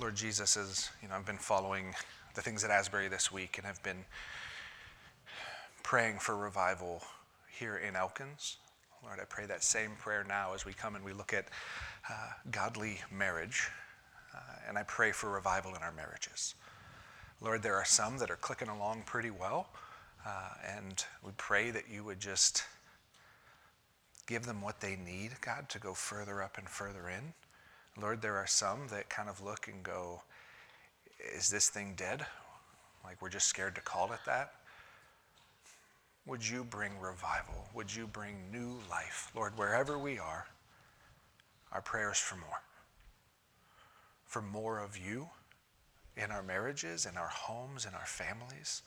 Lord 0.00 0.16
Jesus, 0.16 0.56
as 0.56 0.90
you 1.00 1.08
know, 1.08 1.14
I've 1.14 1.24
been 1.24 1.38
following 1.38 1.94
the 2.34 2.42
things 2.42 2.64
at 2.64 2.70
Asbury 2.70 3.06
this 3.06 3.30
week 3.30 3.58
and 3.58 3.66
have 3.66 3.80
been 3.84 4.04
praying 5.84 6.18
for 6.18 6.36
revival 6.36 7.00
here 7.56 7.76
in 7.76 7.94
Elkins. 7.94 8.56
Lord, 9.04 9.20
I 9.20 9.24
pray 9.24 9.46
that 9.46 9.62
same 9.62 9.92
prayer 10.00 10.24
now 10.26 10.52
as 10.52 10.66
we 10.66 10.72
come 10.72 10.96
and 10.96 11.04
we 11.04 11.12
look 11.12 11.32
at 11.32 11.46
uh, 12.10 12.30
godly 12.50 12.98
marriage. 13.12 13.68
Uh, 14.34 14.38
and 14.68 14.76
I 14.76 14.82
pray 14.82 15.12
for 15.12 15.30
revival 15.30 15.76
in 15.76 15.82
our 15.82 15.92
marriages. 15.92 16.56
Lord, 17.40 17.62
there 17.62 17.76
are 17.76 17.84
some 17.84 18.18
that 18.18 18.32
are 18.32 18.36
clicking 18.36 18.68
along 18.68 19.04
pretty 19.06 19.30
well. 19.30 19.68
Uh, 20.26 20.54
and 20.76 21.04
we 21.24 21.30
pray 21.36 21.70
that 21.70 21.84
you 21.88 22.02
would 22.02 22.18
just 22.18 22.64
give 24.26 24.44
them 24.44 24.60
what 24.60 24.80
they 24.80 24.96
need, 24.96 25.40
God, 25.40 25.68
to 25.68 25.78
go 25.78 25.94
further 25.94 26.42
up 26.42 26.58
and 26.58 26.68
further 26.68 27.08
in. 27.08 27.32
Lord, 28.00 28.22
there 28.22 28.36
are 28.36 28.46
some 28.46 28.88
that 28.88 29.08
kind 29.08 29.28
of 29.28 29.42
look 29.42 29.68
and 29.68 29.82
go, 29.82 30.22
is 31.34 31.48
this 31.48 31.68
thing 31.68 31.94
dead? 31.96 32.26
Like 33.04 33.22
we're 33.22 33.28
just 33.28 33.46
scared 33.46 33.74
to 33.76 33.80
call 33.80 34.12
it 34.12 34.20
that. 34.26 34.54
Would 36.26 36.48
you 36.48 36.64
bring 36.64 36.98
revival? 36.98 37.68
Would 37.74 37.94
you 37.94 38.06
bring 38.06 38.50
new 38.50 38.78
life? 38.90 39.30
Lord, 39.34 39.56
wherever 39.56 39.98
we 39.98 40.18
are, 40.18 40.46
our 41.70 41.82
prayers 41.82 42.18
for 42.18 42.36
more. 42.36 42.62
For 44.24 44.40
more 44.40 44.80
of 44.80 44.96
you 44.96 45.28
in 46.16 46.30
our 46.30 46.42
marriages, 46.42 47.06
in 47.06 47.16
our 47.16 47.28
homes, 47.28 47.84
in 47.84 47.94
our 47.94 48.06
families. 48.06 48.82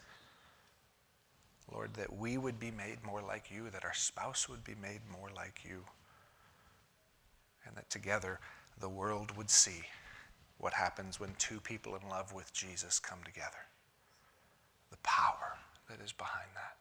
Lord, 1.71 1.93
that 1.95 2.17
we 2.17 2.37
would 2.37 2.59
be 2.59 2.71
made 2.71 3.03
more 3.05 3.21
like 3.21 3.51
you, 3.51 3.69
that 3.69 3.85
our 3.85 3.93
spouse 3.93 4.47
would 4.49 4.63
be 4.63 4.75
made 4.81 5.01
more 5.11 5.29
like 5.35 5.59
you, 5.63 5.83
and 7.65 7.75
that 7.75 7.89
together 7.89 8.39
the 8.79 8.89
world 8.89 9.35
would 9.35 9.49
see 9.49 9.83
what 10.57 10.73
happens 10.73 11.19
when 11.19 11.33
two 11.37 11.59
people 11.59 11.95
in 11.95 12.09
love 12.09 12.33
with 12.33 12.53
Jesus 12.53 12.99
come 12.99 13.19
together. 13.23 13.67
The 14.91 14.97
power 14.97 15.57
that 15.89 15.99
is 16.03 16.11
behind 16.11 16.49
that. 16.55 16.77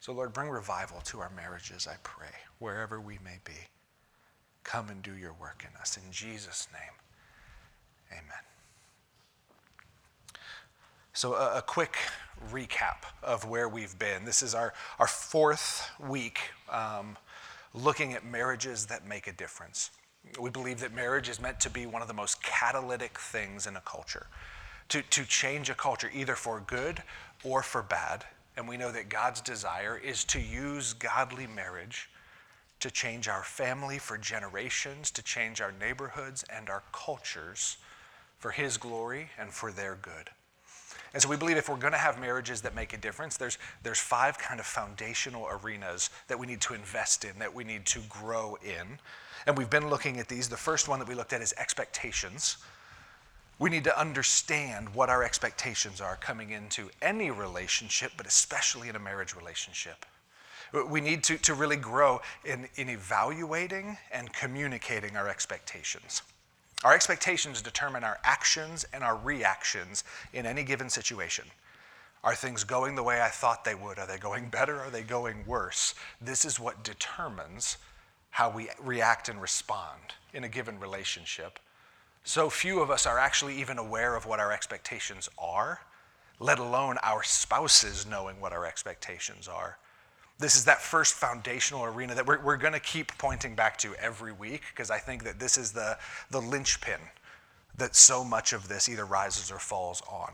So, 0.00 0.12
Lord, 0.12 0.32
bring 0.32 0.48
revival 0.48 1.00
to 1.04 1.20
our 1.20 1.30
marriages, 1.30 1.86
I 1.86 1.96
pray, 2.02 2.32
wherever 2.58 3.00
we 3.00 3.18
may 3.24 3.38
be. 3.44 3.68
Come 4.64 4.88
and 4.88 5.02
do 5.02 5.16
your 5.16 5.32
work 5.32 5.64
in 5.68 5.76
us. 5.80 5.96
In 5.96 6.10
Jesus' 6.10 6.68
name, 6.72 6.92
amen. 8.10 8.42
So, 11.12 11.34
a, 11.34 11.58
a 11.58 11.62
quick 11.62 11.96
recap 12.50 13.04
of 13.22 13.48
where 13.48 13.68
we've 13.68 13.96
been. 13.98 14.24
This 14.24 14.42
is 14.42 14.54
our, 14.54 14.72
our 14.98 15.06
fourth 15.06 15.88
week 16.00 16.40
um, 16.70 17.16
looking 17.74 18.12
at 18.12 18.24
marriages 18.24 18.86
that 18.86 19.06
make 19.06 19.26
a 19.26 19.32
difference. 19.32 19.90
We 20.40 20.50
believe 20.50 20.80
that 20.80 20.94
marriage 20.94 21.28
is 21.28 21.40
meant 21.40 21.60
to 21.60 21.70
be 21.70 21.86
one 21.86 22.02
of 22.02 22.08
the 22.08 22.14
most 22.14 22.42
catalytic 22.42 23.18
things 23.18 23.66
in 23.66 23.76
a 23.76 23.80
culture, 23.80 24.26
to, 24.88 25.02
to 25.02 25.24
change 25.24 25.68
a 25.70 25.74
culture 25.74 26.10
either 26.14 26.36
for 26.36 26.60
good 26.60 27.02
or 27.44 27.62
for 27.62 27.82
bad. 27.82 28.24
And 28.56 28.68
we 28.68 28.76
know 28.76 28.92
that 28.92 29.08
God's 29.08 29.40
desire 29.40 29.96
is 29.96 30.24
to 30.24 30.40
use 30.40 30.92
godly 30.92 31.46
marriage 31.46 32.08
to 32.82 32.90
change 32.90 33.28
our 33.28 33.44
family 33.44 33.96
for 33.96 34.18
generations, 34.18 35.12
to 35.12 35.22
change 35.22 35.60
our 35.60 35.70
neighborhoods 35.70 36.44
and 36.50 36.68
our 36.68 36.82
cultures 36.90 37.76
for 38.40 38.50
His 38.50 38.76
glory 38.76 39.30
and 39.38 39.52
for 39.52 39.70
their 39.70 39.94
good. 39.94 40.30
And 41.12 41.22
so 41.22 41.28
we 41.28 41.36
believe 41.36 41.56
if 41.56 41.68
we're 41.68 41.76
going 41.76 41.92
to 41.92 41.98
have 41.98 42.18
marriages 42.18 42.62
that 42.62 42.74
make 42.74 42.92
a 42.94 42.96
difference, 42.96 43.36
there's, 43.36 43.58
there's 43.82 43.98
five 43.98 44.38
kind 44.38 44.60
of 44.60 44.66
foundational 44.66 45.46
arenas 45.50 46.10
that 46.28 46.38
we 46.38 46.46
need 46.46 46.60
to 46.62 46.74
invest 46.74 47.24
in, 47.24 47.38
that 47.38 47.52
we 47.54 47.64
need 47.64 47.84
to 47.86 48.00
grow 48.08 48.56
in. 48.62 48.98
And 49.46 49.58
we've 49.58 49.70
been 49.70 49.90
looking 49.90 50.18
at 50.18 50.28
these. 50.28 50.48
The 50.48 50.56
first 50.56 50.88
one 50.88 50.98
that 51.00 51.08
we 51.08 51.14
looked 51.14 51.32
at 51.32 51.42
is 51.42 51.52
expectations. 51.58 52.56
We 53.58 53.68
need 53.68 53.84
to 53.84 54.00
understand 54.00 54.94
what 54.94 55.10
our 55.10 55.22
expectations 55.22 56.00
are 56.00 56.16
coming 56.16 56.50
into 56.50 56.88
any 57.02 57.30
relationship, 57.30 58.12
but 58.16 58.26
especially 58.26 58.88
in 58.88 58.96
a 58.96 59.00
marriage 59.00 59.36
relationship. 59.36 60.06
We 60.88 61.02
need 61.02 61.22
to, 61.24 61.36
to 61.38 61.52
really 61.52 61.76
grow 61.76 62.22
in, 62.46 62.66
in 62.76 62.88
evaluating 62.88 63.98
and 64.10 64.32
communicating 64.32 65.16
our 65.16 65.28
expectations. 65.28 66.22
Our 66.84 66.94
expectations 66.94 67.62
determine 67.62 68.02
our 68.02 68.18
actions 68.24 68.84
and 68.92 69.04
our 69.04 69.16
reactions 69.16 70.04
in 70.32 70.46
any 70.46 70.64
given 70.64 70.90
situation. 70.90 71.44
Are 72.24 72.34
things 72.34 72.64
going 72.64 72.94
the 72.94 73.02
way 73.02 73.20
I 73.20 73.28
thought 73.28 73.64
they 73.64 73.74
would? 73.74 73.98
Are 73.98 74.06
they 74.06 74.18
going 74.18 74.48
better? 74.48 74.80
Are 74.80 74.90
they 74.90 75.02
going 75.02 75.44
worse? 75.46 75.94
This 76.20 76.44
is 76.44 76.58
what 76.58 76.84
determines 76.84 77.78
how 78.30 78.50
we 78.50 78.68
react 78.80 79.28
and 79.28 79.40
respond 79.40 80.14
in 80.32 80.44
a 80.44 80.48
given 80.48 80.78
relationship. 80.80 81.58
So 82.24 82.48
few 82.48 82.80
of 82.80 82.90
us 82.90 83.06
are 83.06 83.18
actually 83.18 83.60
even 83.60 83.78
aware 83.78 84.14
of 84.14 84.26
what 84.26 84.40
our 84.40 84.52
expectations 84.52 85.28
are, 85.36 85.80
let 86.38 86.58
alone 86.58 86.98
our 87.02 87.22
spouses 87.22 88.06
knowing 88.06 88.40
what 88.40 88.52
our 88.52 88.64
expectations 88.64 89.48
are. 89.48 89.78
This 90.42 90.56
is 90.56 90.64
that 90.64 90.82
first 90.82 91.14
foundational 91.14 91.84
arena 91.84 92.16
that 92.16 92.26
we're, 92.26 92.40
we're 92.40 92.56
going 92.56 92.72
to 92.72 92.80
keep 92.80 93.16
pointing 93.16 93.54
back 93.54 93.78
to 93.78 93.94
every 93.94 94.32
week 94.32 94.62
because 94.74 94.90
I 94.90 94.98
think 94.98 95.22
that 95.22 95.38
this 95.38 95.56
is 95.56 95.70
the, 95.70 95.96
the 96.32 96.40
linchpin 96.40 96.98
that 97.78 97.94
so 97.94 98.24
much 98.24 98.52
of 98.52 98.66
this 98.66 98.88
either 98.88 99.04
rises 99.06 99.52
or 99.52 99.60
falls 99.60 100.02
on. 100.10 100.32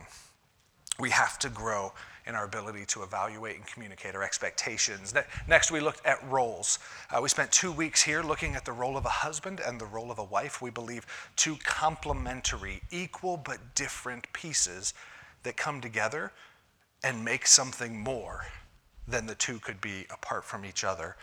We 0.98 1.10
have 1.10 1.38
to 1.40 1.50
grow 1.50 1.92
in 2.26 2.34
our 2.34 2.46
ability 2.46 2.86
to 2.86 3.02
evaluate 3.02 3.56
and 3.56 3.66
communicate 3.66 4.14
our 4.14 4.22
expectations. 4.22 5.12
Next, 5.46 5.70
we 5.70 5.78
looked 5.78 6.04
at 6.06 6.26
roles. 6.30 6.78
Uh, 7.10 7.20
we 7.20 7.28
spent 7.28 7.52
two 7.52 7.70
weeks 7.70 8.02
here 8.02 8.22
looking 8.22 8.54
at 8.54 8.64
the 8.64 8.72
role 8.72 8.96
of 8.96 9.04
a 9.04 9.10
husband 9.10 9.60
and 9.60 9.78
the 9.78 9.84
role 9.84 10.10
of 10.10 10.18
a 10.18 10.24
wife. 10.24 10.62
We 10.62 10.70
believe 10.70 11.04
two 11.36 11.56
complementary, 11.64 12.80
equal 12.90 13.36
but 13.36 13.74
different 13.74 14.32
pieces 14.32 14.94
that 15.42 15.58
come 15.58 15.82
together 15.82 16.32
and 17.04 17.22
make 17.22 17.46
something 17.46 18.00
more 18.00 18.46
than 19.08 19.26
the 19.26 19.34
two 19.34 19.58
could 19.58 19.80
be 19.80 20.06
apart 20.10 20.44
from 20.44 20.64
each 20.64 20.84
other. 20.84 21.16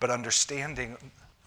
But 0.00 0.10
understanding, 0.10 0.96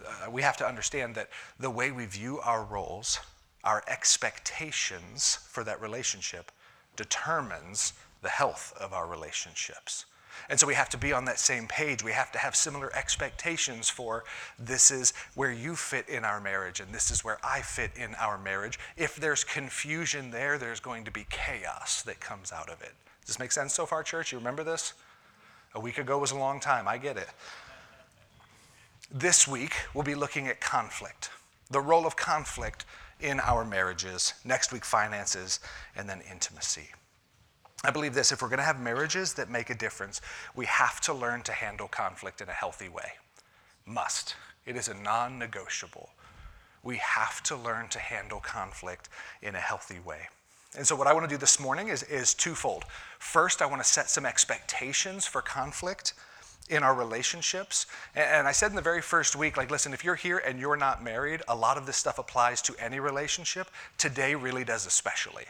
uh, 0.05 0.29
we 0.29 0.41
have 0.41 0.57
to 0.57 0.67
understand 0.67 1.15
that 1.15 1.29
the 1.59 1.69
way 1.69 1.91
we 1.91 2.05
view 2.05 2.39
our 2.39 2.63
roles, 2.63 3.19
our 3.63 3.83
expectations 3.87 5.39
for 5.49 5.63
that 5.63 5.81
relationship, 5.81 6.51
determines 6.95 7.93
the 8.21 8.29
health 8.29 8.73
of 8.79 8.93
our 8.93 9.07
relationships. 9.07 10.05
And 10.49 10.59
so 10.59 10.67
we 10.67 10.75
have 10.75 10.89
to 10.89 10.97
be 10.97 11.13
on 11.13 11.25
that 11.25 11.39
same 11.39 11.67
page. 11.67 12.03
We 12.03 12.11
have 12.11 12.31
to 12.31 12.39
have 12.39 12.55
similar 12.55 12.95
expectations 12.95 13.89
for 13.89 14.23
this 14.59 14.91
is 14.91 15.13
where 15.35 15.51
you 15.51 15.75
fit 15.75 16.07
in 16.07 16.23
our 16.23 16.39
marriage 16.39 16.79
and 16.79 16.93
this 16.93 17.11
is 17.11 17.23
where 17.23 17.39
I 17.43 17.61
fit 17.61 17.91
in 17.95 18.13
our 18.15 18.37
marriage. 18.37 18.79
If 18.95 19.15
there's 19.15 19.43
confusion 19.43 20.31
there, 20.31 20.57
there's 20.57 20.79
going 20.79 21.05
to 21.05 21.11
be 21.11 21.25
chaos 21.29 22.03
that 22.03 22.19
comes 22.19 22.51
out 22.51 22.69
of 22.69 22.81
it. 22.81 22.93
Does 23.21 23.35
this 23.35 23.39
make 23.39 23.51
sense 23.51 23.73
so 23.73 23.85
far, 23.85 24.03
church? 24.03 24.31
You 24.31 24.37
remember 24.37 24.63
this? 24.63 24.93
A 25.77 25.79
week 25.79 25.99
ago 25.99 26.17
was 26.17 26.31
a 26.31 26.35
long 26.35 26.59
time, 26.59 26.87
I 26.87 26.97
get 26.97 27.17
it. 27.17 27.29
This 29.11 29.47
week, 29.47 29.75
we'll 29.93 30.03
be 30.03 30.15
looking 30.15 30.47
at 30.47 30.59
conflict, 30.59 31.29
the 31.69 31.79
role 31.79 32.07
of 32.07 32.15
conflict 32.15 32.83
in 33.19 33.39
our 33.41 33.63
marriages. 33.63 34.33
Next 34.43 34.73
week, 34.73 34.83
finances, 34.83 35.59
and 35.95 36.09
then 36.09 36.23
intimacy. 36.31 36.89
I 37.83 37.91
believe 37.91 38.15
this 38.15 38.31
if 38.31 38.41
we're 38.41 38.47
going 38.47 38.57
to 38.57 38.63
have 38.63 38.81
marriages 38.81 39.35
that 39.35 39.51
make 39.51 39.69
a 39.69 39.75
difference, 39.75 40.19
we 40.55 40.65
have 40.65 40.99
to 41.01 41.13
learn 41.13 41.43
to 41.43 41.51
handle 41.51 41.87
conflict 41.87 42.41
in 42.41 42.49
a 42.49 42.53
healthy 42.53 42.89
way. 42.89 43.11
Must. 43.85 44.33
It 44.65 44.75
is 44.75 44.87
a 44.87 44.95
non 44.95 45.37
negotiable. 45.37 46.09
We 46.81 46.97
have 46.97 47.43
to 47.43 47.55
learn 47.55 47.87
to 47.89 47.99
handle 47.99 48.39
conflict 48.39 49.09
in 49.43 49.53
a 49.53 49.59
healthy 49.59 49.99
way. 49.99 50.29
And 50.77 50.85
so, 50.85 50.95
what 50.95 51.07
I 51.07 51.13
want 51.13 51.27
to 51.27 51.33
do 51.33 51.39
this 51.39 51.59
morning 51.59 51.87
is, 51.87 52.03
is 52.03 52.35
twofold. 52.35 52.85
First, 53.17 53.63
I 53.63 53.65
want 53.65 53.81
to 53.81 53.87
set 53.87 54.11
some 54.11 54.27
expectations 54.27 55.25
for 55.25 55.41
conflict 55.41 56.13
in 56.69 56.83
our 56.83 56.93
relationships. 56.93 57.87
And 58.15 58.47
I 58.47 58.51
said 58.51 58.69
in 58.69 58.75
the 58.75 58.81
very 58.81 59.01
first 59.01 59.35
week, 59.35 59.57
like, 59.57 59.71
listen, 59.71 59.91
if 59.91 60.03
you're 60.03 60.15
here 60.15 60.37
and 60.37 60.59
you're 60.59 60.77
not 60.77 61.03
married, 61.03 61.41
a 61.47 61.55
lot 61.55 61.77
of 61.77 61.87
this 61.87 61.97
stuff 61.97 62.19
applies 62.19 62.61
to 62.63 62.75
any 62.79 62.99
relationship. 62.99 63.69
Today 63.97 64.35
really 64.35 64.63
does, 64.63 64.85
especially. 64.85 65.45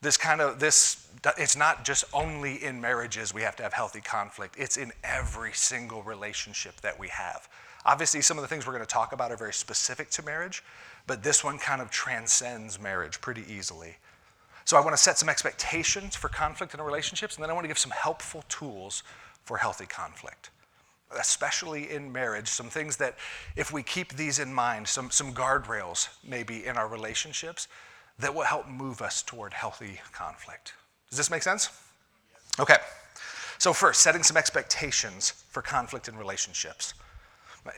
This 0.00 0.16
kind 0.16 0.40
of, 0.40 0.58
this, 0.58 1.08
it's 1.38 1.56
not 1.56 1.84
just 1.84 2.04
only 2.12 2.62
in 2.62 2.80
marriages 2.80 3.32
we 3.32 3.42
have 3.42 3.54
to 3.56 3.62
have 3.62 3.72
healthy 3.72 4.00
conflict, 4.00 4.56
it's 4.58 4.76
in 4.76 4.92
every 5.04 5.52
single 5.52 6.02
relationship 6.02 6.80
that 6.80 6.98
we 6.98 7.08
have. 7.08 7.48
Obviously, 7.86 8.20
some 8.20 8.36
of 8.36 8.42
the 8.42 8.48
things 8.48 8.66
we're 8.66 8.72
going 8.72 8.84
to 8.84 8.92
talk 8.92 9.12
about 9.12 9.30
are 9.30 9.36
very 9.36 9.52
specific 9.52 10.10
to 10.10 10.24
marriage, 10.24 10.64
but 11.06 11.22
this 11.22 11.44
one 11.44 11.58
kind 11.58 11.80
of 11.80 11.90
transcends 11.90 12.80
marriage 12.80 13.20
pretty 13.20 13.44
easily. 13.48 13.96
So 14.74 14.80
I 14.80 14.82
want 14.82 14.96
to 14.96 15.00
set 15.00 15.16
some 15.16 15.28
expectations 15.28 16.16
for 16.16 16.26
conflict 16.28 16.74
in 16.74 16.80
our 16.80 16.86
relationships, 16.86 17.36
and 17.36 17.44
then 17.44 17.48
I 17.48 17.52
want 17.52 17.62
to 17.62 17.68
give 17.68 17.78
some 17.78 17.92
helpful 17.92 18.42
tools 18.48 19.04
for 19.44 19.56
healthy 19.56 19.86
conflict, 19.86 20.50
especially 21.16 21.92
in 21.92 22.10
marriage. 22.10 22.48
Some 22.48 22.68
things 22.68 22.96
that, 22.96 23.14
if 23.54 23.72
we 23.72 23.84
keep 23.84 24.16
these 24.16 24.40
in 24.40 24.52
mind, 24.52 24.88
some, 24.88 25.12
some 25.12 25.32
guardrails 25.32 26.08
maybe 26.28 26.66
in 26.66 26.76
our 26.76 26.88
relationships 26.88 27.68
that 28.18 28.34
will 28.34 28.42
help 28.42 28.66
move 28.68 29.00
us 29.00 29.22
toward 29.22 29.54
healthy 29.54 30.00
conflict. 30.12 30.72
Does 31.08 31.18
this 31.18 31.30
make 31.30 31.44
sense? 31.44 31.70
Okay. 32.58 32.78
So, 33.58 33.72
first, 33.72 34.00
setting 34.00 34.24
some 34.24 34.36
expectations 34.36 35.44
for 35.50 35.62
conflict 35.62 36.08
in 36.08 36.16
relationships. 36.16 36.94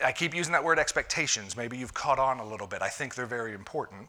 I 0.03 0.13
keep 0.13 0.33
using 0.33 0.51
that 0.53 0.63
word 0.63 0.79
expectations. 0.79 1.55
Maybe 1.55 1.77
you've 1.77 1.93
caught 1.93 2.17
on 2.17 2.39
a 2.39 2.45
little 2.45 2.65
bit. 2.65 2.81
I 2.81 2.89
think 2.89 3.13
they're 3.13 3.27
very 3.27 3.53
important. 3.53 4.07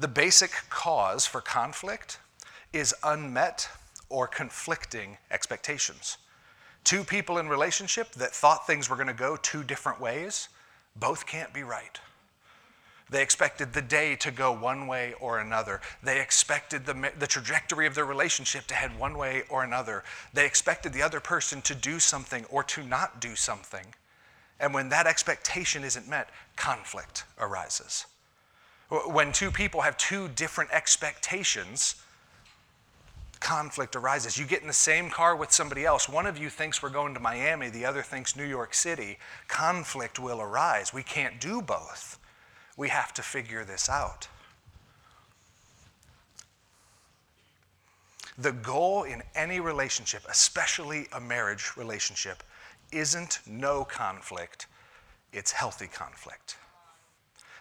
The 0.00 0.08
basic 0.08 0.52
cause 0.70 1.26
for 1.26 1.42
conflict 1.42 2.20
is 2.72 2.94
unmet 3.04 3.68
or 4.08 4.26
conflicting 4.26 5.18
expectations. 5.30 6.16
Two 6.84 7.04
people 7.04 7.36
in 7.36 7.50
relationship 7.50 8.12
that 8.12 8.34
thought 8.34 8.66
things 8.66 8.88
were 8.88 8.96
going 8.96 9.08
to 9.08 9.12
go 9.12 9.36
two 9.36 9.62
different 9.62 10.00
ways, 10.00 10.48
both 10.96 11.26
can't 11.26 11.52
be 11.52 11.62
right. 11.62 12.00
They 13.10 13.22
expected 13.22 13.74
the 13.74 13.82
day 13.82 14.16
to 14.16 14.30
go 14.30 14.50
one 14.52 14.86
way 14.86 15.12
or 15.20 15.38
another. 15.38 15.82
They 16.02 16.18
expected 16.18 16.86
the, 16.86 17.12
the 17.18 17.26
trajectory 17.26 17.86
of 17.86 17.94
their 17.94 18.06
relationship 18.06 18.66
to 18.68 18.74
head 18.74 18.98
one 18.98 19.18
way 19.18 19.42
or 19.50 19.64
another. 19.64 20.02
They 20.32 20.46
expected 20.46 20.94
the 20.94 21.02
other 21.02 21.20
person 21.20 21.60
to 21.62 21.74
do 21.74 21.98
something 21.98 22.46
or 22.46 22.62
to 22.64 22.82
not 22.82 23.20
do 23.20 23.36
something. 23.36 23.84
And 24.58 24.72
when 24.72 24.88
that 24.88 25.06
expectation 25.06 25.84
isn't 25.84 26.08
met, 26.08 26.30
conflict 26.56 27.24
arises. 27.38 28.06
When 28.90 29.30
two 29.32 29.50
people 29.52 29.82
have 29.82 29.96
two 29.96 30.28
different 30.28 30.72
expectations, 30.72 31.94
conflict 33.38 33.94
arises. 33.94 34.36
You 34.36 34.44
get 34.44 34.62
in 34.62 34.66
the 34.66 34.72
same 34.72 35.10
car 35.10 35.36
with 35.36 35.52
somebody 35.52 35.84
else. 35.84 36.08
One 36.08 36.26
of 36.26 36.36
you 36.36 36.50
thinks 36.50 36.82
we're 36.82 36.90
going 36.90 37.14
to 37.14 37.20
Miami, 37.20 37.68
the 37.68 37.84
other 37.84 38.02
thinks 38.02 38.36
New 38.36 38.44
York 38.44 38.74
City. 38.74 39.18
Conflict 39.48 40.18
will 40.18 40.40
arise. 40.40 40.92
We 40.92 41.04
can't 41.04 41.40
do 41.40 41.62
both. 41.62 42.18
We 42.76 42.88
have 42.88 43.14
to 43.14 43.22
figure 43.22 43.64
this 43.64 43.88
out. 43.88 44.26
The 48.38 48.52
goal 48.52 49.04
in 49.04 49.22
any 49.34 49.60
relationship, 49.60 50.22
especially 50.28 51.06
a 51.12 51.20
marriage 51.20 51.72
relationship, 51.76 52.42
isn't 52.90 53.40
no 53.46 53.84
conflict, 53.84 54.66
it's 55.32 55.52
healthy 55.52 55.86
conflict. 55.86 56.56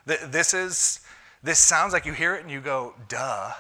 This 0.06 0.54
is 0.54 1.02
this 1.44 1.60
sounds 1.60 1.94
like 1.94 2.06
you 2.06 2.14
hear 2.14 2.36
it 2.36 2.42
and 2.42 2.52
you 2.52 2.60
go, 2.60 2.94
duh. 3.08 3.52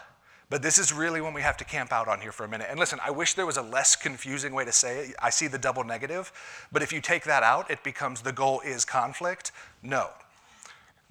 But 0.50 0.64
this 0.64 0.80
is 0.80 0.92
really 0.92 1.22
when 1.22 1.34
we 1.34 1.42
have 1.42 1.58
to 1.58 1.64
camp 1.64 1.94
out 1.94 2.08
on 2.08 2.22
here 2.22 2.31
for 2.31 2.44
a 2.44 2.48
minute. 2.48 2.68
And 2.70 2.80
listen, 2.80 3.00
I 3.04 3.12
wish 3.12 3.36
there 3.36 3.46
was 3.46 3.58
a 3.58 3.62
less 3.62 3.96
confusing 3.96 4.54
way 4.54 4.66
to 4.66 4.72
say 4.72 5.06
it. 5.06 5.16
I 5.22 5.30
see 5.30 5.48
the 5.48 5.60
double 5.60 5.84
negative, 5.84 6.31
but 6.72 6.81
if 6.81 6.92
you 6.92 7.02
take 7.02 7.24
that 7.26 7.44
out, 7.44 7.70
it 7.70 7.84
becomes 7.84 8.22
the 8.22 8.31
goal 8.31 8.60
is 8.62 8.84
conflict. 8.84 9.52
No, 9.84 10.10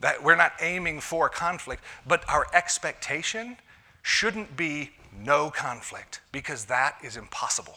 that 0.00 0.22
we're 0.22 0.36
not 0.36 0.52
aiming 0.60 1.00
for 1.00 1.28
conflict, 1.28 1.84
but 2.06 2.28
our 2.28 2.46
expectation 2.52 3.56
shouldn't 4.02 4.56
be 4.56 4.90
no 5.16 5.50
conflict 5.50 6.20
because 6.32 6.64
that 6.66 6.96
is 7.04 7.16
impossible. 7.16 7.76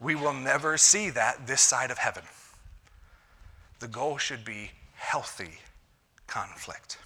We 0.00 0.14
will 0.14 0.34
never 0.34 0.78
see 0.78 1.10
that 1.10 1.46
this 1.46 1.60
side 1.60 1.90
of 1.90 1.98
heaven. 1.98 2.24
The 3.80 3.88
goal 3.88 4.16
should 4.16 4.44
be 4.44 4.72
healthy 4.94 5.60
conflict. 6.26 6.98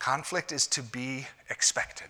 Conflict 0.00 0.50
is 0.50 0.66
to 0.66 0.82
be 0.82 1.28
expected. 1.48 2.08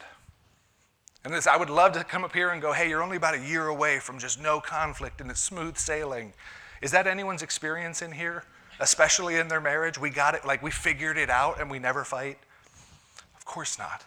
And 1.22 1.34
this, 1.34 1.46
I 1.46 1.58
would 1.58 1.68
love 1.68 1.92
to 1.92 2.04
come 2.04 2.24
up 2.24 2.32
here 2.32 2.48
and 2.48 2.62
go, 2.62 2.72
hey, 2.72 2.88
you're 2.88 3.02
only 3.02 3.18
about 3.18 3.34
a 3.34 3.46
year 3.46 3.66
away 3.66 3.98
from 3.98 4.18
just 4.18 4.40
no 4.40 4.58
conflict 4.58 5.20
and 5.20 5.30
it's 5.30 5.40
smooth 5.40 5.76
sailing. 5.76 6.32
Is 6.80 6.90
that 6.92 7.06
anyone's 7.06 7.42
experience 7.42 8.00
in 8.00 8.12
here? 8.12 8.44
especially 8.80 9.36
in 9.36 9.48
their 9.48 9.60
marriage. 9.60 9.98
We 9.98 10.10
got 10.10 10.34
it, 10.34 10.44
like 10.44 10.62
we 10.62 10.70
figured 10.70 11.18
it 11.18 11.30
out 11.30 11.60
and 11.60 11.70
we 11.70 11.78
never 11.78 12.02
fight. 12.02 12.38
Of 13.36 13.44
course 13.44 13.78
not. 13.78 14.04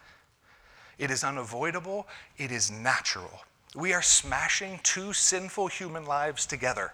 It 0.97 1.09
is 1.09 1.24
unavoidable, 1.24 2.07
it 2.38 2.51
is 2.51 2.69
natural. 2.69 3.41
We 3.75 3.94
are 3.94 4.01
smashing 4.01 4.79
two 4.83 5.13
sinful 5.13 5.68
human 5.68 6.06
lives 6.06 6.45
together. 6.45 6.94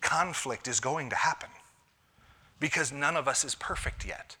Conflict 0.00 0.66
is 0.66 0.80
going 0.80 1.10
to 1.10 1.16
happen 1.16 1.50
because 2.58 2.90
none 2.92 3.16
of 3.16 3.28
us 3.28 3.44
is 3.44 3.54
perfect 3.54 4.06
yet. 4.06 4.36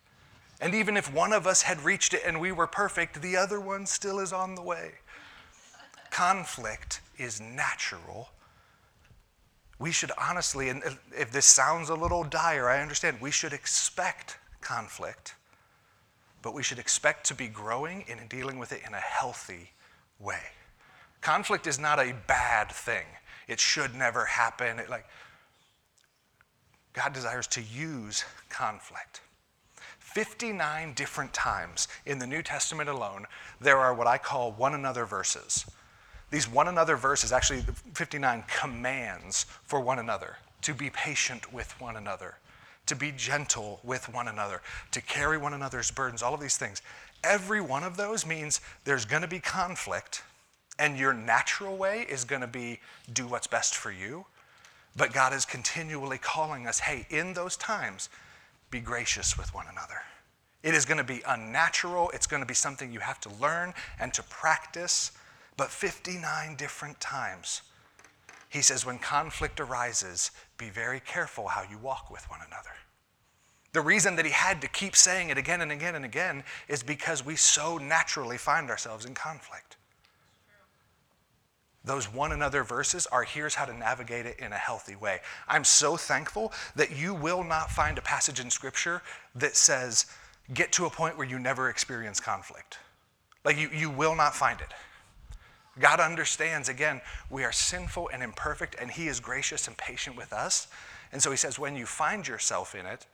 And 0.60 0.74
even 0.74 0.96
if 0.96 1.12
one 1.12 1.32
of 1.32 1.46
us 1.46 1.62
had 1.62 1.84
reached 1.84 2.12
it 2.12 2.22
and 2.26 2.40
we 2.40 2.52
were 2.52 2.66
perfect, 2.66 3.22
the 3.22 3.36
other 3.36 3.60
one 3.60 3.86
still 3.86 4.18
is 4.18 4.32
on 4.32 4.54
the 4.54 4.62
way. 4.62 4.92
Conflict 6.10 7.00
is 7.18 7.40
natural 7.40 8.28
we 9.80 9.90
should 9.90 10.12
honestly, 10.18 10.68
and 10.68 10.82
if 11.18 11.32
this 11.32 11.46
sounds 11.46 11.88
a 11.88 11.94
little 11.94 12.22
dire, 12.22 12.68
I 12.68 12.82
understand, 12.82 13.18
we 13.18 13.30
should 13.30 13.54
expect 13.54 14.36
conflict, 14.60 15.34
but 16.42 16.52
we 16.52 16.62
should 16.62 16.78
expect 16.78 17.24
to 17.28 17.34
be 17.34 17.48
growing 17.48 18.04
and 18.06 18.28
dealing 18.28 18.58
with 18.58 18.72
it 18.72 18.82
in 18.86 18.92
a 18.92 18.98
healthy 18.98 19.70
way. 20.18 20.42
Conflict 21.22 21.66
is 21.66 21.78
not 21.78 21.98
a 21.98 22.14
bad 22.26 22.70
thing. 22.70 23.06
It 23.48 23.58
should 23.58 23.94
never 23.94 24.26
happen. 24.26 24.78
It, 24.78 24.90
like 24.90 25.06
God 26.92 27.14
desires 27.14 27.46
to 27.48 27.62
use 27.62 28.22
conflict. 28.50 29.22
59 30.14 30.94
different 30.94 31.32
times 31.32 31.88
in 32.06 32.18
the 32.18 32.26
New 32.26 32.42
Testament 32.42 32.88
alone, 32.88 33.26
there 33.60 33.78
are 33.78 33.94
what 33.94 34.06
I 34.06 34.18
call 34.18 34.52
one 34.52 34.74
another 34.74 35.04
verses 35.04 35.64
these 36.30 36.48
one 36.48 36.68
another 36.68 36.96
verses, 36.96 37.32
actually 37.32 37.62
59 37.94 38.44
commands 38.46 39.46
for 39.64 39.80
one 39.80 39.98
another 39.98 40.36
to 40.62 40.74
be 40.74 40.90
patient 40.90 41.52
with 41.52 41.78
one 41.80 41.96
another, 41.96 42.36
to 42.86 42.94
be 42.94 43.12
gentle 43.16 43.80
with 43.82 44.12
one 44.12 44.28
another, 44.28 44.62
to 44.92 45.00
carry 45.00 45.38
one 45.38 45.54
another's 45.54 45.90
burdens, 45.90 46.22
all 46.22 46.34
of 46.34 46.40
these 46.40 46.56
things. 46.56 46.82
Every 47.24 47.60
one 47.60 47.82
of 47.82 47.96
those 47.96 48.24
means 48.24 48.60
there's 48.84 49.04
going 49.04 49.22
to 49.22 49.28
be 49.28 49.40
conflict, 49.40 50.22
and 50.78 50.98
your 50.98 51.12
natural 51.12 51.76
way 51.76 52.06
is 52.08 52.24
going 52.24 52.42
to 52.42 52.46
be 52.46 52.80
do 53.12 53.26
what's 53.26 53.46
best 53.46 53.74
for 53.74 53.90
you. 53.90 54.26
But 54.96 55.12
God 55.12 55.32
is 55.32 55.44
continually 55.44 56.18
calling 56.18 56.66
us 56.66 56.80
hey, 56.80 57.06
in 57.10 57.32
those 57.32 57.56
times, 57.56 58.08
be 58.70 58.80
gracious 58.80 59.36
with 59.36 59.54
one 59.54 59.66
another. 59.70 60.00
It 60.62 60.74
is 60.74 60.84
going 60.84 60.98
to 60.98 61.04
be 61.04 61.22
unnatural, 61.26 62.10
it's 62.10 62.26
going 62.26 62.42
to 62.42 62.46
be 62.46 62.54
something 62.54 62.92
you 62.92 63.00
have 63.00 63.20
to 63.20 63.30
learn 63.40 63.74
and 63.98 64.12
to 64.14 64.22
practice 64.24 65.12
but 65.56 65.70
59 65.70 66.56
different 66.56 67.00
times. 67.00 67.62
He 68.48 68.62
says, 68.62 68.84
when 68.84 68.98
conflict 68.98 69.60
arises, 69.60 70.30
be 70.58 70.70
very 70.70 71.00
careful 71.00 71.48
how 71.48 71.62
you 71.70 71.78
walk 71.78 72.10
with 72.10 72.28
one 72.30 72.40
another. 72.46 72.70
The 73.72 73.80
reason 73.80 74.16
that 74.16 74.24
he 74.24 74.32
had 74.32 74.60
to 74.62 74.68
keep 74.68 74.96
saying 74.96 75.30
it 75.30 75.38
again 75.38 75.60
and 75.60 75.70
again 75.70 75.94
and 75.94 76.04
again 76.04 76.42
is 76.66 76.82
because 76.82 77.24
we 77.24 77.36
so 77.36 77.78
naturally 77.78 78.36
find 78.36 78.68
ourselves 78.68 79.04
in 79.04 79.14
conflict. 79.14 79.76
Those 81.84 82.12
one 82.12 82.32
another 82.32 82.62
verses 82.62 83.06
are 83.06 83.22
here's 83.22 83.54
how 83.54 83.64
to 83.64 83.72
navigate 83.72 84.26
it 84.26 84.38
in 84.38 84.52
a 84.52 84.56
healthy 84.56 84.96
way. 84.96 85.20
I'm 85.48 85.64
so 85.64 85.96
thankful 85.96 86.52
that 86.76 86.94
you 86.94 87.14
will 87.14 87.42
not 87.42 87.70
find 87.70 87.96
a 87.96 88.02
passage 88.02 88.38
in 88.38 88.50
Scripture 88.50 89.02
that 89.34 89.56
says, 89.56 90.06
get 90.52 90.72
to 90.72 90.84
a 90.84 90.90
point 90.90 91.16
where 91.16 91.26
you 91.26 91.38
never 91.38 91.70
experience 91.70 92.20
conflict. 92.20 92.78
Like, 93.44 93.56
you, 93.56 93.70
you 93.74 93.88
will 93.88 94.14
not 94.14 94.34
find 94.34 94.60
it. 94.60 94.68
God 95.78 96.00
understands, 96.00 96.68
again, 96.68 97.00
we 97.30 97.44
are 97.44 97.52
sinful 97.52 98.10
and 98.12 98.22
imperfect, 98.22 98.76
and 98.78 98.90
He 98.90 99.08
is 99.08 99.18
gracious 99.18 99.66
and 99.66 99.76
patient 99.78 100.16
with 100.16 100.32
us. 100.34 100.68
And 101.12 101.22
so 101.22 101.30
He 101.30 101.36
says, 101.38 101.58
when 101.58 101.76
you 101.76 101.86
find 101.86 102.28
yourself 102.28 102.74
in 102.74 102.84
it, 102.84 103.06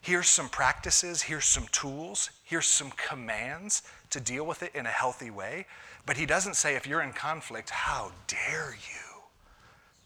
here's 0.00 0.26
some 0.26 0.48
practices, 0.48 1.22
here's 1.22 1.44
some 1.44 1.66
tools, 1.70 2.30
here's 2.42 2.66
some 2.66 2.90
commands 2.96 3.82
to 4.10 4.20
deal 4.20 4.44
with 4.44 4.62
it 4.62 4.74
in 4.74 4.86
a 4.86 4.90
healthy 4.90 5.30
way. 5.30 5.66
But 6.06 6.16
He 6.16 6.26
doesn't 6.26 6.56
say, 6.56 6.76
if 6.76 6.86
you're 6.86 7.02
in 7.02 7.12
conflict, 7.12 7.70
how 7.70 8.12
dare 8.26 8.74
you? 8.74 9.22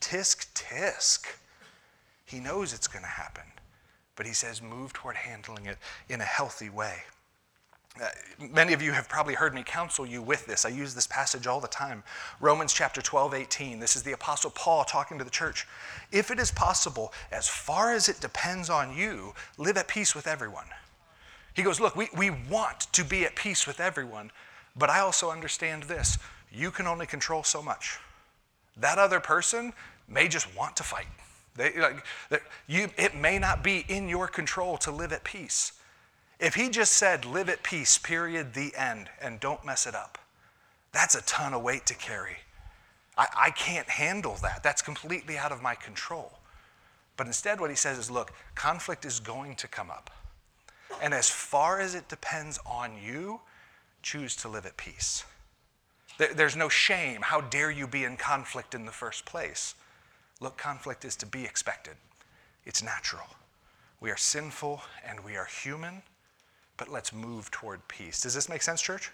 Tisk, 0.00 0.52
tisk. 0.54 1.26
He 2.24 2.40
knows 2.40 2.72
it's 2.72 2.88
going 2.88 3.04
to 3.04 3.08
happen. 3.08 3.44
But 4.16 4.26
He 4.26 4.32
says, 4.32 4.62
move 4.62 4.92
toward 4.92 5.16
handling 5.16 5.66
it 5.66 5.78
in 6.08 6.20
a 6.20 6.24
healthy 6.24 6.70
way. 6.70 7.02
Uh, 8.00 8.06
many 8.38 8.72
of 8.72 8.80
you 8.80 8.90
have 8.92 9.06
probably 9.06 9.34
heard 9.34 9.54
me 9.54 9.62
counsel 9.62 10.06
you 10.06 10.22
with 10.22 10.46
this. 10.46 10.64
I 10.64 10.70
use 10.70 10.94
this 10.94 11.06
passage 11.06 11.46
all 11.46 11.60
the 11.60 11.68
time. 11.68 12.02
Romans 12.40 12.72
chapter 12.72 13.02
12, 13.02 13.34
18. 13.34 13.78
This 13.80 13.96
is 13.96 14.02
the 14.02 14.12
Apostle 14.12 14.50
Paul 14.50 14.84
talking 14.84 15.18
to 15.18 15.24
the 15.24 15.30
church. 15.30 15.66
If 16.10 16.30
it 16.30 16.38
is 16.38 16.50
possible, 16.50 17.12
as 17.30 17.48
far 17.48 17.92
as 17.92 18.08
it 18.08 18.18
depends 18.18 18.70
on 18.70 18.96
you, 18.96 19.34
live 19.58 19.76
at 19.76 19.88
peace 19.88 20.14
with 20.14 20.26
everyone. 20.26 20.64
He 21.54 21.62
goes, 21.62 21.80
Look, 21.80 21.96
we, 21.96 22.08
we 22.16 22.30
want 22.30 22.80
to 22.92 23.04
be 23.04 23.24
at 23.24 23.36
peace 23.36 23.66
with 23.66 23.80
everyone, 23.80 24.30
but 24.76 24.90
I 24.90 25.00
also 25.00 25.30
understand 25.30 25.84
this. 25.84 26.18
You 26.52 26.70
can 26.70 26.86
only 26.86 27.06
control 27.06 27.42
so 27.42 27.62
much. 27.62 27.98
That 28.76 28.98
other 28.98 29.20
person 29.20 29.72
may 30.08 30.28
just 30.28 30.54
want 30.56 30.76
to 30.76 30.82
fight. 30.82 31.06
They, 31.56 31.78
like, 31.78 32.04
you, 32.66 32.88
it 32.96 33.14
may 33.14 33.38
not 33.38 33.62
be 33.62 33.84
in 33.88 34.08
your 34.08 34.26
control 34.26 34.78
to 34.78 34.90
live 34.90 35.12
at 35.12 35.24
peace. 35.24 35.72
If 36.40 36.54
he 36.54 36.70
just 36.70 36.92
said, 36.92 37.24
live 37.24 37.48
at 37.48 37.62
peace, 37.62 37.98
period, 37.98 38.54
the 38.54 38.74
end, 38.74 39.08
and 39.20 39.38
don't 39.38 39.64
mess 39.64 39.86
it 39.86 39.94
up, 39.94 40.18
that's 40.92 41.14
a 41.14 41.22
ton 41.22 41.54
of 41.54 41.62
weight 41.62 41.86
to 41.86 41.94
carry. 41.94 42.36
I, 43.16 43.26
I 43.36 43.50
can't 43.50 43.88
handle 43.88 44.36
that. 44.42 44.62
That's 44.62 44.82
completely 44.82 45.36
out 45.36 45.52
of 45.52 45.62
my 45.62 45.74
control. 45.74 46.32
But 47.16 47.26
instead, 47.26 47.60
what 47.60 47.70
he 47.70 47.76
says 47.76 47.98
is 47.98 48.10
look, 48.10 48.32
conflict 48.54 49.04
is 49.04 49.20
going 49.20 49.54
to 49.56 49.68
come 49.68 49.90
up. 49.90 50.10
And 51.00 51.14
as 51.14 51.30
far 51.30 51.80
as 51.80 51.94
it 51.94 52.08
depends 52.08 52.58
on 52.66 52.92
you, 53.02 53.40
choose 54.02 54.36
to 54.36 54.48
live 54.48 54.66
at 54.66 54.76
peace. 54.76 55.24
There's 56.18 56.56
no 56.56 56.68
shame. 56.68 57.22
How 57.22 57.40
dare 57.40 57.70
you 57.70 57.86
be 57.86 58.04
in 58.04 58.16
conflict 58.16 58.74
in 58.74 58.84
the 58.84 58.92
first 58.92 59.24
place? 59.24 59.74
Look, 60.40 60.56
conflict 60.56 61.04
is 61.04 61.16
to 61.16 61.26
be 61.26 61.44
expected, 61.44 61.94
it's 62.64 62.82
natural. 62.82 63.26
We 64.00 64.10
are 64.10 64.16
sinful 64.16 64.82
and 65.08 65.20
we 65.20 65.36
are 65.36 65.44
human, 65.44 66.02
but 66.76 66.88
let's 66.88 67.12
move 67.12 67.50
toward 67.52 67.86
peace. 67.86 68.20
Does 68.20 68.34
this 68.34 68.48
make 68.48 68.62
sense, 68.62 68.82
church? 68.82 69.12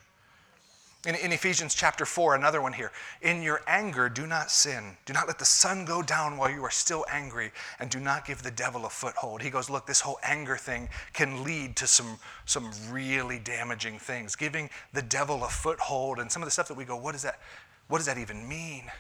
In, 1.07 1.15
in, 1.15 1.31
Ephesians 1.31 1.77
chapter 1.77 2.05
4, 2.05 2.35
another 2.35 2.61
one 2.61 2.73
here. 2.73 2.91
In 3.23 3.41
your 3.41 3.63
anger, 3.69 4.09
do 4.09 4.27
not 4.27 4.51
sin. 4.51 4.97
Do 5.07 5.13
not 5.13 5.29
let 5.29 5.39
the 5.39 5.45
sun 5.45 5.85
go 5.85 6.03
down 6.03 6.37
while 6.37 6.51
you 6.51 6.65
are 6.65 6.73
still 6.73 7.07
angry, 7.09 7.53
and 7.79 7.89
do 7.89 8.01
not 8.01 8.27
give 8.27 8.43
the 8.43 8.51
devil 8.51 8.85
a 8.85 8.91
foothold. 8.91 9.41
He 9.41 9.49
goes, 9.49 9.71
Look, 9.71 9.87
this 9.87 10.01
whole 10.01 10.19
anger 10.25 10.57
thing 10.57 10.89
can 11.13 11.45
lead 11.45 11.77
to 11.77 11.87
some, 11.87 12.19
some 12.47 12.73
really 12.91 13.39
damaging 13.39 14.01
things. 14.01 14.35
Giving 14.35 14.71
the 14.93 15.03
devil 15.03 15.45
a 15.45 15.49
foothold, 15.49 16.19
and 16.19 16.33
some 16.33 16.43
of 16.43 16.49
the 16.49 16.51
stuff 16.51 16.67
that 16.67 16.77
we 16.77 16.85
go, 16.85 16.97
What 16.97 17.13
does 17.13 17.23
that, 17.23 17.39
what 17.87 17.99
does 17.99 18.07
that 18.07 18.19
even 18.19 18.49
mean? 18.49 18.91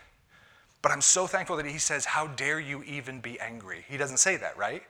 But 0.82 0.92
I'm 0.92 1.00
so 1.00 1.26
thankful 1.26 1.56
that 1.56 1.66
he 1.66 1.78
says, 1.78 2.04
How 2.04 2.28
dare 2.28 2.60
you 2.60 2.84
even 2.84 3.18
be 3.20 3.40
angry? 3.40 3.84
He 3.88 3.96
doesn't 3.96 4.18
say 4.18 4.36
that, 4.36 4.56
right? 4.56 4.84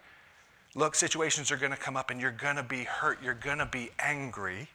Look, 0.75 0.95
situations 0.95 1.51
are 1.51 1.57
going 1.57 1.73
to 1.73 1.79
come 1.79 1.97
up, 1.97 2.11
and 2.11 2.21
you're 2.21 2.31
going 2.33 2.57
to 2.57 2.63
be 2.63 2.85
hurt. 2.85 3.23
You're 3.23 3.33
going 3.33 3.59
to 3.59 3.67
be 3.67 3.89
angry. 3.99 4.69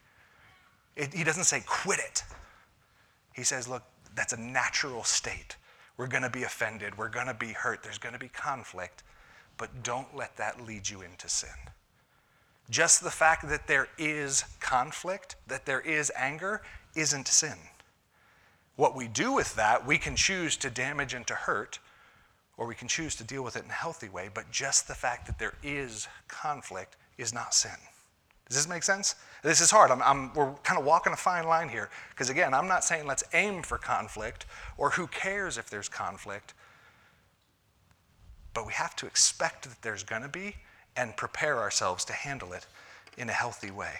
It, 0.95 1.13
he 1.13 1.23
doesn't 1.23 1.45
say 1.45 1.63
quit 1.65 1.99
it. 1.99 2.23
He 3.33 3.43
says, 3.43 3.67
look, 3.67 3.83
that's 4.15 4.33
a 4.33 4.39
natural 4.39 5.03
state. 5.03 5.55
We're 5.97 6.07
going 6.07 6.23
to 6.23 6.29
be 6.29 6.43
offended. 6.43 6.97
We're 6.97 7.09
going 7.09 7.27
to 7.27 7.33
be 7.33 7.53
hurt. 7.53 7.83
There's 7.83 7.97
going 7.97 8.13
to 8.13 8.19
be 8.19 8.29
conflict. 8.29 9.03
But 9.57 9.83
don't 9.83 10.15
let 10.15 10.37
that 10.37 10.65
lead 10.65 10.89
you 10.89 11.01
into 11.01 11.29
sin. 11.29 11.49
Just 12.69 13.03
the 13.03 13.11
fact 13.11 13.47
that 13.49 13.67
there 13.67 13.89
is 13.97 14.45
conflict, 14.59 15.35
that 15.47 15.65
there 15.65 15.81
is 15.81 16.11
anger, 16.15 16.61
isn't 16.95 17.27
sin. 17.27 17.57
What 18.75 18.95
we 18.95 19.07
do 19.07 19.33
with 19.33 19.55
that, 19.55 19.85
we 19.85 19.97
can 19.97 20.15
choose 20.15 20.57
to 20.57 20.69
damage 20.69 21.13
and 21.13 21.27
to 21.27 21.35
hurt, 21.35 21.79
or 22.57 22.65
we 22.65 22.75
can 22.75 22.87
choose 22.87 23.15
to 23.15 23.23
deal 23.23 23.43
with 23.43 23.55
it 23.55 23.63
in 23.63 23.69
a 23.69 23.73
healthy 23.73 24.09
way, 24.09 24.29
but 24.33 24.49
just 24.49 24.87
the 24.87 24.95
fact 24.95 25.27
that 25.27 25.37
there 25.39 25.53
is 25.61 26.07
conflict 26.27 26.95
is 27.17 27.33
not 27.33 27.53
sin. 27.53 27.71
Does 28.53 28.65
this 28.65 28.69
make 28.69 28.83
sense? 28.83 29.15
This 29.41 29.61
is 29.61 29.71
hard. 29.71 29.89
I'm, 29.89 30.03
I'm, 30.03 30.31
we're 30.35 30.53
kind 30.61 30.79
of 30.79 30.85
walking 30.85 31.11
a 31.11 31.15
fine 31.15 31.47
line 31.47 31.69
here. 31.69 31.89
Because 32.11 32.29
again, 32.29 32.53
I'm 32.53 32.67
not 32.67 32.83
saying 32.83 33.07
let's 33.07 33.23
aim 33.33 33.63
for 33.63 33.79
conflict 33.79 34.45
or 34.77 34.91
who 34.91 35.07
cares 35.07 35.57
if 35.57 35.71
there's 35.71 35.89
conflict. 35.89 36.53
But 38.53 38.67
we 38.67 38.73
have 38.73 38.95
to 38.97 39.07
expect 39.07 39.63
that 39.63 39.81
there's 39.81 40.03
going 40.03 40.21
to 40.21 40.27
be 40.27 40.57
and 40.95 41.17
prepare 41.17 41.57
ourselves 41.57 42.05
to 42.05 42.13
handle 42.13 42.53
it 42.53 42.67
in 43.17 43.27
a 43.27 43.33
healthy 43.33 43.71
way. 43.71 43.93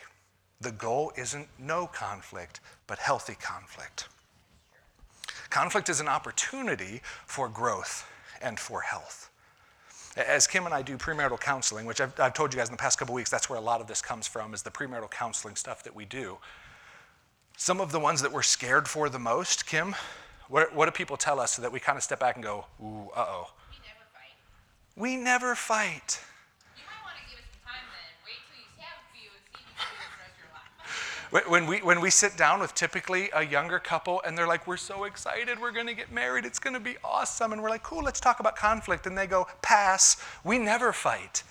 The 0.62 0.72
goal 0.72 1.12
isn't 1.18 1.48
no 1.58 1.88
conflict, 1.88 2.60
but 2.86 3.00
healthy 3.00 3.36
conflict. 3.42 4.08
Conflict 5.50 5.90
is 5.90 6.00
an 6.00 6.08
opportunity 6.08 7.02
for 7.26 7.50
growth 7.50 8.08
and 8.40 8.60
for 8.60 8.82
health. 8.82 9.32
As 10.16 10.46
Kim 10.46 10.66
and 10.66 10.74
I 10.74 10.82
do 10.84 10.98
premarital 10.98 11.40
counseling, 11.40 11.86
which 11.86 12.00
I've, 12.00 12.20
I've 12.20 12.34
told 12.34 12.54
you 12.54 12.60
guys 12.60 12.70
in 12.70 12.74
the 12.74 12.80
past 12.80 13.00
couple 13.00 13.16
weeks, 13.16 13.32
that's 13.32 13.50
where 13.50 13.58
a 13.58 13.62
lot 13.62 13.82
of 13.82 13.88
this 13.88 14.02
comes 14.02 14.28
from, 14.28 14.54
is 14.54 14.62
the 14.62 14.70
premarital 14.70 15.10
counseling 15.10 15.56
stuff 15.56 15.84
that 15.84 15.96
we 15.96 16.06
do. 16.06 16.38
Some 17.58 17.82
of 17.82 17.92
the 17.92 18.00
ones 18.00 18.22
that 18.22 18.32
we're 18.32 18.44
scared 18.44 18.88
for 18.88 19.10
the 19.10 19.20
most, 19.20 19.66
Kim, 19.66 19.96
what, 20.50 20.76
what 20.76 20.86
do 20.86 20.92
people 20.92 21.18
tell 21.18 21.40
us 21.40 21.54
so 21.54 21.62
that 21.62 21.72
we 21.72 21.80
kind 21.80 21.98
of 21.98 22.04
step 22.04 22.20
back 22.20 22.36
and 22.36 22.44
go, 22.44 22.66
ooh, 22.82 23.10
uh 23.16 23.26
oh? 23.28 23.54
We 23.72 23.78
never 23.88 24.06
fight. 24.14 24.96
We 24.96 25.16
never 25.18 25.56
fight. 25.56 26.20
When 31.48 31.66
we, 31.66 31.80
when 31.80 32.00
we 32.00 32.12
sit 32.12 32.38
down 32.38 32.60
with 32.60 32.76
typically 32.76 33.32
a 33.34 33.44
younger 33.44 33.80
couple 33.80 34.22
and 34.24 34.38
they're 34.38 34.46
like, 34.46 34.68
we're 34.68 34.78
so 34.78 35.06
excited, 35.06 35.60
we're 35.60 35.72
going 35.72 35.88
to 35.88 35.96
get 35.96 36.12
married, 36.12 36.46
it's 36.46 36.60
going 36.60 36.76
to 36.76 36.80
be 36.80 36.96
awesome. 37.04 37.54
And 37.54 37.64
we're 37.64 37.72
like, 37.72 37.82
cool, 37.82 38.04
let's 38.04 38.20
talk 38.20 38.40
about 38.40 38.56
conflict. 38.56 39.08
And 39.08 39.18
they 39.18 39.26
go, 39.26 39.48
pass, 39.64 40.24
we 40.44 40.60
never 40.60 40.94
fight. 40.94 41.42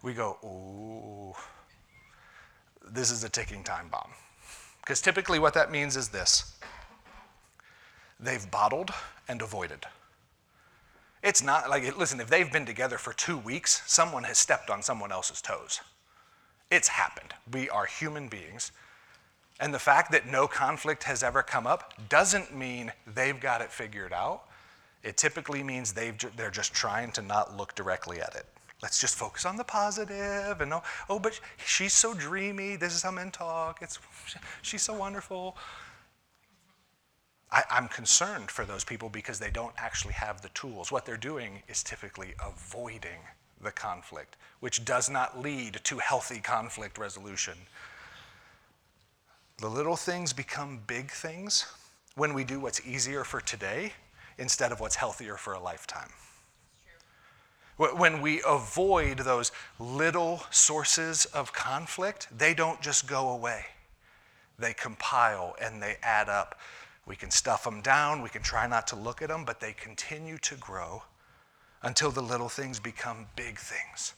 We 0.00 0.12
go, 0.12 0.36
ooh, 0.44 1.34
this 2.88 3.10
is 3.10 3.24
a 3.24 3.28
ticking 3.28 3.64
time 3.64 3.88
bomb. 3.88 4.10
Because 4.80 5.00
typically 5.00 5.40
what 5.40 5.54
that 5.54 5.72
means 5.72 5.96
is 5.96 6.10
this 6.10 6.56
they've 8.20 8.48
bottled 8.48 8.92
and 9.26 9.42
avoided. 9.42 9.86
It's 11.24 11.42
not 11.42 11.68
like, 11.68 11.98
listen, 11.98 12.20
if 12.20 12.30
they've 12.30 12.52
been 12.52 12.64
together 12.64 12.96
for 12.96 13.12
two 13.12 13.38
weeks, 13.38 13.82
someone 13.86 14.22
has 14.22 14.38
stepped 14.38 14.70
on 14.70 14.82
someone 14.82 15.10
else's 15.10 15.42
toes. 15.42 15.80
It's 16.70 16.86
happened. 16.86 17.34
We 17.52 17.68
are 17.68 17.86
human 17.86 18.28
beings. 18.28 18.70
And 19.58 19.72
the 19.72 19.78
fact 19.78 20.12
that 20.12 20.26
no 20.26 20.46
conflict 20.46 21.04
has 21.04 21.22
ever 21.22 21.42
come 21.42 21.66
up 21.66 21.94
doesn't 22.08 22.54
mean 22.54 22.92
they've 23.06 23.40
got 23.40 23.60
it 23.60 23.72
figured 23.72 24.12
out. 24.12 24.42
It 25.02 25.16
typically 25.16 25.62
means 25.62 25.92
they've, 25.92 26.16
they're 26.36 26.50
just 26.50 26.74
trying 26.74 27.12
to 27.12 27.22
not 27.22 27.56
look 27.56 27.74
directly 27.74 28.20
at 28.20 28.34
it. 28.34 28.46
Let's 28.82 29.00
just 29.00 29.16
focus 29.16 29.46
on 29.46 29.56
the 29.56 29.64
positive 29.64 30.60
and 30.60 30.72
oh, 30.74 30.82
oh, 31.08 31.18
but 31.18 31.40
she's 31.64 31.94
so 31.94 32.12
dreamy. 32.12 32.76
This 32.76 32.94
is 32.94 33.02
how 33.02 33.10
men 33.10 33.30
talk. 33.30 33.78
It's, 33.80 33.98
she's 34.60 34.82
so 34.82 34.92
wonderful. 34.92 35.56
I, 37.50 37.62
I'm 37.70 37.88
concerned 37.88 38.50
for 38.50 38.66
those 38.66 38.84
people 38.84 39.08
because 39.08 39.38
they 39.38 39.50
don't 39.50 39.74
actually 39.78 40.14
have 40.14 40.42
the 40.42 40.50
tools. 40.50 40.92
What 40.92 41.06
they're 41.06 41.16
doing 41.16 41.62
is 41.68 41.82
typically 41.82 42.34
avoiding 42.44 43.20
the 43.62 43.70
conflict, 43.70 44.36
which 44.60 44.84
does 44.84 45.08
not 45.08 45.40
lead 45.40 45.80
to 45.84 45.98
healthy 45.98 46.40
conflict 46.40 46.98
resolution. 46.98 47.54
The 49.58 49.68
little 49.68 49.96
things 49.96 50.34
become 50.34 50.82
big 50.86 51.10
things 51.10 51.64
when 52.14 52.34
we 52.34 52.44
do 52.44 52.60
what's 52.60 52.86
easier 52.86 53.24
for 53.24 53.40
today 53.40 53.94
instead 54.36 54.70
of 54.70 54.80
what's 54.80 54.96
healthier 54.96 55.36
for 55.36 55.54
a 55.54 55.60
lifetime. 55.60 56.10
When 57.78 58.20
we 58.20 58.42
avoid 58.46 59.18
those 59.18 59.52
little 59.78 60.42
sources 60.50 61.24
of 61.26 61.52
conflict, 61.52 62.28
they 62.36 62.52
don't 62.52 62.80
just 62.82 63.06
go 63.06 63.30
away. 63.30 63.64
They 64.58 64.74
compile 64.74 65.54
and 65.60 65.82
they 65.82 65.96
add 66.02 66.28
up. 66.28 66.58
We 67.06 67.16
can 67.16 67.30
stuff 67.30 67.64
them 67.64 67.80
down, 67.80 68.22
we 68.22 68.28
can 68.28 68.42
try 68.42 68.66
not 68.66 68.86
to 68.88 68.96
look 68.96 69.22
at 69.22 69.28
them, 69.28 69.44
but 69.44 69.60
they 69.60 69.72
continue 69.72 70.38
to 70.38 70.54
grow 70.56 71.02
until 71.82 72.10
the 72.10 72.22
little 72.22 72.48
things 72.48 72.80
become 72.80 73.26
big 73.36 73.58
things 73.58 74.14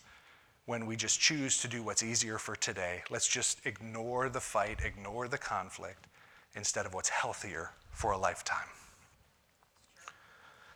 when 0.69 0.85
we 0.85 0.97
just 0.97 1.19
choose 1.19 1.63
to 1.63 1.67
do 1.67 1.83
what's 1.83 2.03
easier 2.03 2.37
for 2.37 2.55
today. 2.55 3.03
Let's 3.09 3.27
just 3.27 3.65
ignore 3.65 4.29
the 4.29 4.39
fight, 4.39 4.81
ignore 4.85 5.27
the 5.27 5.39
conflict, 5.39 6.09
instead 6.55 6.85
of 6.85 6.93
what's 6.93 7.09
healthier 7.09 7.71
for 7.91 8.13
a 8.13 8.19
lifetime. 8.19 8.69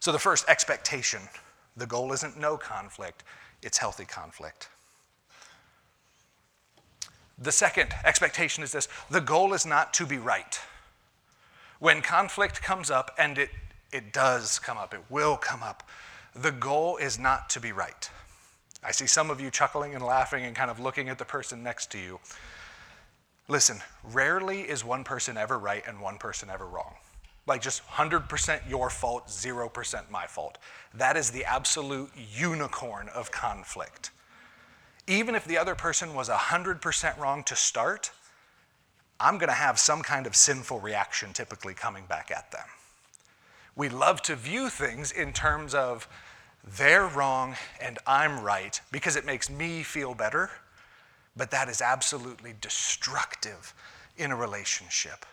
So, 0.00 0.10
the 0.10 0.18
first 0.18 0.48
expectation 0.48 1.20
the 1.76 1.86
goal 1.86 2.10
isn't 2.14 2.40
no 2.40 2.56
conflict, 2.56 3.22
it's 3.62 3.76
healthy 3.76 4.06
conflict. 4.06 4.70
The 7.36 7.52
second 7.52 7.94
expectation 8.02 8.64
is 8.64 8.72
this 8.72 8.88
the 9.10 9.20
goal 9.20 9.52
is 9.52 9.66
not 9.66 9.92
to 9.94 10.06
be 10.06 10.16
right. 10.16 10.58
When 11.80 12.00
conflict 12.00 12.62
comes 12.62 12.90
up, 12.90 13.10
and 13.18 13.36
it, 13.36 13.50
it 13.92 14.14
does 14.14 14.58
come 14.58 14.78
up, 14.78 14.94
it 14.94 15.02
will 15.10 15.36
come 15.36 15.62
up, 15.62 15.86
the 16.34 16.50
goal 16.50 16.96
is 16.96 17.18
not 17.18 17.50
to 17.50 17.60
be 17.60 17.72
right. 17.72 18.08
I 18.82 18.90
see 18.90 19.06
some 19.06 19.30
of 19.30 19.40
you 19.40 19.50
chuckling 19.50 19.94
and 19.94 20.04
laughing 20.04 20.44
and 20.44 20.56
kind 20.56 20.70
of 20.70 20.80
looking 20.80 21.08
at 21.08 21.18
the 21.18 21.24
person 21.24 21.62
next 21.62 21.90
to 21.92 21.98
you. 21.98 22.18
Listen, 23.48 23.80
rarely 24.12 24.62
is 24.62 24.84
one 24.84 25.04
person 25.04 25.36
ever 25.36 25.58
right 25.58 25.84
and 25.86 26.00
one 26.00 26.18
person 26.18 26.50
ever 26.50 26.66
wrong. 26.66 26.94
Like 27.46 27.60
just 27.60 27.86
100% 27.86 28.68
your 28.68 28.88
fault, 28.88 29.26
0% 29.26 30.10
my 30.10 30.26
fault. 30.26 30.58
That 30.94 31.16
is 31.16 31.30
the 31.30 31.44
absolute 31.44 32.10
unicorn 32.16 33.08
of 33.08 33.30
conflict. 33.30 34.10
Even 35.08 35.34
if 35.34 35.44
the 35.44 35.58
other 35.58 35.74
person 35.74 36.14
was 36.14 36.28
100% 36.28 37.18
wrong 37.18 37.42
to 37.44 37.56
start, 37.56 38.12
I'm 39.18 39.38
going 39.38 39.48
to 39.48 39.54
have 39.54 39.78
some 39.78 40.02
kind 40.02 40.26
of 40.26 40.36
sinful 40.36 40.80
reaction 40.80 41.32
typically 41.32 41.74
coming 41.74 42.04
back 42.06 42.30
at 42.30 42.50
them. 42.52 42.66
We 43.74 43.88
love 43.88 44.22
to 44.22 44.36
view 44.36 44.68
things 44.68 45.12
in 45.12 45.32
terms 45.32 45.74
of 45.74 46.08
they're 46.64 47.06
wrong 47.06 47.56
and 47.80 47.98
I'm 48.06 48.42
right 48.42 48.80
because 48.92 49.16
it 49.16 49.26
makes 49.26 49.50
me 49.50 49.82
feel 49.82 50.14
better, 50.14 50.50
but 51.36 51.50
that 51.50 51.68
is 51.68 51.80
absolutely 51.80 52.54
destructive 52.60 53.74
in 54.16 54.30
a 54.30 54.36
relationship. 54.36 55.26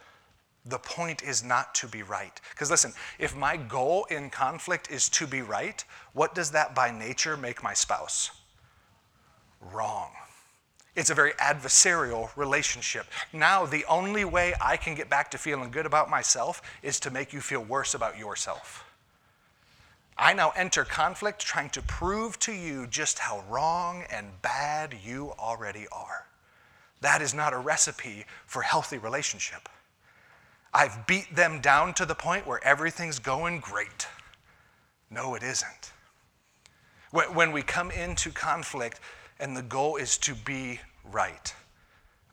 The 0.66 0.80
point 0.80 1.24
is 1.24 1.44
not 1.44 1.74
to 1.76 1.88
be 1.88 2.04
right. 2.04 2.40
Because 2.52 2.70
listen, 2.70 2.94
if 3.18 3.36
my 3.36 3.58
goal 3.58 4.06
in 4.10 4.30
conflict 4.30 4.92
is 4.92 5.10
to 5.10 5.28
be 5.28 5.42
right, 5.42 5.84
what 6.14 6.36
does 6.36 6.52
that 6.52 6.76
by 6.76 6.92
nature 6.92 7.38
make 7.38 7.64
my 7.64 7.74
spouse? 7.74 8.32
Wrong. 9.62 10.12
It's 10.96 11.10
a 11.10 11.16
very 11.16 11.32
adversarial 11.34 12.30
relationship. 12.36 13.06
Now, 13.32 13.66
the 13.66 13.86
only 13.86 14.26
way 14.26 14.54
I 14.60 14.76
can 14.76 14.96
get 14.96 15.10
back 15.10 15.32
to 15.32 15.38
feeling 15.38 15.72
good 15.72 15.86
about 15.86 16.10
myself 16.10 16.62
is 16.82 17.00
to 17.02 17.12
make 17.12 17.32
you 17.32 17.40
feel 17.40 17.64
worse 17.64 17.94
about 17.94 18.18
yourself. 18.18 18.89
I 20.20 20.34
now 20.34 20.52
enter 20.58 20.84
conflict 20.84 21.40
trying 21.42 21.70
to 21.72 21.82
prove 21.82 22.38
to 22.40 22.52
you 22.52 22.88
just 22.88 23.20
how 23.20 23.42
wrong 23.50 24.04
and 24.12 24.42
bad 24.42 24.94
you 25.04 25.34
already 25.40 25.88
are. 25.94 26.28
That 27.02 27.22
is 27.22 27.34
not 27.34 27.54
a 27.54 27.58
recipe 27.58 28.26
for 28.46 28.62
healthy 28.62 28.98
relationship. 28.98 29.70
I've 30.74 31.08
beat 31.08 31.36
them 31.36 31.62
down 31.62 31.94
to 31.96 32.06
the 32.06 32.16
point 32.16 32.46
where 32.46 32.64
everything's 32.66 33.20
going 33.20 33.62
great. 33.62 34.08
No, 35.10 35.36
it 35.36 35.44
isn't. 35.44 35.94
When 37.12 37.54
we 37.54 37.62
come 37.64 37.90
into 37.92 38.32
conflict 38.32 39.00
and 39.40 39.56
the 39.58 39.64
goal 39.64 39.96
is 39.96 40.18
to 40.20 40.36
be 40.36 40.82
right, 41.06 41.54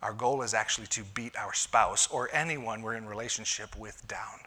Our 0.03 0.13
goal 0.13 0.43
is 0.43 0.55
actually 0.55 0.87
to 0.89 1.05
beat 1.15 1.37
our 1.37 1.55
spouse 1.55 2.09
or 2.09 2.29
anyone 2.33 2.83
we're 2.83 2.95
in 2.95 3.07
relationship 3.07 3.77
with 3.77 4.07
down. 4.07 4.41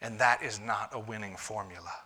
And 0.00 0.18
that 0.18 0.42
is 0.42 0.58
not 0.60 0.90
a 0.92 0.98
winning 0.98 1.36
formula. 1.36 2.03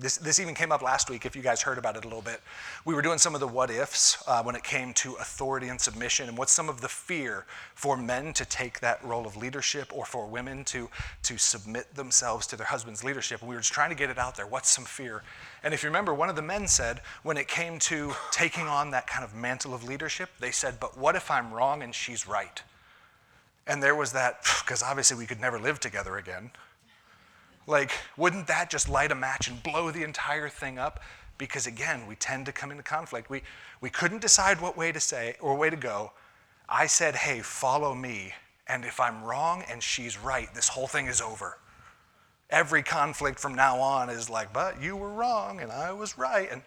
This, 0.00 0.16
this 0.16 0.38
even 0.38 0.54
came 0.54 0.70
up 0.70 0.82
last 0.82 1.10
week, 1.10 1.26
if 1.26 1.34
you 1.34 1.42
guys 1.42 1.62
heard 1.62 1.78
about 1.78 1.96
it 1.96 2.04
a 2.04 2.08
little 2.08 2.22
bit. 2.22 2.40
We 2.84 2.94
were 2.94 3.02
doing 3.02 3.18
some 3.18 3.34
of 3.34 3.40
the 3.40 3.48
what 3.48 3.70
ifs 3.70 4.22
uh, 4.26 4.42
when 4.42 4.54
it 4.54 4.62
came 4.62 4.92
to 4.94 5.14
authority 5.14 5.68
and 5.68 5.80
submission, 5.80 6.28
and 6.28 6.38
what's 6.38 6.52
some 6.52 6.68
of 6.68 6.80
the 6.80 6.88
fear 6.88 7.46
for 7.74 7.96
men 7.96 8.32
to 8.34 8.44
take 8.44 8.80
that 8.80 9.02
role 9.04 9.26
of 9.26 9.36
leadership 9.36 9.90
or 9.94 10.04
for 10.04 10.26
women 10.26 10.64
to, 10.66 10.88
to 11.24 11.38
submit 11.38 11.94
themselves 11.94 12.46
to 12.48 12.56
their 12.56 12.66
husband's 12.66 13.02
leadership. 13.02 13.42
We 13.42 13.54
were 13.54 13.60
just 13.60 13.72
trying 13.72 13.90
to 13.90 13.96
get 13.96 14.10
it 14.10 14.18
out 14.18 14.36
there. 14.36 14.46
What's 14.46 14.70
some 14.70 14.84
fear? 14.84 15.22
And 15.64 15.74
if 15.74 15.82
you 15.82 15.88
remember, 15.88 16.14
one 16.14 16.28
of 16.28 16.36
the 16.36 16.42
men 16.42 16.68
said, 16.68 17.00
when 17.22 17.36
it 17.36 17.48
came 17.48 17.78
to 17.80 18.12
taking 18.30 18.68
on 18.68 18.90
that 18.92 19.06
kind 19.06 19.24
of 19.24 19.34
mantle 19.34 19.74
of 19.74 19.84
leadership, 19.84 20.30
they 20.38 20.50
said, 20.50 20.78
But 20.80 20.96
what 20.96 21.16
if 21.16 21.30
I'm 21.30 21.52
wrong 21.52 21.82
and 21.82 21.94
she's 21.94 22.28
right? 22.28 22.62
And 23.66 23.82
there 23.82 23.94
was 23.94 24.12
that, 24.12 24.40
because 24.64 24.82
obviously 24.82 25.16
we 25.16 25.26
could 25.26 25.40
never 25.40 25.58
live 25.58 25.80
together 25.80 26.16
again. 26.16 26.50
Like, 27.68 27.92
wouldn't 28.16 28.46
that 28.46 28.70
just 28.70 28.88
light 28.88 29.12
a 29.12 29.14
match 29.14 29.46
and 29.46 29.62
blow 29.62 29.90
the 29.90 30.02
entire 30.02 30.48
thing 30.48 30.78
up? 30.78 31.00
Because 31.36 31.66
again, 31.66 32.06
we 32.06 32.16
tend 32.16 32.46
to 32.46 32.52
come 32.52 32.70
into 32.70 32.82
conflict. 32.82 33.28
We, 33.28 33.42
we 33.82 33.90
couldn't 33.90 34.22
decide 34.22 34.58
what 34.58 34.74
way 34.74 34.90
to 34.90 34.98
say 34.98 35.36
or 35.38 35.54
way 35.54 35.68
to 35.68 35.76
go. 35.76 36.12
I 36.66 36.86
said, 36.86 37.14
hey, 37.14 37.40
follow 37.40 37.94
me. 37.94 38.32
And 38.66 38.86
if 38.86 38.98
I'm 38.98 39.22
wrong 39.22 39.64
and 39.70 39.82
she's 39.82 40.18
right, 40.18 40.52
this 40.54 40.68
whole 40.68 40.86
thing 40.86 41.08
is 41.08 41.20
over. 41.20 41.58
Every 42.48 42.82
conflict 42.82 43.38
from 43.38 43.54
now 43.54 43.78
on 43.78 44.08
is 44.08 44.30
like, 44.30 44.50
but 44.50 44.80
you 44.80 44.96
were 44.96 45.10
wrong 45.10 45.60
and 45.60 45.70
I 45.70 45.92
was 45.92 46.16
right. 46.16 46.48
And 46.50 46.62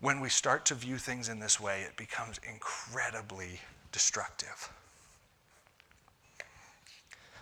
when 0.00 0.20
we 0.20 0.28
start 0.28 0.66
to 0.66 0.74
view 0.74 0.98
things 0.98 1.30
in 1.30 1.40
this 1.40 1.58
way, 1.58 1.80
it 1.80 1.96
becomes 1.96 2.38
incredibly 2.46 3.60
destructive. 3.90 4.70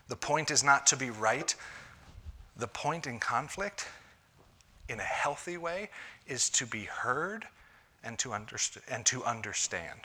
The 0.06 0.16
point 0.16 0.52
is 0.52 0.62
not 0.62 0.86
to 0.86 0.96
be 0.96 1.10
right, 1.10 1.54
the 2.58 2.66
point 2.66 3.06
in 3.06 3.20
conflict, 3.20 3.86
in 4.88 4.98
a 4.98 5.04
healthy 5.04 5.56
way, 5.56 5.90
is 6.26 6.50
to 6.50 6.66
be 6.66 6.84
heard 6.84 7.46
and 8.02 8.18
to, 8.18 8.30
underst- 8.30 8.80
and 8.90 9.06
to 9.06 9.24
understand. 9.24 10.00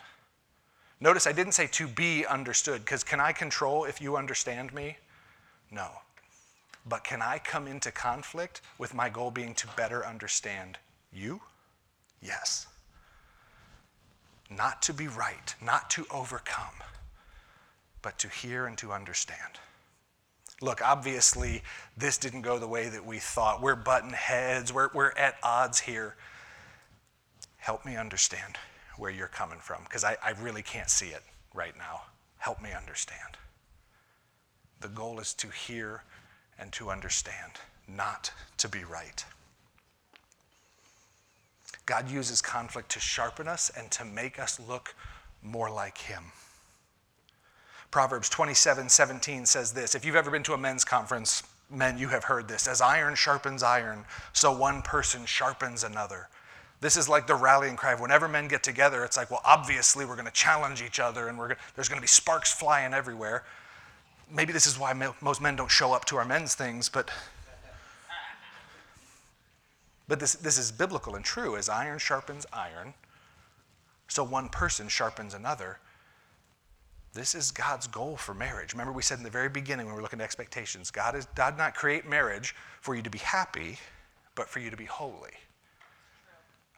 Notice 0.99 1.27
I 1.27 1.31
didn't 1.31 1.53
say 1.53 1.67
to 1.67 1.87
be 1.87 2.25
understood, 2.25 2.85
because 2.85 3.03
can 3.03 3.19
I 3.19 3.33
control 3.33 3.85
if 3.85 3.99
you 3.99 4.15
understand 4.15 4.73
me? 4.73 4.97
No. 5.71 5.89
But 6.85 7.03
can 7.03 7.21
I 7.21 7.39
come 7.39 7.67
into 7.67 7.91
conflict 7.91 8.61
with 8.77 8.93
my 8.93 9.09
goal 9.09 9.31
being 9.31 9.55
to 9.55 9.67
better 9.75 10.05
understand 10.05 10.77
you? 11.11 11.41
Yes. 12.21 12.67
Not 14.49 14.81
to 14.83 14.93
be 14.93 15.07
right, 15.07 15.55
not 15.61 15.89
to 15.91 16.05
overcome, 16.11 16.75
but 18.01 18.19
to 18.19 18.27
hear 18.27 18.67
and 18.67 18.77
to 18.77 18.91
understand 18.91 19.59
look, 20.63 20.81
obviously, 20.81 21.61
this 21.97 22.17
didn't 22.17 22.41
go 22.41 22.57
the 22.57 22.67
way 22.67 22.89
that 22.89 23.05
we 23.05 23.19
thought. 23.19 23.61
We're 23.61 23.75
button 23.75 24.11
heads, 24.11 24.73
we're, 24.73 24.89
we're 24.93 25.11
at 25.11 25.35
odds 25.43 25.81
here. 25.81 26.15
Help 27.57 27.85
me 27.85 27.95
understand 27.95 28.57
where 28.97 29.11
you're 29.11 29.27
coming 29.27 29.59
from, 29.59 29.83
because 29.83 30.03
I, 30.03 30.17
I 30.23 30.31
really 30.41 30.61
can't 30.61 30.89
see 30.89 31.07
it 31.07 31.23
right 31.53 31.77
now. 31.77 32.03
Help 32.37 32.61
me 32.61 32.71
understand. 32.71 33.37
The 34.79 34.87
goal 34.87 35.19
is 35.19 35.33
to 35.35 35.47
hear 35.47 36.03
and 36.57 36.71
to 36.73 36.89
understand, 36.89 37.53
not 37.87 38.31
to 38.57 38.69
be 38.69 38.83
right. 38.83 39.23
God 41.85 42.09
uses 42.09 42.41
conflict 42.41 42.89
to 42.91 42.99
sharpen 42.99 43.47
us 43.47 43.71
and 43.77 43.91
to 43.91 44.05
make 44.05 44.39
us 44.39 44.59
look 44.59 44.95
more 45.41 45.69
like 45.69 45.97
Him. 45.97 46.23
Proverbs 47.93 48.27
27 48.27 48.89
17 48.89 49.45
says 49.45 49.71
this 49.71 49.93
If 49.93 50.03
you've 50.03 50.15
ever 50.15 50.31
been 50.31 50.41
to 50.45 50.55
a 50.55 50.57
men's 50.57 50.83
conference, 50.83 51.43
men, 51.69 51.99
you 51.99 52.07
have 52.07 52.23
heard 52.23 52.47
this. 52.47 52.67
As 52.67 52.81
iron 52.81 53.13
sharpens 53.13 53.61
iron, 53.61 54.05
so 54.33 54.51
one 54.51 54.81
person 54.81 55.27
sharpens 55.27 55.83
another. 55.83 56.27
This 56.81 56.97
is 56.97 57.07
like 57.07 57.27
the 57.27 57.35
rallying 57.35 57.75
cry. 57.75 57.93
Whenever 57.93 58.27
men 58.27 58.47
get 58.47 58.63
together, 58.63 59.03
it's 59.03 59.15
like, 59.15 59.29
well, 59.29 59.41
obviously 59.45 60.05
we're 60.05 60.15
going 60.15 60.25
to 60.25 60.33
challenge 60.33 60.81
each 60.81 60.99
other 60.99 61.27
and 61.27 61.37
we're 61.37 61.49
gonna, 61.49 61.59
there's 61.75 61.87
going 61.87 61.99
to 61.99 62.01
be 62.01 62.07
sparks 62.07 62.51
flying 62.51 62.95
everywhere. 62.95 63.43
Maybe 64.27 64.53
this 64.53 64.65
is 64.65 64.79
why 64.79 64.93
most 65.21 65.39
men 65.39 65.55
don't 65.55 65.69
show 65.69 65.93
up 65.93 66.05
to 66.05 66.15
our 66.15 66.25
men's 66.25 66.55
things, 66.55 66.89
but, 66.89 67.11
but 70.07 70.19
this, 70.19 70.33
this 70.33 70.57
is 70.57 70.71
biblical 70.71 71.13
and 71.13 71.23
true. 71.23 71.55
As 71.55 71.69
iron 71.69 71.99
sharpens 71.99 72.47
iron, 72.51 72.95
so 74.07 74.23
one 74.23 74.49
person 74.49 74.87
sharpens 74.87 75.35
another. 75.35 75.77
This 77.13 77.35
is 77.35 77.51
God's 77.51 77.85
goal 77.85 78.17
for 78.17 78.33
marriage. 78.33 78.73
Remember, 78.73 78.91
we 78.91 79.03
said 79.03 79.19
in 79.19 79.23
the 79.23 79.29
very 79.29 79.49
beginning 79.49 79.85
when 79.85 79.93
we 79.93 79.97
were 79.97 80.01
looking 80.01 80.19
at 80.19 80.23
expectations 80.23 80.89
God, 80.89 81.15
is, 81.15 81.27
did 81.35 81.57
not 81.57 81.75
create 81.75 82.09
marriage 82.09 82.55
for 82.81 82.95
you 82.95 83.03
to 83.03 83.09
be 83.09 83.19
happy, 83.19 83.77
but 84.33 84.49
for 84.49 84.59
you 84.59 84.71
to 84.71 84.77
be 84.77 84.85
holy. 84.85 85.31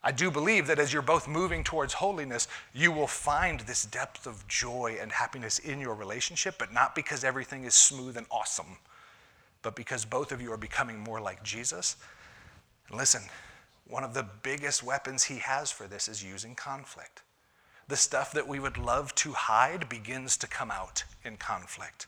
I 0.04 0.12
do 0.12 0.30
believe 0.30 0.68
that 0.68 0.78
as 0.78 0.94
you're 0.94 1.02
both 1.02 1.28
moving 1.28 1.64
towards 1.64 1.94
holiness, 1.94 2.48
you 2.74 2.92
will 2.92 3.08
find 3.08 3.62
this 3.62 3.86
depth 3.86 4.28
of 4.28 4.48
joy 4.48 4.98
and 5.02 5.12
happiness 5.12 5.58
in 5.58 5.80
your 5.80 5.96
relationship, 5.96 6.56
but 6.60 6.72
not 6.72 6.94
because 6.94 7.24
everything 7.24 7.64
is 7.64 7.74
smooth 7.74 8.18
and 8.18 8.28
awesome, 8.30 8.78
but 9.64 9.76
because 9.76 10.06
both 10.06 10.32
of 10.32 10.42
you 10.42 10.52
are 10.52 10.58
becoming 10.58 11.00
more 11.00 11.22
like 11.22 11.42
Jesus. 11.44 11.96
And 12.90 12.98
listen, 12.98 13.24
one 13.88 14.04
of 14.04 14.14
the 14.14 14.28
biggest 14.44 14.84
weapons 14.84 15.24
he 15.24 15.38
has 15.38 15.72
for 15.72 15.88
this 15.88 16.08
is 16.08 16.24
using 16.24 16.54
conflict 16.54 17.24
the 17.88 17.96
stuff 17.96 18.32
that 18.34 18.48
we 18.48 18.60
would 18.60 18.78
love 18.78 19.14
to 19.16 19.34
hide 19.34 19.88
begins 19.90 20.38
to 20.38 20.48
come 20.48 20.72
out 20.72 21.04
in 21.24 21.38
conflict. 21.38 22.08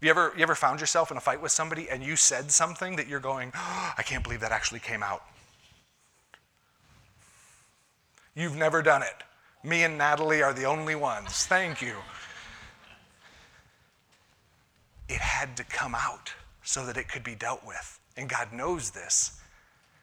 Have 0.00 0.04
you 0.04 0.10
ever, 0.10 0.32
you 0.34 0.42
ever 0.42 0.54
found 0.54 0.80
yourself 0.80 1.10
in 1.10 1.18
a 1.18 1.20
fight 1.20 1.42
with 1.42 1.52
somebody 1.52 1.90
and 1.90 2.02
you 2.02 2.16
said 2.16 2.50
something 2.50 2.96
that 2.96 3.06
you're 3.06 3.20
going, 3.20 3.52
oh, 3.54 3.94
I 3.98 4.02
can't 4.02 4.24
believe 4.24 4.40
that 4.40 4.52
actually 4.52 4.80
came 4.80 5.02
out? 5.02 5.22
You've 8.34 8.56
never 8.56 8.80
done 8.80 9.02
it. 9.02 9.22
Me 9.62 9.82
and 9.82 9.98
Natalie 9.98 10.42
are 10.42 10.54
the 10.54 10.64
only 10.64 10.94
ones. 10.94 11.44
Thank 11.46 11.82
you. 11.82 11.96
It 15.10 15.18
had 15.18 15.54
to 15.58 15.64
come 15.64 15.94
out 15.94 16.32
so 16.62 16.86
that 16.86 16.96
it 16.96 17.08
could 17.08 17.24
be 17.24 17.34
dealt 17.34 17.66
with. 17.66 18.00
And 18.16 18.28
God 18.28 18.52
knows 18.54 18.90
this. 18.90 19.38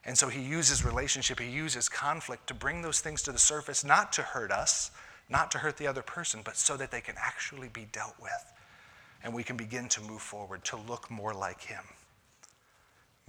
And 0.06 0.18
so 0.18 0.30
He 0.30 0.42
uses 0.42 0.86
relationship, 0.86 1.40
He 1.40 1.50
uses 1.50 1.90
conflict 1.90 2.48
to 2.48 2.54
bring 2.54 2.82
those 2.82 3.00
things 3.00 3.24
to 3.24 3.32
the 3.32 3.40
surface, 3.40 3.84
not 3.84 4.14
to 4.14 4.22
hurt 4.22 4.52
us, 4.52 4.92
not 5.30 5.52
to 5.52 5.58
hurt 5.58 5.78
the 5.78 5.88
other 5.88 6.02
person, 6.02 6.42
but 6.44 6.58
so 6.58 6.78
that 6.78 6.92
they 6.92 7.02
can 7.02 7.16
actually 7.18 7.70
be 7.70 7.88
dealt 7.92 8.16
with. 8.22 8.54
And 9.24 9.34
we 9.34 9.44
can 9.44 9.58
begin 9.58 9.90
to 9.90 10.02
move 10.02 10.22
forward 10.22 10.64
to 10.66 10.78
look 10.78 11.10
more 11.10 11.34
like 11.34 11.62
Him. 11.62 11.84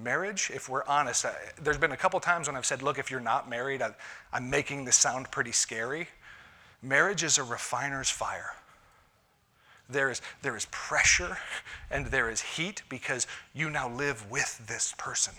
Marriage, 0.00 0.52
if 0.54 0.68
we're 0.68 0.84
honest, 0.86 1.24
I, 1.24 1.34
there's 1.60 1.78
been 1.78 1.90
a 1.90 1.96
couple 1.96 2.20
times 2.20 2.46
when 2.46 2.56
I've 2.56 2.66
said, 2.66 2.82
look, 2.82 2.98
if 2.98 3.10
you're 3.10 3.18
not 3.18 3.50
married, 3.50 3.82
I, 3.82 3.90
I'm 4.32 4.48
making 4.48 4.84
this 4.84 4.96
sound 4.96 5.30
pretty 5.32 5.50
scary. 5.50 6.06
Marriage 6.82 7.24
is 7.24 7.38
a 7.38 7.42
refiner's 7.42 8.08
fire. 8.08 8.52
There 9.90 10.10
is, 10.10 10.22
there 10.42 10.56
is 10.56 10.66
pressure 10.70 11.38
and 11.90 12.06
there 12.06 12.30
is 12.30 12.40
heat 12.40 12.82
because 12.88 13.26
you 13.54 13.70
now 13.70 13.88
live 13.88 14.30
with 14.30 14.64
this 14.68 14.94
person. 14.98 15.34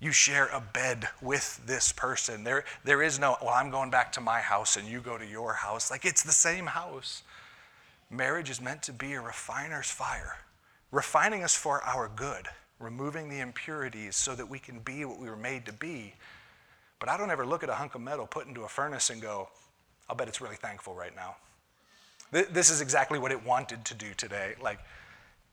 You 0.00 0.12
share 0.12 0.46
a 0.46 0.60
bed 0.60 1.08
with 1.20 1.60
this 1.66 1.92
person. 1.92 2.44
There, 2.44 2.64
there 2.84 3.02
is 3.02 3.18
no, 3.18 3.36
well, 3.42 3.54
I'm 3.54 3.70
going 3.70 3.90
back 3.90 4.12
to 4.12 4.20
my 4.20 4.40
house 4.40 4.76
and 4.76 4.86
you 4.86 5.00
go 5.00 5.18
to 5.18 5.26
your 5.26 5.54
house. 5.54 5.90
Like 5.90 6.04
it's 6.04 6.22
the 6.22 6.32
same 6.32 6.66
house. 6.66 7.22
Marriage 8.10 8.48
is 8.48 8.60
meant 8.60 8.82
to 8.84 8.92
be 8.92 9.14
a 9.14 9.20
refiner's 9.20 9.90
fire, 9.90 10.36
refining 10.92 11.42
us 11.42 11.54
for 11.54 11.82
our 11.82 12.08
good, 12.14 12.46
removing 12.78 13.28
the 13.28 13.40
impurities 13.40 14.16
so 14.16 14.34
that 14.34 14.48
we 14.48 14.58
can 14.58 14.78
be 14.80 15.04
what 15.04 15.18
we 15.18 15.28
were 15.28 15.36
made 15.36 15.66
to 15.66 15.72
be. 15.72 16.14
But 17.00 17.08
I 17.08 17.16
don't 17.16 17.30
ever 17.30 17.44
look 17.44 17.62
at 17.62 17.68
a 17.68 17.74
hunk 17.74 17.94
of 17.94 18.00
metal 18.00 18.26
put 18.26 18.46
into 18.46 18.62
a 18.62 18.68
furnace 18.68 19.10
and 19.10 19.20
go, 19.20 19.48
I'll 20.08 20.16
bet 20.16 20.28
it's 20.28 20.40
really 20.40 20.56
thankful 20.56 20.94
right 20.94 21.14
now. 21.14 21.36
This 22.30 22.70
is 22.70 22.80
exactly 22.80 23.18
what 23.18 23.32
it 23.32 23.44
wanted 23.44 23.84
to 23.86 23.94
do 23.94 24.14
today. 24.16 24.54
Like, 24.60 24.80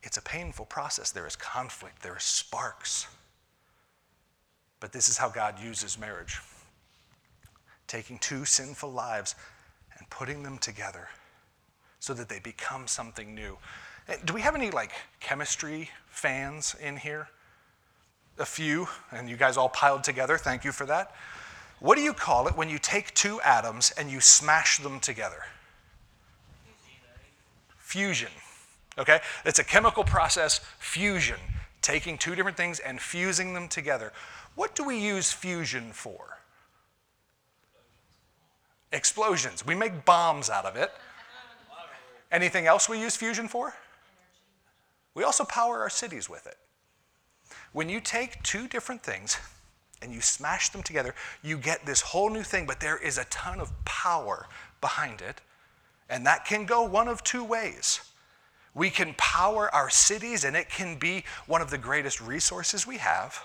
it's 0.02 0.18
a 0.18 0.22
painful 0.22 0.66
process. 0.66 1.10
There 1.10 1.26
is 1.26 1.34
conflict, 1.36 2.02
there 2.02 2.12
are 2.12 2.20
sparks. 2.20 3.06
But 4.80 4.92
this 4.92 5.08
is 5.08 5.16
how 5.16 5.28
God 5.28 5.58
uses 5.60 5.98
marriage 5.98 6.40
taking 7.86 8.18
two 8.18 8.44
sinful 8.44 8.90
lives 8.90 9.34
and 9.98 10.08
putting 10.10 10.42
them 10.42 10.58
together 10.58 11.08
so 12.00 12.14
that 12.14 12.28
they 12.28 12.38
become 12.40 12.86
something 12.86 13.34
new. 13.34 13.56
Eh, 14.08 14.16
do 14.24 14.32
we 14.32 14.40
have 14.40 14.54
any 14.54 14.70
like 14.70 14.92
chemistry 15.20 15.90
fans 16.08 16.74
in 16.80 16.96
here? 16.96 17.28
A 18.38 18.44
few, 18.44 18.86
and 19.12 19.30
you 19.30 19.36
guys 19.36 19.56
all 19.56 19.70
piled 19.70 20.04
together. 20.04 20.36
Thank 20.36 20.64
you 20.64 20.72
for 20.72 20.84
that. 20.86 21.14
What 21.80 21.96
do 21.96 22.02
you 22.02 22.12
call 22.12 22.48
it 22.48 22.56
when 22.56 22.68
you 22.68 22.78
take 22.78 23.14
two 23.14 23.40
atoms 23.40 23.92
and 23.96 24.10
you 24.10 24.20
smash 24.20 24.78
them 24.78 25.00
together? 25.00 25.44
Fusion. 27.78 28.30
Okay? 28.98 29.20
It's 29.44 29.58
a 29.58 29.64
chemical 29.64 30.04
process, 30.04 30.60
fusion, 30.78 31.38
taking 31.86 32.18
two 32.18 32.34
different 32.34 32.56
things 32.56 32.80
and 32.80 33.00
fusing 33.00 33.54
them 33.54 33.68
together. 33.68 34.12
What 34.56 34.74
do 34.74 34.84
we 34.84 34.98
use 34.98 35.32
fusion 35.32 35.92
for? 35.92 36.38
Explosions. 38.90 39.64
We 39.64 39.76
make 39.76 40.04
bombs 40.04 40.50
out 40.50 40.64
of 40.64 40.74
it. 40.74 40.90
Anything 42.32 42.66
else 42.66 42.88
we 42.88 43.00
use 43.00 43.14
fusion 43.14 43.46
for? 43.46 43.72
We 45.14 45.22
also 45.22 45.44
power 45.44 45.78
our 45.78 45.88
cities 45.88 46.28
with 46.28 46.48
it. 46.48 46.56
When 47.72 47.88
you 47.88 48.00
take 48.00 48.42
two 48.42 48.66
different 48.66 49.04
things 49.04 49.38
and 50.02 50.12
you 50.12 50.20
smash 50.20 50.70
them 50.70 50.82
together, 50.82 51.14
you 51.44 51.56
get 51.56 51.86
this 51.86 52.00
whole 52.00 52.30
new 52.30 52.42
thing, 52.42 52.66
but 52.66 52.80
there 52.80 52.98
is 52.98 53.16
a 53.16 53.24
ton 53.26 53.60
of 53.60 53.72
power 53.84 54.48
behind 54.80 55.20
it. 55.20 55.40
And 56.10 56.26
that 56.26 56.46
can 56.46 56.66
go 56.66 56.82
one 56.82 57.06
of 57.06 57.22
two 57.22 57.44
ways. 57.44 58.00
We 58.76 58.90
can 58.90 59.14
power 59.16 59.74
our 59.74 59.88
cities, 59.88 60.44
and 60.44 60.54
it 60.54 60.68
can 60.68 60.98
be 60.98 61.24
one 61.46 61.62
of 61.62 61.70
the 61.70 61.78
greatest 61.78 62.20
resources 62.20 62.86
we 62.86 62.98
have, 62.98 63.42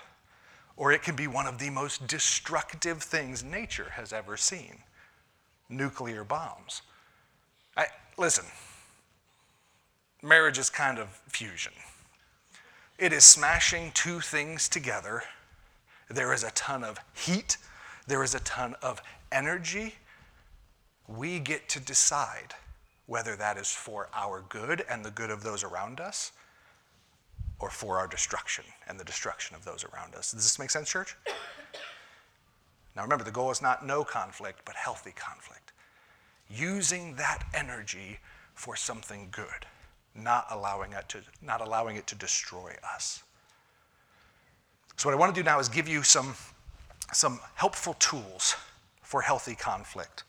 or 0.76 0.92
it 0.92 1.02
can 1.02 1.16
be 1.16 1.26
one 1.26 1.46
of 1.46 1.58
the 1.58 1.70
most 1.70 2.06
destructive 2.06 3.02
things 3.02 3.42
nature 3.42 3.92
has 3.92 4.12
ever 4.12 4.36
seen 4.36 4.80
nuclear 5.70 6.22
bombs. 6.22 6.82
I, 7.78 7.86
listen, 8.18 8.44
marriage 10.20 10.58
is 10.58 10.68
kind 10.68 10.98
of 10.98 11.08
fusion. 11.28 11.72
It 12.98 13.14
is 13.14 13.24
smashing 13.24 13.92
two 13.94 14.20
things 14.20 14.68
together. 14.68 15.22
There 16.10 16.34
is 16.34 16.44
a 16.44 16.50
ton 16.50 16.84
of 16.84 16.98
heat, 17.14 17.56
there 18.06 18.22
is 18.22 18.34
a 18.34 18.40
ton 18.40 18.74
of 18.82 19.00
energy. 19.32 19.94
We 21.08 21.38
get 21.38 21.70
to 21.70 21.80
decide 21.80 22.54
whether 23.12 23.36
that 23.36 23.58
is 23.58 23.70
for 23.70 24.08
our 24.14 24.42
good 24.48 24.82
and 24.88 25.04
the 25.04 25.10
good 25.10 25.30
of 25.30 25.42
those 25.42 25.62
around 25.62 26.00
us 26.00 26.32
or 27.60 27.68
for 27.68 27.98
our 27.98 28.06
destruction 28.06 28.64
and 28.88 28.98
the 28.98 29.04
destruction 29.04 29.54
of 29.54 29.66
those 29.66 29.84
around 29.84 30.14
us. 30.14 30.32
Does 30.32 30.44
this 30.44 30.58
make 30.58 30.70
sense, 30.70 30.88
church? 30.88 31.14
Now 32.96 33.02
remember, 33.02 33.22
the 33.22 33.30
goal 33.30 33.50
is 33.50 33.60
not 33.60 33.86
no 33.86 34.02
conflict, 34.02 34.62
but 34.64 34.74
healthy 34.76 35.12
conflict. 35.14 35.74
Using 36.48 37.14
that 37.16 37.44
energy 37.52 38.18
for 38.54 38.76
something 38.76 39.28
good 39.30 39.66
not 40.14 40.46
allowing 40.50 40.92
it 40.92 41.08
to, 41.08 41.18
not 41.42 41.60
allowing 41.60 41.96
it 41.96 42.06
to 42.06 42.14
destroy 42.14 42.74
us. 42.94 43.22
So, 44.96 45.08
what 45.08 45.14
I 45.14 45.18
want 45.18 45.34
to 45.34 45.40
do 45.40 45.44
now 45.44 45.58
is 45.58 45.68
give 45.68 45.88
you 45.88 46.02
some, 46.02 46.34
some 47.12 47.40
helpful 47.54 47.94
tools 47.94 48.56
for 49.02 49.22
healthy 49.22 49.54
conflict. 49.54 50.24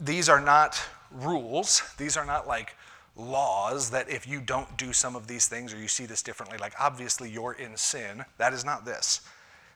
These 0.00 0.28
are 0.28 0.40
not 0.40 0.80
rules, 1.10 1.82
these 1.98 2.16
are 2.16 2.24
not 2.24 2.46
like 2.46 2.76
laws 3.16 3.90
that 3.90 4.08
if 4.08 4.26
you 4.26 4.40
don't 4.40 4.76
do 4.76 4.92
some 4.92 5.14
of 5.14 5.26
these 5.26 5.46
things 5.46 5.72
or 5.72 5.78
you 5.78 5.88
see 5.88 6.06
this 6.06 6.22
differently, 6.22 6.58
like 6.58 6.74
obviously 6.80 7.30
you're 7.30 7.52
in 7.52 7.76
sin. 7.76 8.24
That 8.38 8.52
is 8.52 8.64
not 8.64 8.84
this. 8.84 9.20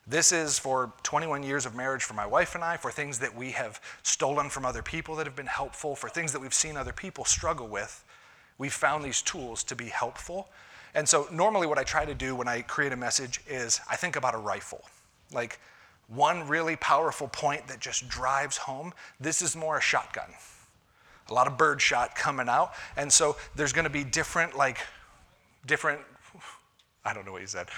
This 0.06 0.32
is 0.32 0.58
for 0.58 0.92
21 1.02 1.42
years 1.42 1.66
of 1.66 1.74
marriage 1.74 2.02
for 2.02 2.14
my 2.14 2.24
wife 2.24 2.54
and 2.54 2.64
I, 2.64 2.78
for 2.78 2.90
things 2.90 3.18
that 3.18 3.34
we 3.34 3.50
have 3.50 3.78
stolen 4.02 4.48
from 4.48 4.64
other 4.64 4.82
people 4.82 5.14
that 5.16 5.26
have 5.26 5.36
been 5.36 5.46
helpful, 5.46 5.94
for 5.94 6.08
things 6.08 6.32
that 6.32 6.40
we've 6.40 6.54
seen 6.54 6.78
other 6.78 6.94
people 6.94 7.26
struggle 7.26 7.68
with. 7.68 8.04
We've 8.56 8.72
found 8.72 9.04
these 9.04 9.20
tools 9.20 9.62
to 9.64 9.76
be 9.76 9.86
helpful. 9.86 10.48
And 10.94 11.06
so, 11.06 11.28
normally, 11.30 11.66
what 11.66 11.78
I 11.78 11.84
try 11.84 12.06
to 12.06 12.14
do 12.14 12.34
when 12.34 12.48
I 12.48 12.62
create 12.62 12.92
a 12.92 12.96
message 12.96 13.42
is 13.46 13.80
I 13.90 13.96
think 13.96 14.16
about 14.16 14.34
a 14.34 14.38
rifle. 14.38 14.82
Like 15.30 15.60
one 16.08 16.46
really 16.48 16.76
powerful 16.76 17.28
point 17.28 17.68
that 17.68 17.80
just 17.80 18.08
drives 18.08 18.56
home. 18.56 18.92
This 19.20 19.42
is 19.42 19.54
more 19.54 19.78
a 19.78 19.80
shotgun. 19.80 20.30
A 21.28 21.34
lot 21.34 21.46
of 21.46 21.56
bird 21.58 21.80
shot 21.80 22.14
coming 22.14 22.48
out. 22.48 22.72
And 22.96 23.12
so, 23.12 23.36
there's 23.54 23.72
going 23.72 23.84
to 23.84 23.90
be 23.90 24.04
different, 24.04 24.56
like, 24.56 24.78
different, 25.66 26.00
I 27.04 27.12
don't 27.12 27.26
know 27.26 27.32
what 27.32 27.42
you 27.42 27.46
said 27.46 27.68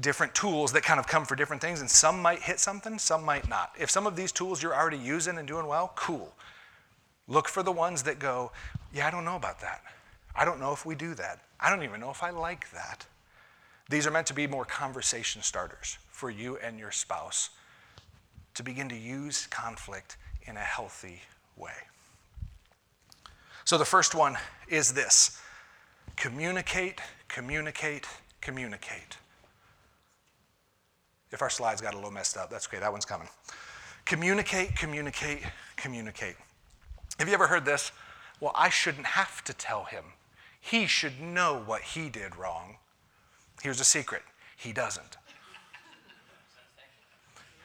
different 0.00 0.34
tools 0.34 0.72
that 0.72 0.82
kind 0.82 1.00
of 1.00 1.06
come 1.06 1.24
for 1.24 1.34
different 1.34 1.60
things, 1.62 1.80
and 1.80 1.90
some 1.90 2.20
might 2.20 2.40
hit 2.40 2.60
something, 2.60 2.98
some 2.98 3.24
might 3.24 3.48
not. 3.48 3.72
If 3.78 3.90
some 3.90 4.06
of 4.06 4.16
these 4.16 4.32
tools 4.32 4.62
you're 4.62 4.74
already 4.74 4.98
using 4.98 5.38
and 5.38 5.48
doing 5.48 5.66
well, 5.66 5.92
cool. 5.94 6.34
Look 7.26 7.48
for 7.48 7.62
the 7.62 7.72
ones 7.72 8.02
that 8.04 8.18
go, 8.18 8.52
yeah, 8.92 9.06
I 9.06 9.10
don't 9.10 9.24
know 9.24 9.36
about 9.36 9.60
that. 9.60 9.82
I 10.34 10.44
don't 10.44 10.60
know 10.60 10.72
if 10.72 10.86
we 10.86 10.94
do 10.94 11.14
that. 11.14 11.40
I 11.60 11.70
don't 11.70 11.82
even 11.82 12.00
know 12.00 12.10
if 12.10 12.22
I 12.22 12.30
like 12.30 12.70
that. 12.72 13.06
These 13.88 14.06
are 14.06 14.10
meant 14.10 14.26
to 14.26 14.34
be 14.34 14.46
more 14.46 14.64
conversation 14.64 15.42
starters 15.42 15.98
for 16.10 16.30
you 16.30 16.58
and 16.58 16.78
your 16.78 16.90
spouse 16.90 17.50
to 18.54 18.62
begin 18.62 18.88
to 18.88 18.96
use 18.96 19.46
conflict 19.46 20.16
in 20.42 20.56
a 20.56 20.60
healthy 20.60 21.22
way. 21.56 21.72
So 23.64 23.78
the 23.78 23.84
first 23.84 24.14
one 24.14 24.36
is 24.68 24.92
this 24.92 25.40
communicate, 26.16 27.00
communicate, 27.28 28.06
communicate. 28.40 29.16
If 31.30 31.42
our 31.42 31.50
slides 31.50 31.80
got 31.80 31.92
a 31.92 31.96
little 31.96 32.10
messed 32.10 32.36
up, 32.36 32.50
that's 32.50 32.66
okay, 32.66 32.78
that 32.78 32.90
one's 32.90 33.04
coming. 33.04 33.28
Communicate, 34.04 34.74
communicate, 34.74 35.42
communicate. 35.76 36.36
Have 37.18 37.28
you 37.28 37.34
ever 37.34 37.46
heard 37.46 37.64
this? 37.64 37.92
Well, 38.40 38.52
I 38.54 38.70
shouldn't 38.70 39.06
have 39.06 39.44
to 39.44 39.52
tell 39.52 39.84
him. 39.84 40.04
He 40.60 40.86
should 40.86 41.20
know 41.20 41.62
what 41.64 41.82
he 41.82 42.08
did 42.08 42.36
wrong. 42.36 42.76
Here's 43.62 43.80
a 43.80 43.84
secret 43.84 44.22
he 44.56 44.72
doesn't. 44.72 45.16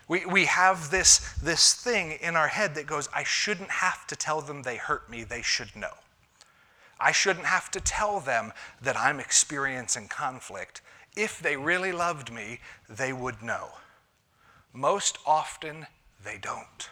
We, 0.07 0.25
we 0.25 0.45
have 0.45 0.91
this, 0.91 1.33
this 1.41 1.73
thing 1.73 2.19
in 2.21 2.35
our 2.35 2.49
head 2.49 2.75
that 2.75 2.85
goes, 2.85 3.09
I 3.15 3.23
shouldn't 3.23 3.69
have 3.69 4.05
to 4.07 4.15
tell 4.15 4.41
them 4.41 4.61
they 4.61 4.75
hurt 4.75 5.09
me, 5.09 5.23
they 5.23 5.41
should 5.41 5.75
know. 5.75 5.93
I 6.99 7.11
shouldn't 7.11 7.45
have 7.45 7.71
to 7.71 7.79
tell 7.79 8.19
them 8.19 8.53
that 8.81 8.97
I'm 8.97 9.19
experiencing 9.19 10.07
conflict. 10.09 10.81
If 11.15 11.39
they 11.39 11.57
really 11.57 11.91
loved 11.91 12.31
me, 12.31 12.59
they 12.89 13.13
would 13.13 13.41
know. 13.41 13.69
Most 14.73 15.17
often, 15.25 15.87
they 16.23 16.37
don't. 16.41 16.89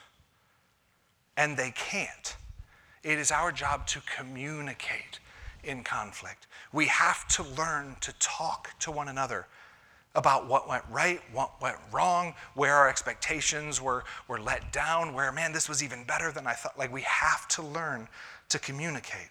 And 1.38 1.58
they 1.58 1.72
can't. 1.72 2.36
It 3.04 3.20
is 3.20 3.32
our 3.32 3.52
job 3.52 3.88
to 3.88 4.02
communicate 4.02 5.20
in 5.64 5.84
conflict. 5.84 6.48
We 6.74 6.88
have 6.88 7.28
to 7.30 7.44
learn 7.44 7.96
to 8.02 8.14
talk 8.20 8.78
to 8.80 8.92
one 8.92 9.08
another 9.08 9.48
about 10.14 10.48
what 10.48 10.68
went 10.68 10.84
right, 10.90 11.22
what 11.32 11.62
went 11.62 11.78
wrong, 11.92 12.34
where 12.54 12.76
our 12.76 12.90
expectations 12.90 13.82
were, 13.82 14.04
were 14.28 14.40
let 14.40 14.74
down, 14.74 15.14
where, 15.14 15.32
man, 15.32 15.54
this 15.54 15.70
was 15.70 15.84
even 15.84 16.04
better 16.04 16.32
than 16.32 16.46
I 16.46 16.54
thought. 16.54 16.78
Like, 16.78 16.92
we 16.92 17.02
have 17.02 17.48
to 17.50 17.62
learn 17.62 18.08
to 18.50 18.60
communicate. 18.60 19.30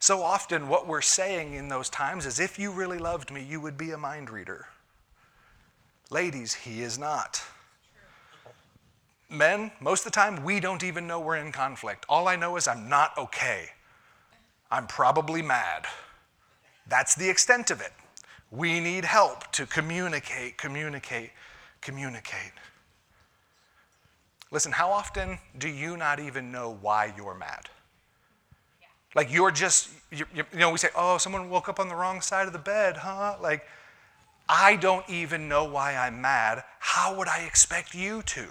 So 0.00 0.22
often, 0.22 0.68
what 0.68 0.88
we're 0.88 1.00
saying 1.00 1.54
in 1.54 1.68
those 1.68 1.88
times 1.88 2.26
is 2.26 2.40
if 2.40 2.58
you 2.58 2.72
really 2.72 2.98
loved 2.98 3.30
me, 3.30 3.44
you 3.44 3.60
would 3.60 3.78
be 3.78 3.92
a 3.92 3.98
mind 3.98 4.30
reader. 4.30 4.66
Ladies, 6.10 6.52
he 6.52 6.82
is 6.82 6.98
not. 6.98 7.40
Men, 9.30 9.70
most 9.80 10.00
of 10.04 10.12
the 10.12 10.16
time, 10.16 10.42
we 10.42 10.58
don't 10.58 10.82
even 10.82 11.06
know 11.06 11.20
we're 11.20 11.36
in 11.36 11.52
conflict. 11.52 12.04
All 12.08 12.26
I 12.26 12.36
know 12.36 12.56
is 12.56 12.66
I'm 12.66 12.88
not 12.88 13.16
okay. 13.16 13.68
I'm 14.72 14.86
probably 14.86 15.42
mad. 15.42 15.84
That's 16.88 17.14
the 17.14 17.28
extent 17.28 17.70
of 17.70 17.82
it. 17.82 17.92
We 18.50 18.80
need 18.80 19.04
help 19.04 19.52
to 19.52 19.66
communicate, 19.66 20.56
communicate, 20.56 21.30
communicate. 21.82 22.52
Listen, 24.50 24.72
how 24.72 24.90
often 24.90 25.38
do 25.58 25.68
you 25.68 25.98
not 25.98 26.18
even 26.20 26.50
know 26.50 26.78
why 26.80 27.12
you're 27.16 27.34
mad? 27.34 27.68
Like 29.14 29.30
you're 29.30 29.50
just, 29.50 29.90
you, 30.10 30.24
you, 30.34 30.44
know, 30.54 30.70
we 30.70 30.78
say, 30.78 30.88
oh, 30.96 31.18
someone 31.18 31.50
woke 31.50 31.68
up 31.68 31.78
on 31.78 31.88
the 31.88 31.94
wrong 31.94 32.22
side 32.22 32.46
of 32.46 32.54
the 32.54 32.58
bed, 32.58 32.96
huh? 32.96 33.36
Like, 33.42 33.66
I 34.48 34.76
don't 34.76 35.08
even 35.08 35.48
know 35.48 35.64
why 35.64 35.96
I'm 35.96 36.22
mad. 36.22 36.64
How 36.78 37.14
would 37.16 37.28
I 37.28 37.40
expect 37.40 37.94
you 37.94 38.22
to? 38.22 38.46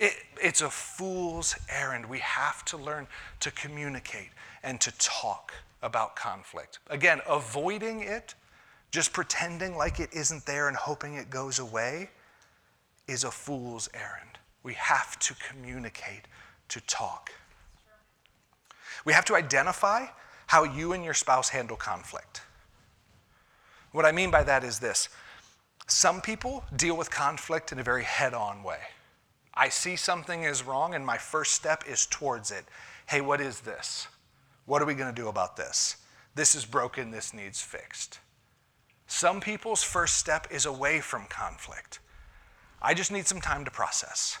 It, 0.00 0.14
it's 0.42 0.60
a 0.60 0.70
fool's 0.70 1.54
errand. 1.68 2.06
We 2.06 2.18
have 2.18 2.64
to 2.66 2.76
learn 2.76 3.06
to 3.40 3.50
communicate 3.52 4.30
and 4.62 4.80
to 4.80 4.92
talk 4.98 5.52
about 5.82 6.16
conflict. 6.16 6.78
Again, 6.88 7.20
avoiding 7.28 8.00
it, 8.00 8.34
just 8.90 9.12
pretending 9.12 9.76
like 9.76 10.00
it 10.00 10.10
isn't 10.12 10.44
there 10.46 10.68
and 10.68 10.76
hoping 10.76 11.14
it 11.14 11.30
goes 11.30 11.58
away, 11.58 12.10
is 13.06 13.24
a 13.24 13.30
fool's 13.30 13.88
errand. 13.94 14.38
We 14.62 14.74
have 14.74 15.18
to 15.20 15.34
communicate, 15.48 16.26
to 16.68 16.80
talk. 16.82 17.32
We 19.04 19.12
have 19.12 19.24
to 19.26 19.34
identify 19.34 20.06
how 20.46 20.64
you 20.64 20.92
and 20.92 21.04
your 21.04 21.14
spouse 21.14 21.48
handle 21.48 21.76
conflict. 21.76 22.42
What 23.92 24.04
I 24.04 24.12
mean 24.12 24.30
by 24.30 24.42
that 24.44 24.64
is 24.64 24.78
this 24.78 25.08
some 25.86 26.20
people 26.20 26.64
deal 26.76 26.96
with 26.96 27.10
conflict 27.10 27.72
in 27.72 27.80
a 27.80 27.82
very 27.82 28.04
head 28.04 28.34
on 28.34 28.62
way. 28.62 28.78
I 29.54 29.68
see 29.68 29.96
something 29.96 30.44
is 30.44 30.62
wrong, 30.62 30.94
and 30.94 31.04
my 31.04 31.18
first 31.18 31.54
step 31.54 31.84
is 31.88 32.06
towards 32.06 32.52
it. 32.52 32.64
Hey, 33.06 33.20
what 33.20 33.40
is 33.40 33.60
this? 33.60 34.06
What 34.70 34.80
are 34.80 34.86
we 34.86 34.94
going 34.94 35.12
to 35.12 35.20
do 35.20 35.26
about 35.26 35.56
this? 35.56 35.96
This 36.36 36.54
is 36.54 36.64
broken, 36.64 37.10
this 37.10 37.34
needs 37.34 37.60
fixed. 37.60 38.20
Some 39.08 39.40
people's 39.40 39.82
first 39.82 40.14
step 40.14 40.46
is 40.48 40.64
away 40.64 41.00
from 41.00 41.24
conflict. 41.24 41.98
I 42.80 42.94
just 42.94 43.10
need 43.10 43.26
some 43.26 43.40
time 43.40 43.64
to 43.64 43.70
process. 43.72 44.38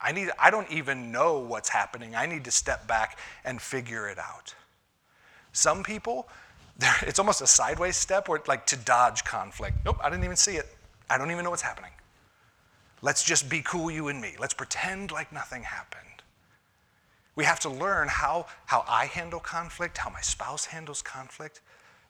I, 0.00 0.12
need, 0.12 0.30
I 0.38 0.50
don't 0.50 0.72
even 0.72 1.12
know 1.12 1.40
what's 1.40 1.68
happening. 1.68 2.14
I 2.14 2.24
need 2.24 2.42
to 2.44 2.50
step 2.50 2.88
back 2.88 3.18
and 3.44 3.60
figure 3.60 4.08
it 4.08 4.18
out. 4.18 4.54
Some 5.52 5.82
people, 5.82 6.26
it's 7.02 7.18
almost 7.18 7.42
a 7.42 7.46
sideways 7.46 7.98
step 7.98 8.30
where, 8.30 8.40
like, 8.48 8.64
to 8.68 8.76
dodge 8.78 9.24
conflict. 9.24 9.76
Nope, 9.84 9.98
I 10.02 10.08
didn't 10.08 10.24
even 10.24 10.38
see 10.38 10.56
it. 10.56 10.74
I 11.10 11.18
don't 11.18 11.30
even 11.30 11.44
know 11.44 11.50
what's 11.50 11.60
happening. 11.60 11.92
Let's 13.02 13.22
just 13.22 13.50
be 13.50 13.60
cool, 13.60 13.90
you 13.90 14.08
and 14.08 14.22
me. 14.22 14.36
Let's 14.38 14.54
pretend 14.54 15.12
like 15.12 15.34
nothing 15.34 15.64
happened. 15.64 16.15
We 17.36 17.44
have 17.44 17.60
to 17.60 17.68
learn 17.68 18.08
how, 18.08 18.46
how 18.64 18.84
I 18.88 19.06
handle 19.06 19.40
conflict, 19.40 19.98
how 19.98 20.10
my 20.10 20.22
spouse 20.22 20.66
handles 20.66 21.02
conflict, 21.02 21.60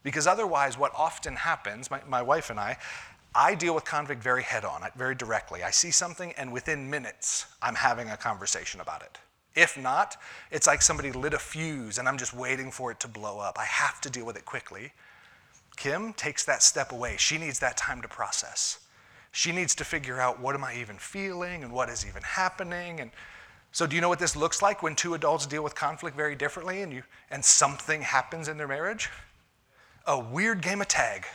because 0.03 0.27
otherwise, 0.27 0.79
what 0.79 0.93
often 0.95 1.35
happens, 1.35 1.91
my, 1.91 2.01
my 2.09 2.23
wife 2.23 2.49
and 2.49 2.61
I, 2.61 2.79
I 3.35 3.55
deal 3.55 3.75
with 3.75 3.85
conflict 3.85 4.23
very 4.23 4.45
head 4.45 4.65
on, 4.65 4.83
very 4.97 5.15
directly. 5.15 5.63
I 5.63 5.71
see 5.71 5.91
something, 5.91 6.33
and 6.39 6.53
within 6.53 6.89
minutes, 6.89 7.47
I'm 7.61 7.75
having 7.75 8.09
a 8.09 8.17
conversation 8.17 8.81
about 8.81 9.03
it. 9.03 9.19
If 9.57 9.77
not, 9.77 10.17
it's 10.51 10.67
like 10.67 10.81
somebody 10.83 11.11
lit 11.13 11.33
a 11.33 11.39
fuse 11.39 11.97
and 11.97 12.07
I'm 12.07 12.19
just 12.19 12.35
waiting 12.35 12.71
for 12.71 12.91
it 12.91 13.01
to 13.01 13.09
blow 13.09 13.39
up. 13.39 13.59
I 13.59 13.65
have 13.65 14.03
to 14.03 14.11
deal 14.11 14.27
with 14.27 14.37
it 14.37 14.45
quickly. 14.45 14.93
Kim 15.77 16.13
takes 16.13 16.45
that 16.45 16.63
step 16.63 16.93
away. 16.93 17.17
She 17.19 17.39
needs 17.39 17.59
that 17.61 17.77
time 17.79 18.03
to 18.03 18.09
process. 18.09 18.81
She 19.33 19.53
needs 19.53 19.75
to 19.77 19.85
figure 19.85 20.21
out 20.21 20.41
what 20.41 20.55
am 20.55 20.63
I 20.63 20.77
even 20.77 20.99
feeling 20.99 21.65
and 21.65 21.73
what 21.73 21.89
is 21.89 22.05
even 22.07 22.23
happening 22.23 23.01
and 23.01 23.11
so 23.73 23.87
do 23.87 23.95
you 23.95 24.03
know 24.03 24.09
what 24.09 24.19
this 24.19 24.37
looks 24.37 24.63
like 24.63 24.83
when 24.83 24.95
two 24.95 25.15
adults 25.15 25.47
deal 25.47 25.63
with 25.63 25.75
conflict 25.75 26.17
very 26.17 26.35
differently 26.35 26.83
and 26.83 26.93
you 26.93 27.03
and 27.31 27.45
something 27.45 28.03
happens 28.03 28.49
in 28.49 28.57
their 28.57 28.69
marriage? 28.69 29.11
A 30.07 30.19
weird 30.19 30.63
game 30.63 30.81
of 30.81 30.89
tag. 30.89 31.27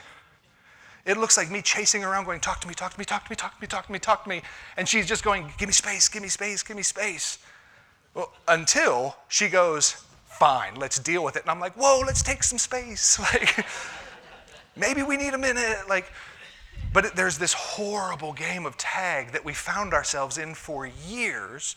It 1.05 1.17
looks 1.17 1.35
like 1.35 1.49
me 1.49 1.61
chasing 1.61 2.03
around 2.03 2.25
going, 2.25 2.39
talk 2.39 2.61
to 2.61 2.67
me, 2.67 2.73
talk 2.73 2.93
to 2.93 2.99
me, 2.99 3.05
talk 3.05 3.25
to 3.25 3.29
me, 3.31 3.35
talk 3.35 3.55
to 3.55 3.61
me, 3.61 3.67
talk 3.67 3.85
to 3.87 3.91
me, 3.91 3.99
talk 3.99 4.23
to 4.23 4.29
me. 4.29 4.41
And 4.77 4.87
she's 4.87 5.07
just 5.07 5.23
going, 5.23 5.51
give 5.57 5.67
me 5.67 5.73
space, 5.73 6.07
give 6.07 6.21
me 6.21 6.29
space, 6.29 6.61
give 6.63 6.77
me 6.77 6.83
space. 6.83 7.39
Well, 8.13 8.31
until 8.47 9.15
she 9.27 9.47
goes, 9.47 10.03
fine, 10.25 10.75
let's 10.75 10.99
deal 10.99 11.23
with 11.23 11.35
it. 11.35 11.43
And 11.43 11.51
I'm 11.51 11.59
like, 11.59 11.73
whoa, 11.73 12.01
let's 12.05 12.21
take 12.21 12.43
some 12.43 12.57
space. 12.57 13.19
Like, 13.33 13.65
maybe 14.75 15.03
we 15.03 15.17
need 15.17 15.33
a 15.33 15.37
minute. 15.37 15.89
Like, 15.89 16.11
but 16.93 17.15
there's 17.15 17.37
this 17.37 17.53
horrible 17.53 18.33
game 18.33 18.65
of 18.65 18.77
tag 18.77 19.31
that 19.31 19.43
we 19.43 19.53
found 19.53 19.93
ourselves 19.93 20.37
in 20.37 20.55
for 20.55 20.85
years 20.85 21.75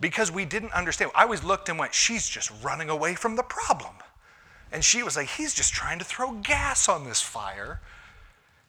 because 0.00 0.30
we 0.30 0.44
didn't 0.44 0.72
understand. 0.72 1.10
I 1.14 1.22
always 1.22 1.44
looked 1.44 1.68
and 1.68 1.78
went, 1.78 1.94
she's 1.94 2.28
just 2.28 2.50
running 2.62 2.90
away 2.90 3.14
from 3.14 3.36
the 3.36 3.42
problem. 3.42 3.94
And 4.72 4.84
she 4.84 5.02
was 5.02 5.16
like, 5.16 5.28
he's 5.28 5.54
just 5.54 5.72
trying 5.72 5.98
to 6.00 6.04
throw 6.04 6.32
gas 6.32 6.88
on 6.88 7.04
this 7.04 7.20
fire. 7.20 7.80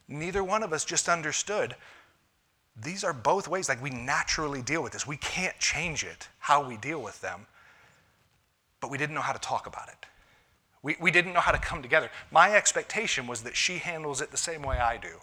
Neither 0.08 0.44
one 0.44 0.62
of 0.64 0.72
us 0.72 0.86
just 0.86 1.10
understood. 1.10 1.76
These 2.80 3.04
are 3.04 3.14
both 3.14 3.48
ways, 3.48 3.70
like 3.70 3.82
we 3.82 3.90
naturally 3.90 4.62
deal 4.62 4.84
with 4.84 4.94
this. 4.94 5.08
We 5.08 5.18
can't 5.18 5.58
change 5.60 6.04
it, 6.04 6.28
how 6.40 6.68
we 6.68 6.78
deal 6.78 7.02
with 7.02 7.22
them. 7.22 7.48
But 8.80 8.92
we 8.92 8.98
didn't 8.98 9.16
know 9.16 9.22
how 9.22 9.34
to 9.34 9.40
talk 9.40 9.66
about 9.66 9.88
it. 9.88 10.06
We, 10.84 10.96
we 11.02 11.10
didn't 11.10 11.34
know 11.34 11.40
how 11.40 11.52
to 11.52 11.58
come 11.58 11.82
together. 11.82 12.12
My 12.30 12.54
expectation 12.54 13.26
was 13.26 13.42
that 13.42 13.56
she 13.56 13.80
handles 13.80 14.22
it 14.22 14.30
the 14.30 14.38
same 14.38 14.62
way 14.62 14.78
I 14.78 14.98
do. 14.98 15.22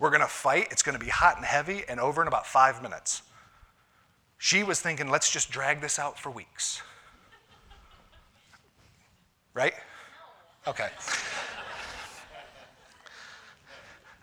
We're 0.00 0.10
to 0.22 0.26
fight, 0.26 0.68
it's 0.72 0.82
to 0.98 1.04
be 1.04 1.10
hot 1.10 1.36
and 1.36 1.44
heavy, 1.44 1.84
and 1.88 2.00
over 2.00 2.22
in 2.22 2.26
about 2.26 2.46
five 2.46 2.82
minutes. 2.82 3.22
She 4.42 4.62
was 4.62 4.80
thinking, 4.80 5.10
let's 5.10 5.30
just 5.30 5.50
drag 5.50 5.82
this 5.82 5.98
out 5.98 6.18
for 6.18 6.30
weeks. 6.30 6.80
Right? 9.52 9.74
Okay. 10.66 10.88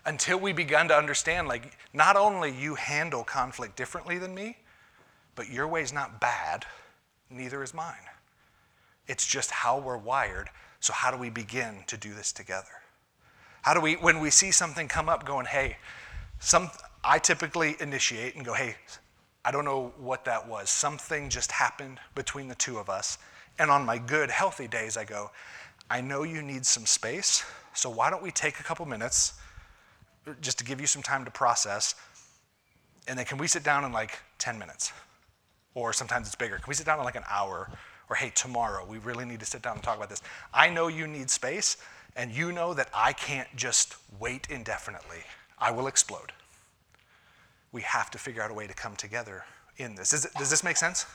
Until 0.04 0.40
we 0.40 0.52
begun 0.52 0.88
to 0.88 0.96
understand, 0.96 1.46
like, 1.46 1.78
not 1.92 2.16
only 2.16 2.50
you 2.50 2.74
handle 2.74 3.22
conflict 3.22 3.76
differently 3.76 4.18
than 4.18 4.34
me, 4.34 4.56
but 5.36 5.50
your 5.50 5.68
way's 5.68 5.92
not 5.92 6.20
bad, 6.20 6.64
neither 7.30 7.62
is 7.62 7.72
mine. 7.72 7.94
It's 9.06 9.24
just 9.24 9.52
how 9.52 9.78
we're 9.78 9.96
wired. 9.96 10.50
So, 10.80 10.92
how 10.92 11.12
do 11.12 11.16
we 11.16 11.30
begin 11.30 11.84
to 11.86 11.96
do 11.96 12.12
this 12.12 12.32
together? 12.32 12.82
How 13.62 13.72
do 13.72 13.80
we, 13.80 13.94
when 13.94 14.18
we 14.18 14.30
see 14.30 14.50
something 14.50 14.88
come 14.88 15.08
up, 15.08 15.24
going, 15.24 15.46
hey, 15.46 15.76
some, 16.40 16.70
I 17.04 17.20
typically 17.20 17.76
initiate 17.78 18.34
and 18.34 18.44
go, 18.44 18.54
hey, 18.54 18.74
I 19.48 19.50
don't 19.50 19.64
know 19.64 19.94
what 19.96 20.26
that 20.26 20.46
was. 20.46 20.68
Something 20.68 21.30
just 21.30 21.50
happened 21.52 22.00
between 22.14 22.48
the 22.48 22.54
two 22.54 22.76
of 22.76 22.90
us. 22.90 23.16
And 23.58 23.70
on 23.70 23.82
my 23.82 23.96
good, 23.96 24.30
healthy 24.30 24.68
days, 24.68 24.98
I 24.98 25.06
go, 25.06 25.30
I 25.88 26.02
know 26.02 26.22
you 26.22 26.42
need 26.42 26.66
some 26.66 26.84
space, 26.84 27.42
so 27.72 27.88
why 27.88 28.10
don't 28.10 28.22
we 28.22 28.30
take 28.30 28.60
a 28.60 28.62
couple 28.62 28.84
minutes 28.84 29.32
just 30.42 30.58
to 30.58 30.66
give 30.66 30.82
you 30.82 30.86
some 30.86 31.00
time 31.00 31.24
to 31.24 31.30
process? 31.30 31.94
And 33.08 33.18
then 33.18 33.24
can 33.24 33.38
we 33.38 33.46
sit 33.46 33.64
down 33.64 33.86
in 33.86 33.92
like 33.94 34.18
10 34.36 34.58
minutes? 34.58 34.92
Or 35.72 35.94
sometimes 35.94 36.26
it's 36.26 36.36
bigger. 36.36 36.56
Can 36.56 36.68
we 36.68 36.74
sit 36.74 36.84
down 36.84 36.98
in 36.98 37.06
like 37.06 37.16
an 37.16 37.24
hour? 37.26 37.70
Or 38.10 38.16
hey, 38.16 38.30
tomorrow, 38.34 38.84
we 38.84 38.98
really 38.98 39.24
need 39.24 39.40
to 39.40 39.46
sit 39.46 39.62
down 39.62 39.76
and 39.76 39.82
talk 39.82 39.96
about 39.96 40.10
this. 40.10 40.20
I 40.52 40.68
know 40.68 40.88
you 40.88 41.06
need 41.06 41.30
space, 41.30 41.78
and 42.16 42.30
you 42.30 42.52
know 42.52 42.74
that 42.74 42.90
I 42.92 43.14
can't 43.14 43.48
just 43.56 43.96
wait 44.20 44.48
indefinitely. 44.50 45.24
I 45.58 45.70
will 45.70 45.86
explode 45.86 46.32
we 47.72 47.82
have 47.82 48.10
to 48.10 48.18
figure 48.18 48.42
out 48.42 48.50
a 48.50 48.54
way 48.54 48.66
to 48.66 48.74
come 48.74 48.96
together 48.96 49.44
in 49.76 49.94
this. 49.94 50.10
Does, 50.10 50.24
it, 50.24 50.32
does 50.34 50.50
this 50.50 50.64
make 50.64 50.76
sense? 50.76 51.06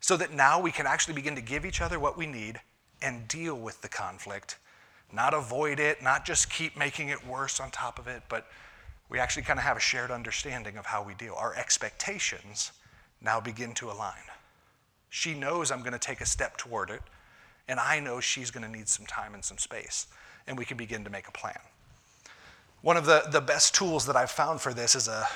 So 0.00 0.16
that 0.16 0.32
now 0.32 0.60
we 0.60 0.70
can 0.70 0.86
actually 0.86 1.14
begin 1.14 1.34
to 1.34 1.40
give 1.40 1.64
each 1.64 1.80
other 1.80 1.98
what 1.98 2.16
we 2.16 2.26
need 2.26 2.60
and 3.02 3.26
deal 3.28 3.54
with 3.54 3.80
the 3.82 3.88
conflict, 3.88 4.58
not 5.12 5.34
avoid 5.34 5.80
it, 5.80 6.02
not 6.02 6.24
just 6.24 6.50
keep 6.50 6.76
making 6.76 7.08
it 7.08 7.26
worse 7.26 7.60
on 7.60 7.70
top 7.70 7.98
of 7.98 8.06
it, 8.06 8.22
but 8.28 8.46
we 9.08 9.18
actually 9.18 9.42
kind 9.42 9.58
of 9.58 9.64
have 9.64 9.76
a 9.76 9.80
shared 9.80 10.10
understanding 10.10 10.76
of 10.76 10.86
how 10.86 11.02
we 11.02 11.14
deal. 11.14 11.34
Our 11.34 11.54
expectations 11.54 12.72
now 13.20 13.40
begin 13.40 13.72
to 13.74 13.90
align. 13.90 14.14
She 15.10 15.34
knows 15.34 15.70
I'm 15.70 15.80
going 15.80 15.92
to 15.92 15.98
take 15.98 16.20
a 16.20 16.26
step 16.26 16.56
toward 16.56 16.90
it, 16.90 17.02
and 17.68 17.78
I 17.78 18.00
know 18.00 18.20
she's 18.20 18.50
going 18.50 18.64
to 18.64 18.70
need 18.70 18.88
some 18.88 19.06
time 19.06 19.34
and 19.34 19.44
some 19.44 19.58
space, 19.58 20.06
and 20.46 20.58
we 20.58 20.64
can 20.64 20.76
begin 20.76 21.04
to 21.04 21.10
make 21.10 21.28
a 21.28 21.32
plan. 21.32 21.58
One 22.82 22.96
of 22.96 23.06
the, 23.06 23.24
the 23.30 23.40
best 23.40 23.74
tools 23.74 24.06
that 24.06 24.16
I've 24.16 24.30
found 24.30 24.60
for 24.60 24.72
this 24.72 24.94
is 24.94 25.08
a, 25.08 25.26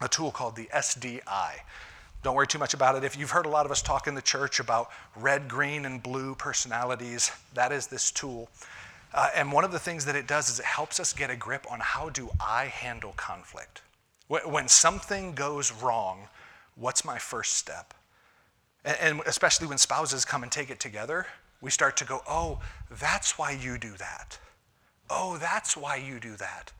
a 0.00 0.08
tool 0.08 0.30
called 0.30 0.56
the 0.56 0.68
SDI. 0.74 1.52
Don't 2.22 2.34
worry 2.34 2.46
too 2.46 2.58
much 2.58 2.72
about 2.72 2.96
it. 2.96 3.04
If 3.04 3.18
you've 3.18 3.30
heard 3.30 3.44
a 3.44 3.50
lot 3.50 3.66
of 3.66 3.72
us 3.72 3.82
talk 3.82 4.06
in 4.06 4.14
the 4.14 4.22
church 4.22 4.60
about 4.60 4.88
red, 5.14 5.46
green, 5.46 5.84
and 5.84 6.02
blue 6.02 6.34
personalities, 6.34 7.30
that 7.52 7.70
is 7.70 7.86
this 7.86 8.10
tool. 8.10 8.48
Uh, 9.12 9.28
and 9.36 9.52
one 9.52 9.62
of 9.62 9.72
the 9.72 9.78
things 9.78 10.04
that 10.06 10.16
it 10.16 10.26
does 10.26 10.48
is 10.48 10.58
it 10.58 10.64
helps 10.64 10.98
us 10.98 11.12
get 11.12 11.30
a 11.30 11.36
grip 11.36 11.66
on 11.70 11.80
how 11.80 12.08
do 12.08 12.30
I 12.40 12.64
handle 12.64 13.12
conflict. 13.16 13.82
When 14.28 14.68
something 14.68 15.34
goes 15.34 15.70
wrong, 15.70 16.28
what's 16.76 17.04
my 17.04 17.18
first 17.18 17.54
step? 17.54 17.92
And 18.84 19.20
especially 19.26 19.66
when 19.66 19.78
spouses 19.78 20.24
come 20.24 20.42
and 20.42 20.50
take 20.50 20.70
it 20.70 20.80
together, 20.80 21.26
we 21.60 21.70
start 21.70 21.96
to 21.98 22.04
go, 22.04 22.22
oh, 22.28 22.60
that's 22.90 23.38
why 23.38 23.52
you 23.52 23.78
do 23.78 23.92
that. 23.98 24.38
Oh, 25.16 25.36
that's 25.38 25.76
why 25.76 25.96
you 25.96 26.18
do 26.18 26.34
that. 26.36 26.72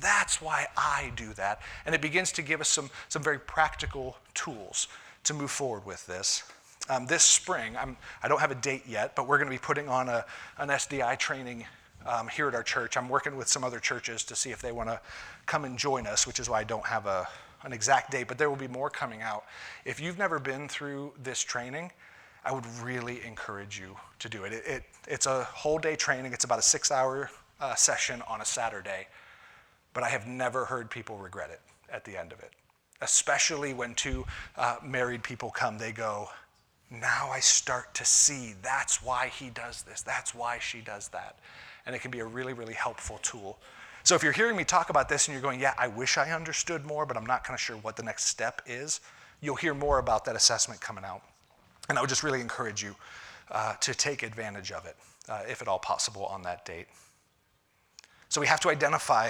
That's 0.00 0.40
why 0.40 0.68
I 0.76 1.12
do 1.16 1.32
that. 1.34 1.60
And 1.84 1.94
it 1.94 2.00
begins 2.00 2.30
to 2.32 2.42
give 2.42 2.60
us 2.60 2.68
some, 2.68 2.90
some 3.08 3.22
very 3.22 3.38
practical 3.40 4.16
tools 4.34 4.88
to 5.24 5.34
move 5.34 5.50
forward 5.50 5.84
with 5.84 6.06
this. 6.06 6.44
Um, 6.88 7.06
this 7.06 7.22
spring, 7.22 7.76
I'm, 7.76 7.96
I 8.22 8.28
do 8.28 8.34
not 8.34 8.40
have 8.40 8.50
a 8.50 8.56
date 8.56 8.84
yet, 8.88 9.14
but 9.14 9.28
we're 9.28 9.38
going 9.38 9.48
to 9.48 9.54
be 9.54 9.58
putting 9.58 9.88
on 9.88 10.08
a, 10.08 10.24
an 10.58 10.68
SDI 10.68 11.18
training 11.18 11.64
um, 12.06 12.28
here 12.28 12.48
at 12.48 12.54
our 12.54 12.62
church. 12.62 12.96
I'm 12.96 13.08
working 13.08 13.36
with 13.36 13.48
some 13.48 13.64
other 13.64 13.78
churches 13.78 14.24
to 14.24 14.36
see 14.36 14.50
if 14.50 14.62
they 14.62 14.72
want 14.72 14.88
to 14.88 15.00
come 15.46 15.64
and 15.64 15.76
join 15.78 16.06
us, 16.06 16.26
which 16.26 16.40
is 16.40 16.48
why 16.48 16.60
I 16.60 16.64
don't 16.64 16.86
have 16.86 17.06
a, 17.06 17.26
an 17.64 17.72
exact 17.72 18.10
date, 18.10 18.28
but 18.28 18.38
there 18.38 18.48
will 18.48 18.56
be 18.56 18.68
more 18.68 18.90
coming 18.90 19.22
out. 19.22 19.44
If 19.84 20.00
you've 20.00 20.18
never 20.18 20.38
been 20.38 20.68
through 20.68 21.12
this 21.22 21.40
training, 21.40 21.90
I 22.44 22.52
would 22.52 22.66
really 22.82 23.24
encourage 23.24 23.78
you 23.78 23.96
to 24.18 24.28
do 24.28 24.44
it. 24.44 24.52
it, 24.52 24.64
it 24.66 24.82
it's 25.06 25.26
a 25.26 25.44
whole 25.44 25.78
day 25.78 25.94
training, 25.94 26.32
it's 26.32 26.44
about 26.44 26.58
a 26.58 26.62
six 26.62 26.90
hour 26.90 27.30
uh, 27.62 27.74
session 27.76 28.22
on 28.28 28.40
a 28.40 28.44
Saturday, 28.44 29.06
but 29.94 30.02
I 30.02 30.08
have 30.08 30.26
never 30.26 30.64
heard 30.64 30.90
people 30.90 31.16
regret 31.16 31.50
it 31.50 31.60
at 31.90 32.04
the 32.04 32.18
end 32.18 32.32
of 32.32 32.40
it. 32.40 32.50
Especially 33.00 33.72
when 33.72 33.94
two 33.94 34.26
uh, 34.56 34.76
married 34.84 35.22
people 35.22 35.50
come, 35.50 35.78
they 35.78 35.92
go, 35.92 36.28
Now 36.90 37.30
I 37.30 37.40
start 37.40 37.94
to 37.94 38.04
see 38.04 38.54
that's 38.62 39.02
why 39.02 39.28
he 39.28 39.50
does 39.50 39.82
this, 39.82 40.02
that's 40.02 40.34
why 40.34 40.58
she 40.58 40.80
does 40.80 41.08
that. 41.08 41.38
And 41.86 41.94
it 41.94 42.00
can 42.00 42.10
be 42.10 42.20
a 42.20 42.24
really, 42.24 42.52
really 42.52 42.74
helpful 42.74 43.18
tool. 43.22 43.58
So 44.04 44.16
if 44.16 44.22
you're 44.22 44.32
hearing 44.32 44.56
me 44.56 44.64
talk 44.64 44.90
about 44.90 45.08
this 45.08 45.28
and 45.28 45.34
you're 45.34 45.42
going, 45.42 45.60
Yeah, 45.60 45.74
I 45.78 45.88
wish 45.88 46.18
I 46.18 46.32
understood 46.32 46.84
more, 46.84 47.06
but 47.06 47.16
I'm 47.16 47.26
not 47.26 47.44
kind 47.44 47.54
of 47.54 47.60
sure 47.60 47.76
what 47.76 47.96
the 47.96 48.02
next 48.02 48.24
step 48.24 48.60
is, 48.66 49.00
you'll 49.40 49.56
hear 49.56 49.74
more 49.74 49.98
about 49.98 50.24
that 50.24 50.34
assessment 50.34 50.80
coming 50.80 51.04
out. 51.04 51.22
And 51.88 51.98
I 51.98 52.00
would 52.00 52.10
just 52.10 52.22
really 52.22 52.40
encourage 52.40 52.82
you 52.82 52.96
uh, 53.50 53.74
to 53.74 53.94
take 53.94 54.22
advantage 54.22 54.72
of 54.72 54.86
it, 54.86 54.96
uh, 55.28 55.42
if 55.48 55.62
at 55.62 55.68
all 55.68 55.78
possible, 55.78 56.24
on 56.26 56.42
that 56.42 56.64
date. 56.64 56.86
So 58.32 58.40
we 58.40 58.46
have 58.46 58.60
to 58.60 58.70
identify 58.70 59.28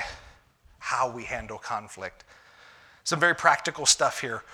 how 0.79 1.11
we 1.11 1.25
handle 1.25 1.59
conflict. 1.59 2.23
Some 3.03 3.19
very 3.19 3.35
practical 3.35 3.85
stuff 3.85 4.21
here. 4.21 4.45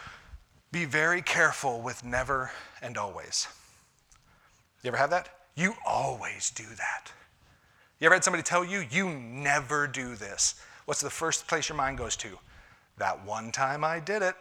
Be 0.72 0.86
very 0.86 1.20
careful 1.20 1.82
with 1.82 2.02
never 2.02 2.50
and 2.80 2.96
always. 2.96 3.46
You 4.82 4.88
ever 4.88 4.96
have 4.96 5.10
that? 5.10 5.28
You 5.54 5.74
always 5.86 6.48
do 6.48 6.64
that. 6.78 7.12
You 8.00 8.06
ever 8.06 8.14
had 8.14 8.24
somebody 8.24 8.42
tell 8.42 8.64
you, 8.64 8.86
you 8.90 9.10
never 9.10 9.86
do 9.86 10.14
this? 10.14 10.54
What's 10.86 11.02
the 11.02 11.10
first 11.10 11.46
place 11.46 11.68
your 11.68 11.76
mind 11.76 11.98
goes 11.98 12.16
to? 12.16 12.38
That 12.96 13.26
one 13.26 13.52
time 13.52 13.84
I 13.84 14.00
did 14.00 14.22
it. 14.22 14.34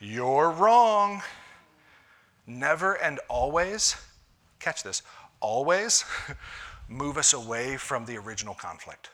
You're 0.00 0.50
wrong. 0.50 1.22
Never 2.48 2.94
and 2.94 3.20
always, 3.28 3.94
catch 4.58 4.82
this, 4.82 5.04
always 5.38 6.04
move 6.88 7.16
us 7.16 7.32
away 7.32 7.76
from 7.76 8.06
the 8.06 8.16
original 8.16 8.54
conflict 8.54 9.10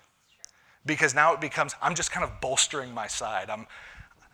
because 0.87 1.15
now 1.15 1.33
it 1.33 1.41
becomes 1.41 1.75
I'm 1.81 1.95
just 1.95 2.11
kind 2.11 2.25
of 2.25 2.41
bolstering 2.41 2.93
my 2.93 3.07
side. 3.07 3.51
I'm 3.51 3.67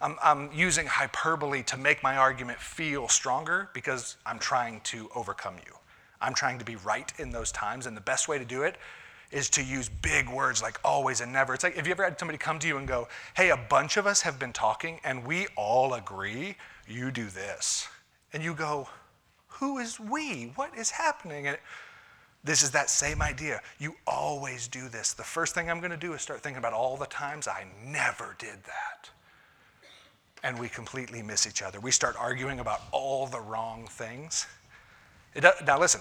I'm, 0.01 0.17
I'm 0.23 0.51
using 0.53 0.87
hyperbole 0.87 1.63
to 1.65 1.77
make 1.77 2.03
my 2.05 2.17
argument 2.17 2.61
feel 2.61 3.09
stronger 3.09 3.69
because 3.75 4.17
I'm 4.25 4.39
trying 4.39 4.81
to 4.83 5.11
overcome 5.15 5.57
you. 5.67 5.75
I'm 6.21 6.35
trying 6.35 6.59
to 6.59 6.65
be 6.65 6.77
right 6.77 7.13
in 7.19 7.31
those 7.31 7.51
times, 7.51 7.87
and 7.87 7.97
the 7.97 8.01
best 8.01 8.29
way 8.29 8.39
to 8.39 8.45
do 8.45 8.63
it 8.63 8.77
is 9.31 9.51
to 9.51 9.63
use 9.63 9.89
big 9.89 10.29
words 10.29 10.63
like 10.63 10.79
always 10.85 11.21
and 11.21 11.33
never. 11.33 11.53
It's 11.53 11.63
like, 11.65 11.77
have 11.77 11.87
you 11.87 11.91
ever 11.93 12.05
had 12.05 12.19
somebody 12.19 12.39
come 12.39 12.59
to 12.61 12.67
you 12.67 12.79
and 12.79 12.89
go, 12.89 13.09
hey, 13.37 13.51
a 13.51 13.57
bunch 13.57 13.97
of 13.97 14.07
us 14.07 14.23
have 14.23 14.39
been 14.39 14.53
talking 14.53 15.01
and 15.05 15.27
we 15.27 15.47
all 15.57 15.95
agree 15.95 16.57
you 16.87 17.11
do 17.11 17.27
this? 17.27 17.89
And 18.33 18.43
you 18.43 18.55
go, 18.55 18.89
who 19.49 19.79
is 19.79 20.01
we? 20.01 20.53
What 20.55 20.77
is 20.77 20.91
happening? 20.91 21.47
And 21.47 21.59
this 22.45 22.63
is 22.63 22.71
that 22.71 22.89
same 22.89 23.21
idea. 23.21 23.61
You 23.79 23.95
always 24.07 24.69
do 24.69 24.89
this. 24.89 25.13
The 25.13 25.25
first 25.25 25.55
thing 25.55 25.71
I'm 25.71 25.81
going 25.81 25.91
to 25.91 25.97
do 25.97 26.13
is 26.13 26.23
start 26.23 26.41
thinking 26.41 26.59
about 26.59 26.73
all 26.73 26.97
the 26.97 27.07
times 27.07 27.49
I 27.49 27.67
never 27.85 28.37
did 28.39 28.63
that. 28.65 29.11
And 30.45 30.59
we 30.59 30.69
completely 30.69 31.21
miss 31.21 31.47
each 31.47 31.63
other. 31.63 31.81
We 31.81 31.91
start 31.91 32.15
arguing 32.17 32.61
about 32.61 32.83
all 32.93 33.27
the 33.27 33.41
wrong 33.41 33.89
things. 33.91 34.47
It, 35.35 35.45
now, 35.67 35.81
listen, 35.81 36.01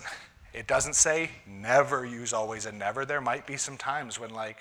it 0.53 0.67
doesn't 0.67 0.93
say 0.93 1.31
never 1.47 2.05
use 2.05 2.33
always 2.33 2.67
and 2.67 2.77
never. 2.77 3.03
There 3.03 3.21
might 3.21 3.47
be 3.47 3.57
some 3.57 3.75
times 3.75 4.19
when, 4.19 4.29
like, 4.29 4.57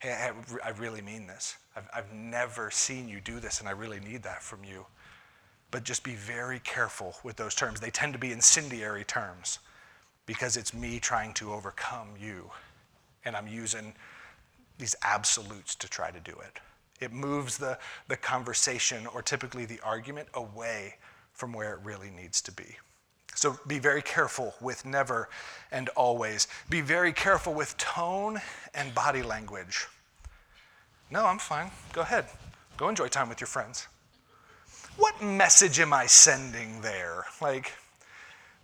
hey, 0.00 0.30
I, 0.64 0.70
really 0.70 1.00
mean 1.00 1.28
this. 1.28 1.56
I've, 1.76 1.88
I've 1.94 2.12
never 2.12 2.72
seen 2.72 3.08
you 3.08 3.20
do 3.20 3.38
this, 3.38 3.60
and 3.60 3.68
I 3.68 3.72
really 3.72 4.00
need 4.00 4.24
that 4.24 4.42
from 4.42 4.64
you. 4.64 4.84
But 5.70 5.84
just 5.84 6.02
be 6.02 6.14
very 6.14 6.58
careful 6.60 7.14
with 7.22 7.36
those 7.36 7.54
terms. 7.54 7.78
They 7.78 7.90
tend 7.90 8.14
to 8.14 8.18
be 8.18 8.32
incendiary 8.32 9.04
terms 9.04 9.60
because 10.28 10.58
it's 10.58 10.74
me 10.74 11.00
trying 11.00 11.32
to 11.32 11.54
overcome 11.54 12.08
you, 12.20 12.50
and 13.24 13.34
I'm 13.34 13.48
using 13.48 13.94
these 14.76 14.94
absolutes 15.02 15.74
to 15.76 15.88
try 15.88 16.10
to 16.10 16.20
do 16.20 16.32
it. 16.32 16.60
It 17.00 17.12
moves 17.14 17.56
the, 17.56 17.78
the 18.08 18.16
conversation 18.16 19.06
or 19.06 19.22
typically 19.22 19.64
the 19.64 19.80
argument 19.80 20.28
away 20.34 20.96
from 21.32 21.54
where 21.54 21.72
it 21.72 21.80
really 21.82 22.10
needs 22.10 22.42
to 22.42 22.52
be. 22.52 22.76
So 23.34 23.58
be 23.66 23.78
very 23.78 24.02
careful 24.02 24.54
with 24.60 24.84
never 24.84 25.30
and 25.72 25.88
always. 25.90 26.46
Be 26.68 26.82
very 26.82 27.12
careful 27.12 27.54
with 27.54 27.74
tone 27.78 28.38
and 28.74 28.94
body 28.94 29.22
language. 29.22 29.86
No, 31.10 31.24
I'm 31.24 31.38
fine. 31.38 31.70
Go 31.94 32.02
ahead. 32.02 32.26
Go 32.76 32.90
enjoy 32.90 33.08
time 33.08 33.30
with 33.30 33.40
your 33.40 33.48
friends. 33.48 33.88
What 34.98 35.22
message 35.22 35.80
am 35.80 35.94
I 35.94 36.04
sending 36.04 36.82
there? 36.82 37.24
Like, 37.40 37.72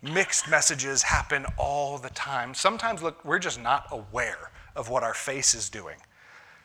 mixed 0.04 0.48
messages 0.48 1.02
happen 1.02 1.46
all 1.56 1.98
the 1.98 2.10
time. 2.10 2.54
Sometimes, 2.54 3.02
look, 3.02 3.24
we're 3.24 3.38
just 3.38 3.60
not 3.60 3.86
aware 3.90 4.50
of 4.76 4.88
what 4.88 5.02
our 5.02 5.14
face 5.14 5.54
is 5.54 5.68
doing. 5.70 5.96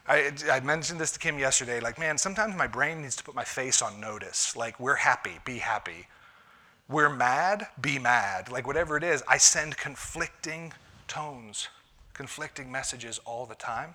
I, 0.07 0.31
I, 0.51 0.59
mentioned 0.61 0.99
this 0.99 1.11
to 1.11 1.19
Kim 1.19 1.37
yesterday. 1.37 1.79
Like, 1.79 1.99
man, 1.99 2.17
sometimes 2.17 2.55
my 2.55 2.67
brain 2.67 3.01
needs 3.01 3.15
to 3.17 3.23
put 3.23 3.35
my 3.35 3.43
face 3.43 3.81
on 3.81 3.99
notice. 3.99 4.55
Like, 4.55 4.79
we're 4.79 4.95
happy, 4.95 5.37
be 5.45 5.59
happy. 5.59 6.07
We're 6.89 7.09
mad, 7.09 7.67
be 7.79 7.99
mad. 7.99 8.51
Like 8.51 8.65
whatever 8.65 8.97
it 8.97 9.03
is, 9.03 9.21
I 9.27 9.37
send 9.37 9.77
conflicting 9.77 10.73
tones, 11.07 11.67
conflicting 12.15 12.71
messages 12.71 13.19
all 13.25 13.45
the 13.45 13.53
time. 13.53 13.93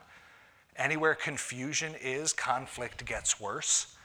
Anywhere 0.76 1.16
confusion 1.16 1.96
is, 2.00 2.32
conflict 2.32 3.04
gets 3.04 3.40
worse. 3.40 3.96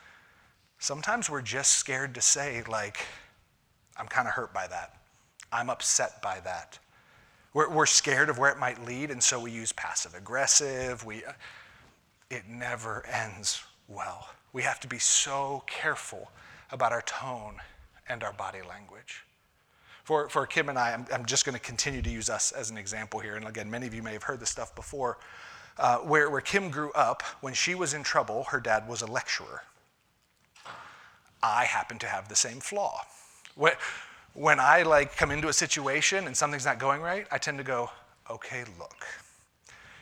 Sometimes 0.79 1.29
we're 1.29 1.43
just 1.43 1.71
scared 1.71 2.15
to 2.15 2.21
say, 2.21 2.63
like, 2.67 3.05
I'm 3.95 4.07
kind 4.07 4.27
of 4.27 4.33
hurt 4.33 4.55
by 4.55 4.65
that. 4.65 4.98
I'm 5.51 5.69
upset 5.69 6.21
by 6.21 6.39
that. 6.41 6.79
We're, 7.53 7.69
we're 7.69 7.85
scared 7.85 8.29
of 8.29 8.37
where 8.37 8.51
it 8.51 8.59
might 8.59 8.85
lead, 8.85 9.09
and 9.11 9.21
so 9.21 9.39
we 9.39 9.51
use 9.51 9.71
passive 9.71 10.13
aggressive. 10.13 11.03
We, 11.05 11.25
uh, 11.25 11.33
it 12.29 12.47
never 12.47 13.05
ends 13.07 13.63
well. 13.87 14.29
We 14.53 14.61
have 14.63 14.79
to 14.81 14.87
be 14.87 14.99
so 14.99 15.63
careful 15.65 16.31
about 16.71 16.91
our 16.91 17.01
tone 17.01 17.55
and 18.07 18.23
our 18.23 18.33
body 18.33 18.59
language. 18.67 19.25
For, 20.03 20.29
for 20.29 20.45
Kim 20.45 20.69
and 20.69 20.77
I, 20.77 20.93
I'm, 20.93 21.05
I'm 21.13 21.25
just 21.25 21.45
going 21.45 21.53
to 21.53 21.61
continue 21.61 22.01
to 22.01 22.09
use 22.09 22.29
us 22.29 22.51
as 22.51 22.69
an 22.69 22.77
example 22.77 23.19
here. 23.19 23.35
And 23.35 23.47
again, 23.47 23.69
many 23.69 23.85
of 23.87 23.93
you 23.93 24.01
may 24.01 24.13
have 24.13 24.23
heard 24.23 24.39
this 24.39 24.49
stuff 24.49 24.73
before. 24.75 25.17
Uh, 25.77 25.97
where, 25.99 26.29
where 26.29 26.41
Kim 26.41 26.69
grew 26.69 26.91
up, 26.91 27.23
when 27.41 27.53
she 27.53 27.73
was 27.73 27.93
in 27.93 28.03
trouble, 28.03 28.45
her 28.45 28.59
dad 28.59 28.87
was 28.87 29.01
a 29.01 29.07
lecturer. 29.07 29.63
I 31.41 31.65
happen 31.65 31.99
to 31.99 32.07
have 32.07 32.27
the 32.27 32.35
same 32.35 32.59
flaw. 32.59 33.01
When, 33.55 33.73
when 34.39 34.57
I 34.57 34.83
like 34.83 35.17
come 35.17 35.31
into 35.31 35.49
a 35.49 35.53
situation 35.53 36.25
and 36.25 36.35
something's 36.35 36.65
not 36.65 36.79
going 36.79 37.01
right, 37.01 37.27
I 37.29 37.37
tend 37.37 37.57
to 37.57 37.63
go, 37.65 37.91
okay, 38.31 38.63
look, 38.79 39.05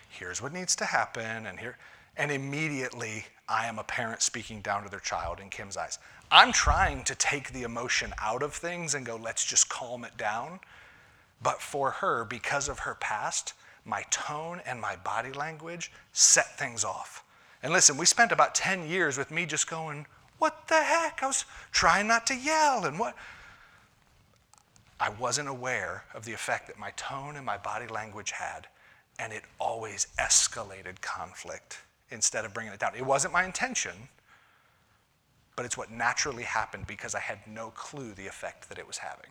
here's 0.10 0.44
what 0.44 0.54
needs 0.54 0.76
to 0.76 0.86
happen, 0.86 1.48
and 1.48 1.60
here, 1.60 1.76
and 2.18 2.32
immediately 2.32 3.26
I 3.50 3.66
am 3.66 3.80
a 3.80 3.84
parent 3.84 4.22
speaking 4.22 4.62
down 4.62 4.84
to 4.84 4.92
their 4.92 5.00
child 5.00 5.40
in 5.40 5.50
Kim's 5.50 5.76
eyes. 5.76 5.98
I'm 6.30 6.52
trying 6.52 7.04
to 7.06 7.16
take 7.16 7.52
the 7.52 7.64
emotion 7.64 8.14
out 8.22 8.44
of 8.44 8.54
things 8.54 8.94
and 8.94 9.08
go, 9.08 9.16
let's 9.16 9.44
just 9.44 9.70
calm 9.70 10.06
it 10.06 10.16
down. 10.18 10.60
But 11.42 11.60
for 11.60 11.90
her, 11.90 12.24
because 12.24 12.70
of 12.70 12.80
her 12.80 12.94
past, 12.94 13.54
my 13.86 14.04
tone 14.12 14.62
and 14.68 14.80
my 14.80 14.98
body 14.98 15.32
language 15.32 15.92
set 16.14 16.60
things 16.60 16.84
off. 16.84 17.24
And 17.64 17.74
listen, 17.74 17.98
we 17.98 18.06
spent 18.06 18.32
about 18.32 18.54
10 18.54 18.88
years 18.88 19.18
with 19.18 19.32
me 19.32 19.48
just 19.48 19.68
going, 19.68 20.06
what 20.38 20.68
the 20.68 20.84
heck? 20.84 21.24
I 21.24 21.26
was 21.26 21.46
trying 21.72 22.06
not 22.06 22.28
to 22.28 22.36
yell 22.36 22.86
and 22.86 23.00
what? 23.00 23.16
I 25.00 25.10
wasn't 25.10 25.48
aware 25.48 26.04
of 26.14 26.26
the 26.26 26.34
effect 26.34 26.68
that 26.68 26.80
my 26.80 26.92
tone 26.92 27.36
and 27.36 27.46
my 27.46 27.58
body 27.58 27.88
language 27.88 28.32
had, 28.32 28.68
and 29.20 29.32
it 29.32 29.44
always 29.60 30.08
escalated 30.20 31.02
conflict 31.02 31.80
instead 32.10 32.46
of 32.46 32.54
bringing 32.54 32.74
it 32.74 32.80
down. 32.80 32.96
It 32.96 33.06
wasn't 33.06 33.34
my 33.34 33.44
intention, 33.44 34.10
but 35.56 35.66
it's 35.66 35.78
what 35.78 35.92
naturally 35.92 36.44
happened 36.44 36.88
because 36.88 37.14
I 37.14 37.20
had 37.20 37.40
no 37.46 37.72
clue 37.72 38.14
the 38.14 38.28
effect 38.28 38.70
that 38.70 38.80
it 38.80 38.88
was 38.88 38.98
having. 38.98 39.30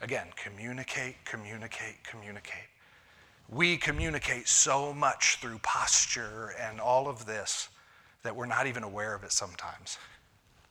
Again, 0.00 0.26
communicate, 0.36 1.16
communicate, 1.24 2.04
communicate. 2.04 2.68
We 3.48 3.76
communicate 3.76 4.48
so 4.48 4.92
much 4.92 5.36
through 5.40 5.58
posture 5.62 6.54
and 6.60 6.80
all 6.80 7.08
of 7.08 7.24
this 7.26 7.68
that 8.22 8.34
we're 8.34 8.46
not 8.46 8.66
even 8.66 8.82
aware 8.82 9.14
of 9.14 9.22
it 9.22 9.32
sometimes. 9.32 9.98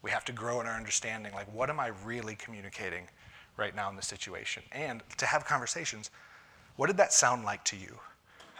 We 0.02 0.12
have 0.12 0.26
to 0.26 0.32
grow 0.32 0.60
in 0.60 0.67
our 0.67 0.76
understanding 0.76 1.34
like, 1.34 1.52
what 1.54 1.69
am 1.69 1.80
I 1.80 1.91
really 2.04 2.36
communicating 2.36 3.08
right 3.57 3.75
now 3.75 3.89
in 3.89 3.95
this 3.95 4.07
situation? 4.07 4.63
And 4.71 5.03
to 5.17 5.25
have 5.25 5.45
conversations, 5.45 6.11
what 6.75 6.87
did 6.87 6.97
that 6.97 7.13
sound 7.13 7.43
like 7.43 7.63
to 7.65 7.75
you? 7.75 7.99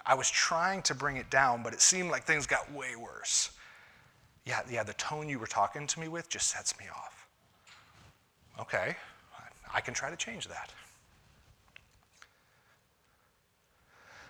I 0.06 0.16
was 0.16 0.30
trying 0.30 0.82
to 0.84 0.96
bring 0.96 1.18
it 1.18 1.30
down, 1.30 1.64
but 1.64 1.74
it 1.74 1.82
seemed 1.82 2.12
like 2.12 2.24
things 2.24 2.46
got 2.46 2.72
way 2.72 2.96
worse 2.96 3.52
yeah, 4.46 4.62
yeah, 4.70 4.84
the 4.84 4.94
tone 4.94 5.30
you 5.30 5.40
were 5.40 5.48
talking 5.48 5.88
to 5.88 6.00
me 6.00 6.08
with 6.08 6.30
just 6.30 6.50
sets 6.50 6.78
me 6.80 6.86
off. 6.94 7.28
Okay, 8.60 8.96
I 9.74 9.82
can 9.82 9.94
try 9.94 10.10
to 10.10 10.16
change 10.16 10.48
that. 10.48 10.72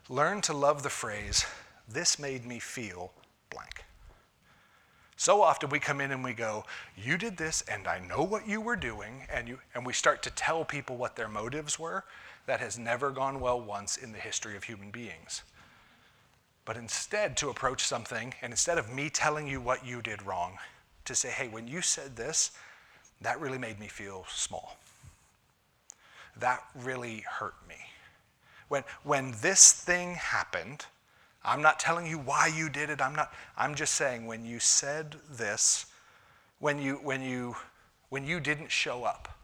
Learn 0.10 0.42
to 0.42 0.54
love 0.54 0.84
the 0.84 0.90
phrase, 0.90 1.46
this 1.88 2.20
made 2.20 2.46
me 2.46 2.60
feel 2.60 3.12
blank. 3.50 3.84
So 5.24 5.42
often 5.42 5.70
we 5.70 5.80
come 5.80 6.02
in 6.02 6.12
and 6.12 6.24
we 6.24 6.34
go, 6.34 6.66
You 6.98 7.18
did 7.18 7.38
this, 7.38 7.64
and 7.70 7.88
I 7.88 8.00
know 8.00 8.24
what 8.24 8.46
you 8.46 8.60
were 8.60 8.76
doing, 8.76 9.26
and, 9.32 9.48
you, 9.48 9.60
and 9.74 9.86
we 9.86 9.94
start 9.94 10.22
to 10.24 10.30
tell 10.30 10.66
people 10.66 10.98
what 10.98 11.16
their 11.16 11.30
motives 11.30 11.80
were. 11.80 12.04
That 12.46 12.60
has 12.60 12.78
never 12.78 13.10
gone 13.10 13.40
well 13.40 13.62
once 13.62 13.96
in 13.96 14.12
the 14.12 14.20
history 14.20 14.58
of 14.58 14.66
human 14.66 14.92
beings 14.92 15.44
but 16.66 16.78
instead 16.78 17.36
to 17.38 17.50
approach 17.50 17.84
something, 17.84 18.34
and 18.42 18.54
instead 18.54 18.78
of 18.78 18.92
me 18.92 19.10
telling 19.10 19.48
you 19.48 19.60
what 19.60 19.86
you 19.86 20.02
did 20.02 20.26
wrong, 20.26 20.58
to 21.06 21.16
say, 21.16 21.30
hey, 21.30 21.48
when 21.50 21.68
you 21.68 21.82
said 21.82 22.16
this, 22.16 22.52
that 23.22 23.40
really 23.40 23.58
made 23.58 23.80
me 23.80 23.88
feel 23.88 24.26
small. 24.30 24.78
That 26.38 26.64
really 26.74 27.26
hurt 27.30 27.56
me. 27.68 27.76
When, 28.70 28.84
when 29.04 29.34
this 29.42 29.74
thing 29.74 30.16
happened, 30.16 30.86
I'm 31.46 31.62
not 31.62 31.80
telling 31.80 32.08
you 32.08 32.18
why 32.18 32.48
you 32.48 32.70
did 32.70 32.90
it. 32.90 33.02
I'm 33.02 33.16
not, 33.16 33.34
I'm 33.58 33.76
just 33.76 33.96
saying 33.96 34.26
when 34.26 34.46
you 34.46 34.60
said 34.60 35.16
this, 35.30 35.88
when 36.60 36.82
you, 36.82 36.96
when 36.96 37.22
you, 37.22 37.56
when 38.10 38.26
you 38.26 38.40
didn't 38.40 38.72
show 38.72 39.04
up, 39.04 39.38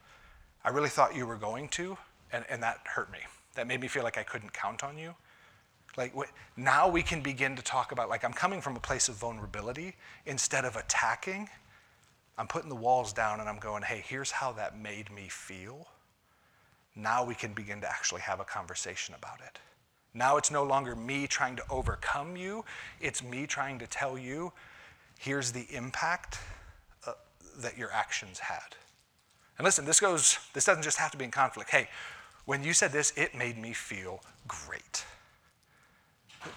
I 0.64 0.70
really 0.70 0.90
thought 0.90 1.16
you 1.16 1.26
were 1.26 1.36
going 1.36 1.68
to, 1.70 1.98
and, 2.32 2.46
and 2.50 2.64
that 2.64 2.80
hurt 2.86 3.12
me. 3.12 3.20
That 3.56 3.68
made 3.68 3.82
me 3.82 3.88
feel 3.88 4.04
like 4.04 4.18
I 4.18 4.24
couldn't 4.24 4.54
count 4.54 4.84
on 4.84 4.98
you. 4.98 5.14
Like 5.98 6.14
now 6.56 6.88
we 6.88 7.02
can 7.02 7.22
begin 7.22 7.56
to 7.56 7.62
talk 7.62 7.92
about 7.92 8.10
like 8.10 8.24
I'm 8.24 8.32
coming 8.32 8.62
from 8.62 8.76
a 8.76 8.80
place 8.80 9.10
of 9.10 9.16
vulnerability 9.16 9.96
instead 10.26 10.64
of 10.64 10.76
attacking. 10.76 11.50
I'm 12.38 12.48
putting 12.48 12.70
the 12.70 12.76
walls 12.76 13.12
down 13.12 13.40
and 13.40 13.50
I'm 13.50 13.60
going, 13.60 13.84
"Hey, 13.84 14.04
here's 14.08 14.32
how 14.32 14.54
that 14.54 14.78
made 14.78 15.12
me 15.12 15.28
feel." 15.28 15.88
Now 16.96 17.26
we 17.26 17.36
can 17.36 17.54
begin 17.54 17.82
to 17.82 17.90
actually 17.90 18.22
have 18.22 18.40
a 18.40 18.46
conversation 18.46 19.16
about 19.16 19.40
it. 19.42 19.60
Now 20.14 20.38
it's 20.38 20.52
no 20.52 20.64
longer 20.64 20.96
me 20.96 21.28
trying 21.28 21.56
to 21.58 21.64
overcome 21.70 22.36
you, 22.36 22.66
it's 23.00 23.24
me 23.24 23.46
trying 23.46 23.80
to 23.80 23.88
tell 23.88 24.18
you, 24.18 24.52
here's 25.18 25.52
the 25.52 25.68
impact 25.70 26.40
uh, 27.06 27.14
that 27.60 27.78
your 27.78 27.92
actions 27.92 28.40
had. 28.40 28.76
And 29.58 29.66
listen, 29.66 29.86
this 29.86 30.00
goes 30.00 30.40
this 30.54 30.66
doesn't 30.66 30.84
just 30.84 30.98
have 30.98 31.12
to 31.12 31.18
be 31.18 31.26
in 31.26 31.32
conflict. 31.32 31.70
Hey, 31.70 31.90
when 32.46 32.64
you 32.64 32.74
said 32.74 32.92
this, 32.92 33.14
it 33.16 33.36
made 33.36 33.58
me 33.58 33.74
feel 33.74 34.22
great. 34.48 35.06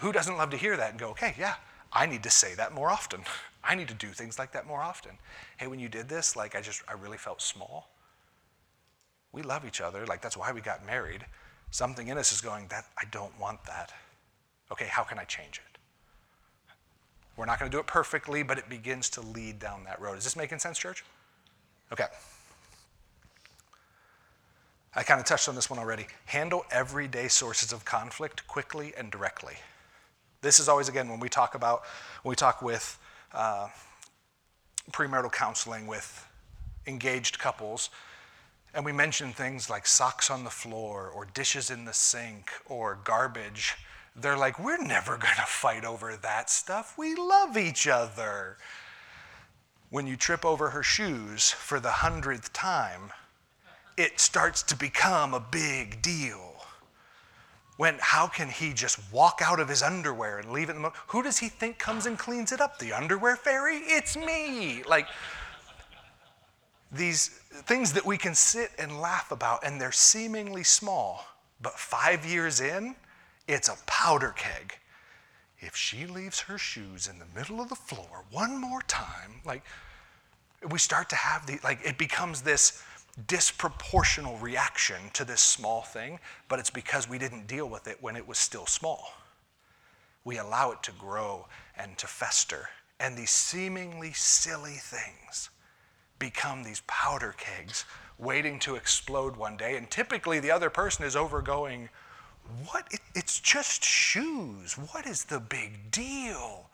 Who 0.00 0.12
doesn't 0.12 0.36
love 0.36 0.50
to 0.50 0.56
hear 0.56 0.76
that 0.76 0.90
and 0.90 0.98
go, 0.98 1.10
okay, 1.10 1.34
yeah, 1.38 1.56
I 1.92 2.06
need 2.06 2.22
to 2.22 2.30
say 2.30 2.54
that 2.54 2.72
more 2.72 2.90
often. 2.90 3.20
I 3.64 3.74
need 3.74 3.88
to 3.88 3.94
do 3.94 4.08
things 4.08 4.38
like 4.38 4.52
that 4.52 4.66
more 4.66 4.80
often. 4.80 5.12
Hey, 5.56 5.66
when 5.66 5.78
you 5.78 5.88
did 5.88 6.08
this, 6.08 6.34
like 6.34 6.56
I 6.56 6.60
just, 6.60 6.82
I 6.88 6.94
really 6.94 7.18
felt 7.18 7.40
small. 7.40 7.90
We 9.32 9.42
love 9.42 9.64
each 9.64 9.80
other. 9.80 10.04
Like 10.06 10.20
that's 10.20 10.36
why 10.36 10.52
we 10.52 10.60
got 10.60 10.84
married. 10.84 11.26
Something 11.72 12.08
in 12.08 12.18
us 12.18 12.32
is 12.32 12.42
going, 12.42 12.66
that 12.68 12.84
I 12.98 13.04
don't 13.10 13.32
want 13.40 13.64
that. 13.64 13.92
Okay, 14.70 14.84
how 14.84 15.02
can 15.02 15.18
I 15.18 15.24
change 15.24 15.58
it? 15.58 15.78
We're 17.34 17.46
not 17.46 17.58
going 17.58 17.70
to 17.70 17.74
do 17.74 17.80
it 17.80 17.86
perfectly, 17.86 18.42
but 18.42 18.58
it 18.58 18.68
begins 18.68 19.08
to 19.10 19.22
lead 19.22 19.58
down 19.58 19.84
that 19.84 19.98
road. 19.98 20.18
Is 20.18 20.24
this 20.24 20.36
making 20.36 20.58
sense, 20.58 20.78
church? 20.78 21.02
Okay. 21.90 22.04
I 24.94 25.02
kind 25.02 25.18
of 25.18 25.24
touched 25.24 25.48
on 25.48 25.54
this 25.54 25.70
one 25.70 25.78
already. 25.78 26.06
Handle 26.26 26.66
everyday 26.70 27.28
sources 27.28 27.72
of 27.72 27.86
conflict 27.86 28.46
quickly 28.46 28.92
and 28.96 29.10
directly. 29.10 29.54
This 30.42 30.60
is 30.60 30.68
always, 30.68 30.90
again, 30.90 31.08
when 31.08 31.20
we 31.20 31.30
talk 31.30 31.54
about, 31.54 31.84
when 32.22 32.32
we 32.32 32.36
talk 32.36 32.60
with 32.60 32.98
uh, 33.32 33.68
premarital 34.90 35.32
counseling 35.32 35.86
with 35.86 36.28
engaged 36.86 37.38
couples, 37.38 37.88
and 38.74 38.84
we 38.84 38.92
mention 38.92 39.32
things 39.32 39.68
like 39.68 39.86
socks 39.86 40.30
on 40.30 40.44
the 40.44 40.50
floor 40.50 41.08
or 41.08 41.26
dishes 41.26 41.70
in 41.70 41.84
the 41.84 41.92
sink 41.92 42.50
or 42.66 42.98
garbage, 43.04 43.76
they're 44.16 44.36
like, 44.36 44.58
we're 44.58 44.82
never 44.82 45.16
going 45.18 45.36
to 45.36 45.42
fight 45.42 45.84
over 45.84 46.16
that 46.16 46.50
stuff. 46.50 46.96
We 46.96 47.14
love 47.14 47.56
each 47.56 47.86
other. 47.86 48.56
When 49.90 50.06
you 50.06 50.16
trip 50.16 50.44
over 50.44 50.70
her 50.70 50.82
shoes 50.82 51.50
for 51.50 51.78
the 51.78 51.90
hundredth 51.90 52.52
time, 52.52 53.10
it 53.98 54.18
starts 54.18 54.62
to 54.64 54.76
become 54.76 55.34
a 55.34 55.40
big 55.40 56.00
deal. 56.00 56.48
When 57.76 57.96
how 58.00 58.26
can 58.26 58.48
he 58.48 58.72
just 58.72 58.98
walk 59.12 59.40
out 59.44 59.60
of 59.60 59.68
his 59.68 59.82
underwear 59.82 60.38
and 60.38 60.50
leave 60.50 60.70
it 60.70 60.76
in 60.76 60.82
the 60.82 60.92
Who 61.08 61.22
does 61.22 61.38
he 61.38 61.48
think 61.48 61.78
comes 61.78 62.06
and 62.06 62.18
cleans 62.18 62.52
it 62.52 62.60
up? 62.60 62.78
The 62.78 62.92
underwear 62.92 63.36
fairy? 63.36 63.78
It's 63.78 64.16
me. 64.16 64.82
Like 64.84 65.08
these 66.92 67.28
things 67.64 67.92
that 67.94 68.04
we 68.04 68.18
can 68.18 68.34
sit 68.34 68.70
and 68.78 69.00
laugh 69.00 69.32
about 69.32 69.64
and 69.64 69.80
they're 69.80 69.92
seemingly 69.92 70.62
small, 70.62 71.24
but 71.60 71.78
5 71.78 72.26
years 72.26 72.60
in, 72.60 72.94
it's 73.48 73.68
a 73.68 73.76
powder 73.86 74.34
keg. 74.36 74.74
If 75.58 75.74
she 75.74 76.06
leaves 76.06 76.40
her 76.40 76.58
shoes 76.58 77.06
in 77.06 77.18
the 77.18 77.38
middle 77.38 77.60
of 77.60 77.68
the 77.68 77.76
floor 77.76 78.24
one 78.30 78.60
more 78.60 78.82
time, 78.82 79.40
like 79.44 79.62
we 80.68 80.78
start 80.78 81.08
to 81.10 81.16
have 81.16 81.46
the 81.46 81.58
like 81.64 81.80
it 81.84 81.98
becomes 81.98 82.42
this 82.42 82.82
disproportional 83.26 84.40
reaction 84.40 84.96
to 85.12 85.24
this 85.24 85.40
small 85.40 85.82
thing, 85.82 86.18
but 86.48 86.58
it's 86.58 86.70
because 86.70 87.08
we 87.08 87.18
didn't 87.18 87.46
deal 87.46 87.68
with 87.68 87.86
it 87.86 87.98
when 88.00 88.16
it 88.16 88.26
was 88.26 88.38
still 88.38 88.66
small. 88.66 89.14
We 90.24 90.38
allow 90.38 90.72
it 90.72 90.82
to 90.84 90.92
grow 90.92 91.46
and 91.76 91.96
to 91.98 92.06
fester, 92.06 92.68
and 93.00 93.16
these 93.16 93.30
seemingly 93.30 94.12
silly 94.12 94.78
things 94.78 95.50
become 96.22 96.62
these 96.62 96.82
powder 96.86 97.34
kegs 97.36 97.84
waiting 98.16 98.60
to 98.60 98.76
explode 98.76 99.36
one 99.36 99.56
day. 99.56 99.76
And 99.76 99.90
typically, 99.90 100.38
the 100.38 100.52
other 100.52 100.70
person 100.70 101.04
is 101.04 101.16
over 101.16 101.42
going, 101.42 101.88
What? 102.66 102.86
It's 103.16 103.40
just 103.40 103.84
shoes. 103.84 104.74
What 104.74 105.04
is 105.04 105.24
the 105.24 105.40
big 105.40 105.90
deal? 105.90 106.70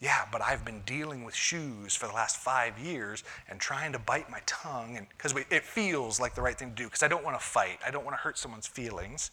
Yeah, 0.00 0.26
but 0.30 0.42
I've 0.42 0.66
been 0.66 0.82
dealing 0.84 1.24
with 1.24 1.34
shoes 1.34 1.96
for 1.96 2.06
the 2.06 2.12
last 2.12 2.36
five 2.36 2.78
years 2.78 3.24
and 3.48 3.58
trying 3.58 3.92
to 3.92 3.98
bite 3.98 4.28
my 4.28 4.40
tongue 4.44 5.06
because 5.16 5.34
it 5.50 5.62
feels 5.62 6.20
like 6.20 6.34
the 6.34 6.42
right 6.42 6.58
thing 6.58 6.70
to 6.70 6.74
do 6.74 6.84
because 6.84 7.02
I 7.02 7.08
don't 7.08 7.24
want 7.24 7.38
to 7.40 7.44
fight. 7.44 7.78
I 7.86 7.90
don't 7.90 8.04
want 8.04 8.18
to 8.18 8.22
hurt 8.22 8.36
someone's 8.36 8.66
feelings. 8.66 9.30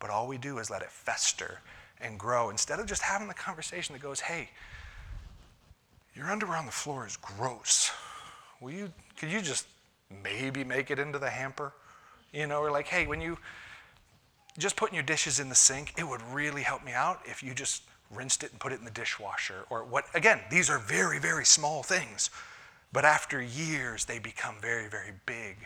But 0.00 0.10
all 0.10 0.28
we 0.28 0.36
do 0.36 0.58
is 0.58 0.68
let 0.68 0.82
it 0.82 0.90
fester 0.90 1.60
and 1.98 2.18
grow 2.18 2.50
instead 2.50 2.78
of 2.78 2.86
just 2.86 3.02
having 3.02 3.28
the 3.28 3.34
conversation 3.34 3.94
that 3.94 4.02
goes, 4.02 4.20
hey, 4.20 4.50
your 6.14 6.30
underwear 6.30 6.58
on 6.58 6.66
the 6.66 6.72
floor 6.72 7.06
is 7.06 7.16
gross. 7.16 7.90
Will 8.60 8.72
you, 8.72 8.92
could 9.16 9.30
you 9.30 9.40
just 9.40 9.66
maybe 10.22 10.64
make 10.64 10.90
it 10.90 10.98
into 10.98 11.18
the 11.18 11.30
hamper? 11.30 11.72
You 12.32 12.46
know, 12.46 12.60
or 12.60 12.70
like, 12.70 12.88
hey, 12.88 13.06
when 13.06 13.20
you 13.20 13.38
just 14.58 14.76
putting 14.76 14.94
your 14.94 15.04
dishes 15.04 15.40
in 15.40 15.48
the 15.48 15.54
sink, 15.54 15.94
it 15.96 16.06
would 16.06 16.22
really 16.32 16.62
help 16.62 16.84
me 16.84 16.92
out 16.92 17.20
if 17.24 17.42
you 17.42 17.54
just 17.54 17.82
rinsed 18.10 18.42
it 18.42 18.50
and 18.50 18.60
put 18.60 18.72
it 18.72 18.78
in 18.78 18.84
the 18.84 18.90
dishwasher 18.90 19.64
or 19.68 19.84
what 19.84 20.04
again 20.14 20.40
these 20.50 20.70
are 20.70 20.78
very 20.78 21.18
very 21.18 21.44
small 21.44 21.82
things 21.82 22.30
but 22.92 23.04
after 23.04 23.42
years 23.42 24.06
they 24.06 24.18
become 24.18 24.56
very 24.60 24.88
very 24.88 25.12
big 25.26 25.56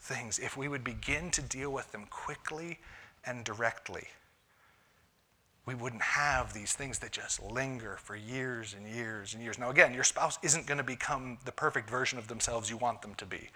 things 0.00 0.38
if 0.38 0.56
we 0.56 0.66
would 0.66 0.82
begin 0.82 1.30
to 1.30 1.40
deal 1.42 1.70
with 1.70 1.90
them 1.92 2.06
quickly 2.10 2.78
and 3.24 3.44
directly 3.44 4.08
we 5.64 5.74
wouldn't 5.74 6.02
have 6.02 6.52
these 6.52 6.72
things 6.72 6.98
that 6.98 7.12
just 7.12 7.42
linger 7.42 7.96
for 8.02 8.16
years 8.16 8.74
and 8.76 8.86
years 8.86 9.34
and 9.34 9.42
years 9.42 9.58
now 9.58 9.70
again 9.70 9.94
your 9.94 10.04
spouse 10.04 10.38
isn't 10.42 10.66
going 10.66 10.78
to 10.78 10.84
become 10.84 11.38
the 11.44 11.52
perfect 11.52 11.88
version 11.88 12.18
of 12.18 12.28
themselves 12.28 12.68
you 12.70 12.76
want 12.76 13.02
them 13.02 13.14
to 13.14 13.26
be 13.26 13.50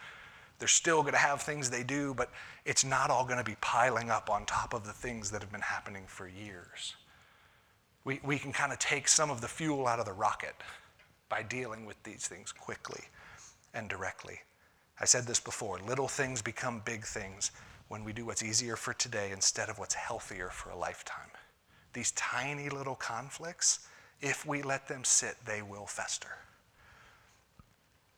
they're 0.59 0.69
still 0.69 1.03
going 1.03 1.13
to 1.13 1.19
have 1.19 1.43
things 1.43 1.69
they 1.69 1.83
do 1.83 2.15
but 2.15 2.31
it's 2.65 2.85
not 2.85 3.11
all 3.11 3.25
going 3.25 3.39
to 3.39 3.45
be 3.45 3.57
piling 3.61 4.11
up 4.11 4.31
on 4.31 4.45
top 4.47 4.73
of 4.73 4.87
the 4.87 4.93
things 4.93 5.31
that 5.31 5.43
have 5.43 5.53
been 5.53 5.61
happening 5.61 6.05
for 6.07 6.29
years 6.29 6.95
we, 8.07 8.21
we 8.23 8.39
can 8.39 8.53
kind 8.53 8.73
of 8.73 8.79
take 8.79 9.09
some 9.09 9.31
of 9.31 9.41
the 9.41 9.49
fuel 9.49 9.89
out 9.89 9.99
of 9.99 10.07
the 10.07 10.13
rocket 10.13 10.55
by 11.29 11.43
dealing 11.43 11.85
with 11.85 12.01
these 12.05 12.29
things 12.29 12.53
quickly 12.53 13.03
and 13.75 13.89
directly. 13.89 14.39
I 15.01 15.05
said 15.05 15.27
this 15.27 15.41
before 15.41 15.81
little 15.81 16.07
things 16.07 16.41
become 16.41 16.83
big 16.85 17.05
things 17.05 17.51
when 17.89 18.05
we 18.05 18.13
do 18.13 18.25
what's 18.25 18.45
easier 18.45 18.77
for 18.77 18.95
today 18.95 19.33
instead 19.33 19.69
of 19.69 19.81
what's 19.81 19.95
healthier 19.95 20.51
for 20.51 20.71
a 20.71 20.77
lifetime. 20.77 21.31
These 21.97 22.11
tiny 22.11 22.69
little 22.69 22.95
conflicts, 22.95 23.89
if 24.21 24.45
we 24.45 24.61
let 24.61 24.87
them 24.87 25.03
sit, 25.03 25.37
they 25.47 25.63
will 25.63 25.87
fester. 25.87 26.29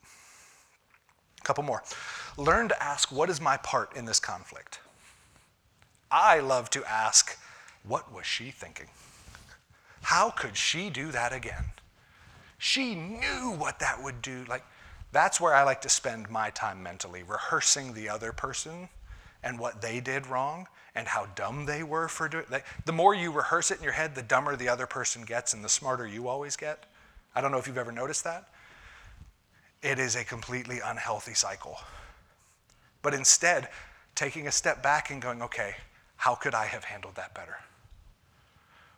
A 0.03 1.45
couple 1.45 1.63
more. 1.63 1.85
Learn 2.37 2.69
to 2.71 2.83
ask, 2.83 3.13
What 3.13 3.31
is 3.31 3.41
my 3.41 3.57
part 3.59 3.95
in 3.95 4.05
this 4.05 4.19
conflict? 4.19 4.81
I 6.11 6.41
love 6.41 6.71
to 6.71 6.85
ask, 6.87 7.39
What 7.85 8.13
was 8.13 8.27
she 8.27 8.51
thinking? 8.51 8.89
How 10.03 10.31
could 10.31 10.57
she 10.57 10.91
do 10.91 11.13
that 11.13 11.33
again? 11.33 11.67
She 12.59 12.97
knew 12.97 13.55
what 13.57 13.79
that 13.79 14.03
would 14.03 14.21
do. 14.23 14.45
Like, 14.49 14.65
that's 15.13 15.41
where 15.41 15.55
I 15.55 15.63
like 15.63 15.83
to 15.83 15.89
spend 15.89 16.29
my 16.29 16.51
time 16.51 16.83
mentally, 16.83 17.23
rehearsing 17.23 17.95
the 17.95 18.09
other 18.09 18.33
person 18.33 18.89
and 19.43 19.59
what 19.59 19.81
they 19.81 20.01
did 20.01 20.27
wrong 20.27 20.67
and 20.95 21.07
how 21.07 21.27
dumb 21.35 21.67
they 21.67 21.83
were 21.83 22.09
for 22.09 22.29
doing 22.29 22.45
it. 22.51 22.65
The 22.85 22.93
more 22.93 23.15
you 23.15 23.31
rehearse 23.31 23.71
it 23.71 23.79
in 23.79 23.85
your 23.85 23.93
head, 23.93 24.15
the 24.15 24.23
dumber 24.23 24.57
the 24.57 24.69
other 24.69 24.87
person 24.87 25.25
gets 25.25 25.55
and 25.55 25.65
the 25.65 25.69
smarter 25.69 26.07
you 26.07 26.29
always 26.29 26.57
get. 26.57 26.87
I 27.35 27.41
don't 27.41 27.53
know 27.53 27.59
if 27.59 27.67
you've 27.67 27.79
ever 27.79 27.93
noticed 27.93 28.25
that. 28.25 28.49
It 29.83 29.99
is 29.99 30.17
a 30.17 30.25
completely 30.25 30.81
unhealthy 30.85 31.35
cycle. 31.35 31.79
But 33.01 33.15
instead, 33.15 33.69
taking 34.15 34.49
a 34.49 34.53
step 34.53 34.83
back 34.83 35.11
and 35.11 35.23
going, 35.23 35.43
okay, 35.43 35.77
how 36.17 36.35
could 36.35 36.55
I 36.55 36.67
have 36.67 36.85
handled 36.85 37.15
that 37.15 37.33
better? 37.35 37.59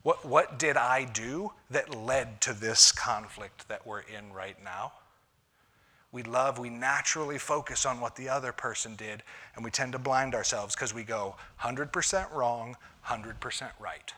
What, 0.02 0.24
what 0.24 0.58
did 0.58 0.78
I 0.78 1.04
do 1.04 1.52
that 1.70 1.94
led 1.94 2.40
to 2.42 2.54
this 2.54 2.90
conflict 2.90 3.68
that 3.68 3.86
we're 3.86 4.00
in 4.00 4.32
right 4.32 4.56
now? 4.64 4.92
We 6.12 6.22
love, 6.24 6.58
we 6.58 6.70
naturally 6.70 7.38
focus 7.38 7.86
on 7.86 8.00
what 8.00 8.16
the 8.16 8.28
other 8.28 8.52
person 8.52 8.96
did, 8.96 9.22
and 9.54 9.64
we 9.64 9.70
tend 9.70 9.92
to 9.92 9.98
blind 9.98 10.34
ourselves 10.34 10.74
because 10.74 10.92
we 10.92 11.04
go 11.04 11.36
100% 11.60 12.32
wrong, 12.32 12.76
100% 13.06 13.70
right. 13.78 14.12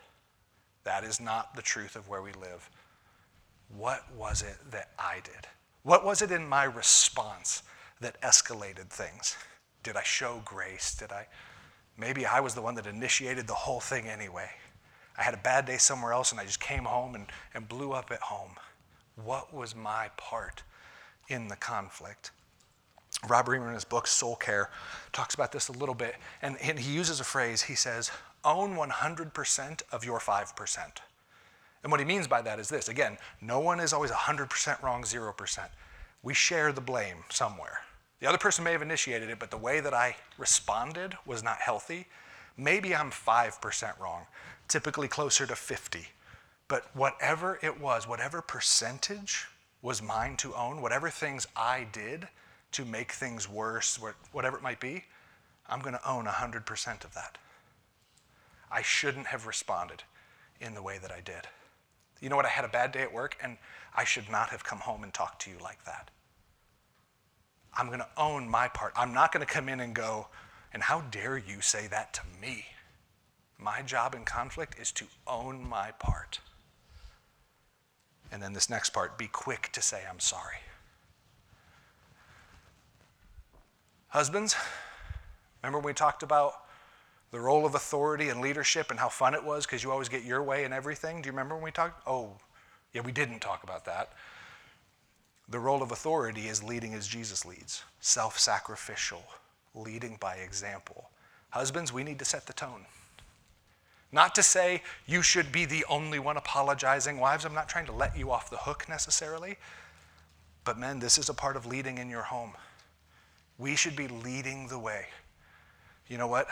That 0.85 1.05
is 1.05 1.21
not 1.21 1.55
the 1.55 1.63
truth 1.63 1.95
of 1.97 2.09
where 2.09 2.23
we 2.23 2.33
live. 2.33 2.69
What 3.77 4.05
was 4.17 4.43
it 4.43 4.57
that 4.71 4.91
I 4.99 5.21
did? 5.23 5.47
What 5.83 6.05
was 6.05 6.23
it 6.23 6.31
in 6.31 6.49
my 6.49 6.65
response 6.65 7.63
that 8.01 8.21
escalated 8.23 8.89
things? 8.89 9.37
Did 9.83 9.97
I 9.97 10.03
show 10.03 10.41
grace? 10.45 10.95
Did 10.95 11.13
I? 11.13 11.27
Maybe 11.99 12.25
I 12.25 12.41
was 12.41 12.55
the 12.55 12.63
one 12.63 12.75
that 12.77 12.87
initiated 12.87 13.47
the 13.47 13.55
whole 13.55 13.81
thing 13.81 14.07
anyway. 14.07 14.51
I 15.17 15.23
had 15.23 15.35
a 15.35 15.39
bad 15.39 15.67
day 15.67 15.77
somewhere 15.77 16.13
else 16.13 16.33
and 16.33 16.41
I 16.41 16.45
just 16.45 16.61
came 16.61 16.85
home 16.85 17.15
and, 17.15 17.27
and 17.55 17.69
blew 17.69 17.93
up 17.93 18.11
at 18.11 18.21
home. 18.21 18.53
What 19.23 19.53
was 19.53 19.75
my 19.75 20.11
part 20.17 20.63
in 21.29 21.49
the 21.49 21.57
conflict? 21.57 22.31
Rob 23.29 23.47
Reimer 23.47 23.69
in 23.69 23.75
his 23.75 23.85
book 23.85 24.07
Soul 24.07 24.37
Care 24.37 24.71
talks 25.13 25.35
about 25.35 25.53
this 25.53 25.69
a 25.69 25.73
little 25.73 25.95
bit, 25.95 26.17
and, 26.41 26.57
and 26.61 26.79
he 26.79 26.93
uses 26.93 27.21
a 27.21 27.25
phrase. 27.25 27.63
He 27.63 27.75
says, 27.75 28.11
Own 28.45 28.75
100% 28.75 29.83
of 29.93 30.05
your 30.05 30.19
5%. 30.19 30.79
And 31.83 31.91
what 31.91 32.01
he 32.01 32.07
means 32.07 32.27
by 32.27 32.43
that 32.43 32.59
is 32.59 32.69
this 32.69 32.89
again, 32.89 33.19
no 33.41 33.61
one 33.61 33.81
is 33.81 33.93
always 33.93 34.11
100% 34.11 34.83
wrong, 34.83 35.03
0%. 35.03 35.69
We 36.23 36.35
share 36.35 36.73
the 36.73 36.81
blame 36.81 37.25
somewhere. 37.29 37.81
The 38.21 38.29
other 38.29 38.39
person 38.39 38.63
may 38.65 38.73
have 38.73 38.83
initiated 38.83 39.31
it, 39.31 39.39
but 39.39 39.51
the 39.51 39.57
way 39.57 39.81
that 39.81 39.95
I 39.95 40.17
responded 40.39 41.17
was 41.27 41.43
not 41.43 41.59
healthy. 41.59 42.07
Maybe 42.57 42.95
I'm 42.95 43.11
5% 43.11 43.99
wrong 43.99 44.27
typically 44.69 45.09
closer 45.09 45.47
to 45.47 45.57
50. 45.57 46.07
But 46.69 46.89
whatever 46.95 47.59
it 47.63 47.81
was, 47.81 48.07
whatever 48.07 48.41
percentage 48.41 49.49
was 49.83 50.01
mine 50.01 50.37
to 50.39 50.55
own, 50.55 50.81
whatever 50.81 51.11
things 51.11 51.47
I 51.57 51.87
did 51.93 52.29
to 52.73 52.85
make 52.85 53.13
things 53.13 53.49
worse, 53.49 53.99
whatever 54.31 54.57
it 54.57 54.63
might 54.63 54.81
be, 54.81 55.05
I'm 55.69 55.81
going 55.81 55.95
to 55.95 56.09
own 56.09 56.25
100% 56.25 57.05
of 57.05 57.15
that. 57.15 57.37
I 58.71 58.81
shouldn't 58.81 59.27
have 59.27 59.47
responded 59.47 60.05
in 60.61 60.75
the 60.75 60.83
way 60.83 60.99
that 60.99 61.13
I 61.13 61.21
did. 61.21 61.49
You 62.21 62.29
know 62.29 62.37
what? 62.37 62.47
I 62.47 62.51
had 62.51 62.65
a 62.65 62.69
bad 62.69 62.93
day 62.93 63.03
at 63.03 63.13
work 63.13 63.37
and 63.43 63.59
I 63.95 64.05
should 64.05 64.31
not 64.31 64.51
have 64.51 64.65
come 64.65 64.79
home 64.79 65.03
and 65.03 65.13
talked 65.13 65.43
to 65.43 65.51
you 65.51 65.57
like 65.61 65.85
that. 65.85 66.11
I'm 67.77 67.89
going 67.89 67.99
to 67.99 68.09
own 68.17 68.49
my 68.49 68.69
part. 68.69 68.93
I'm 68.97 69.13
not 69.13 69.33
going 69.33 69.45
to 69.45 69.53
come 69.53 69.69
in 69.69 69.81
and 69.81 69.95
go, 69.95 70.29
and 70.73 70.83
how 70.83 71.01
dare 71.01 71.37
you 71.37 71.61
say 71.61 71.87
that 71.89 72.13
to 72.15 72.21
me? 72.41 72.67
My 73.59 73.83
job 73.83 74.15
in 74.15 74.25
conflict 74.25 74.79
is 74.79 74.93
to 74.93 75.07
own 75.27 75.69
my 75.69 75.91
part. 75.93 76.41
And 78.33 78.43
then 78.43 78.55
this 78.55 78.71
next 78.71 78.91
part 78.91 79.19
be 79.19 79.29
quick 79.29 79.69
to 79.73 79.83
say, 79.83 80.03
I'm 80.09 80.19
sorry. 80.19 80.57
Husbands, 84.09 84.57
remember 85.63 85.79
when 85.79 85.87
we 85.87 85.93
talked 85.93 86.23
about 86.23 86.55
the 87.31 87.41
role 87.41 87.65
of 87.65 87.75
authority 87.75 88.31
and 88.31 88.41
leadership 88.41 88.91
and 88.91 88.99
how 88.99 89.09
fun 89.09 89.35
it 89.35 89.45
was 89.45 89.67
because 89.67 89.85
you 89.85 89.91
always 89.91 90.09
get 90.09 90.25
your 90.25 90.43
way 90.43 90.65
in 90.65 90.73
everything? 90.73 91.21
Do 91.21 91.27
you 91.27 91.33
remember 91.33 91.55
when 91.55 91.65
we 91.65 91.71
talked? 91.71 92.03
Oh, 92.07 92.33
yeah, 92.95 93.03
we 93.03 93.13
didn't 93.13 93.41
talk 93.41 93.63
about 93.63 93.85
that. 93.85 94.13
The 95.49 95.59
role 95.59 95.83
of 95.83 95.93
authority 95.93 96.49
is 96.49 96.63
leading 96.63 96.95
as 96.95 97.07
Jesus 97.07 97.45
leads, 97.45 97.85
self 98.01 98.39
sacrificial, 98.39 99.23
leading 99.75 100.17
by 100.19 100.37
example. 100.37 101.11
Husbands, 101.51 101.93
we 101.93 102.05
need 102.05 102.19
to 102.19 102.25
set 102.25 102.47
the 102.47 102.55
tone. 102.55 102.87
Not 104.13 104.35
to 104.35 104.43
say 104.43 104.83
you 105.07 105.23
should 105.23 105.51
be 105.51 105.65
the 105.65 105.85
only 105.89 106.19
one 106.19 106.37
apologizing. 106.37 107.19
Wives, 107.19 107.47
I'm 107.47 107.55
not 107.55 107.69
trying 107.69 107.87
to 107.87 107.93
let 107.93 108.17
you 108.17 108.31
off 108.31 108.51
the 108.51 108.59
hook 108.59 108.87
necessarily. 108.89 109.57
But 110.65 110.79
men, 110.79 111.01
this 111.01 111.17
is 111.17 111.29
a 111.29 111.35
part 111.35 111.57
of 111.57 111.67
leading 111.67 111.99
in 111.99 112.11
your 112.11 112.23
home. 112.23 112.53
We 113.59 113.75
should 113.75 113.97
be 113.97 114.09
leading 114.09 114.69
the 114.69 114.79
way. 114.79 115.07
You 116.09 116.19
know 116.19 116.27
what? 116.27 116.47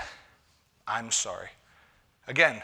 I'm 0.88 1.11
sorry. 1.11 1.50
Again, 2.26 2.62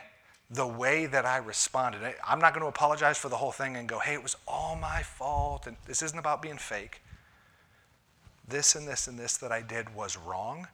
the 0.50 0.66
way 0.66 1.06
that 1.06 1.26
I 1.26 1.38
responded, 1.38 2.00
I'm 2.26 2.38
not 2.38 2.54
going 2.54 2.62
to 2.62 2.68
apologize 2.68 3.18
for 3.18 3.28
the 3.28 3.36
whole 3.36 3.52
thing 3.52 3.76
and 3.76 3.88
go, 3.88 3.98
hey, 3.98 4.14
it 4.14 4.22
was 4.22 4.36
all 4.46 4.76
my 4.76 5.02
fault. 5.02 5.66
And 5.66 5.76
this 5.86 6.02
isn't 6.02 6.18
about 6.18 6.40
being 6.40 6.56
fake. 6.56 7.02
This 8.48 8.74
and 8.74 8.86
this 8.86 9.08
and 9.08 9.18
this 9.18 9.36
that 9.38 9.52
I 9.52 9.60
did 9.60 9.94
was 9.94 10.16
wrong. 10.16 10.68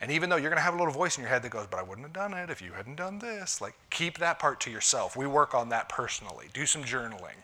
And 0.00 0.12
even 0.12 0.30
though 0.30 0.36
you're 0.36 0.50
going 0.50 0.58
to 0.58 0.62
have 0.62 0.74
a 0.74 0.78
little 0.78 0.92
voice 0.92 1.16
in 1.16 1.22
your 1.22 1.28
head 1.28 1.42
that 1.42 1.50
goes, 1.50 1.66
but 1.68 1.80
I 1.80 1.82
wouldn't 1.82 2.06
have 2.06 2.12
done 2.12 2.32
it 2.32 2.50
if 2.50 2.62
you 2.62 2.72
hadn't 2.72 2.96
done 2.96 3.18
this, 3.18 3.60
like 3.60 3.74
keep 3.90 4.18
that 4.18 4.38
part 4.38 4.60
to 4.60 4.70
yourself. 4.70 5.16
We 5.16 5.26
work 5.26 5.54
on 5.54 5.68
that 5.70 5.88
personally. 5.88 6.46
Do 6.52 6.66
some 6.66 6.84
journaling. 6.84 7.36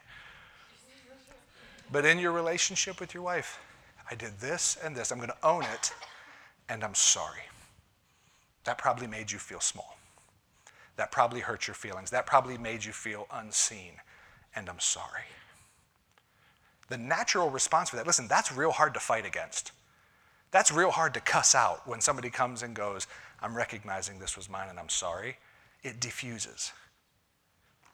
But 1.90 2.04
in 2.04 2.18
your 2.18 2.32
relationship 2.32 3.00
with 3.00 3.12
your 3.12 3.22
wife, 3.22 3.58
I 4.10 4.14
did 4.14 4.38
this 4.38 4.78
and 4.82 4.94
this. 4.94 5.10
I'm 5.10 5.18
going 5.18 5.30
to 5.30 5.46
own 5.46 5.64
it, 5.64 5.92
and 6.68 6.84
I'm 6.84 6.94
sorry. 6.94 7.42
That 8.64 8.78
probably 8.78 9.06
made 9.06 9.30
you 9.30 9.38
feel 9.38 9.60
small. 9.60 9.96
That 10.96 11.10
probably 11.10 11.40
hurt 11.40 11.66
your 11.66 11.74
feelings. 11.74 12.10
That 12.10 12.26
probably 12.26 12.56
made 12.56 12.84
you 12.84 12.92
feel 12.92 13.26
unseen, 13.32 13.94
and 14.54 14.68
I'm 14.68 14.80
sorry. 14.80 15.24
The 16.88 16.98
natural 16.98 17.50
response 17.50 17.90
for 17.90 17.96
that, 17.96 18.06
listen, 18.06 18.28
that's 18.28 18.52
real 18.52 18.70
hard 18.70 18.94
to 18.94 19.00
fight 19.00 19.26
against. 19.26 19.72
That's 20.54 20.70
real 20.70 20.92
hard 20.92 21.14
to 21.14 21.20
cuss 21.20 21.52
out 21.52 21.84
when 21.84 22.00
somebody 22.00 22.30
comes 22.30 22.62
and 22.62 22.76
goes, 22.76 23.08
I'm 23.42 23.56
recognizing 23.56 24.20
this 24.20 24.36
was 24.36 24.48
mine 24.48 24.68
and 24.70 24.78
I'm 24.78 24.88
sorry. 24.88 25.38
It 25.82 25.98
diffuses. 25.98 26.72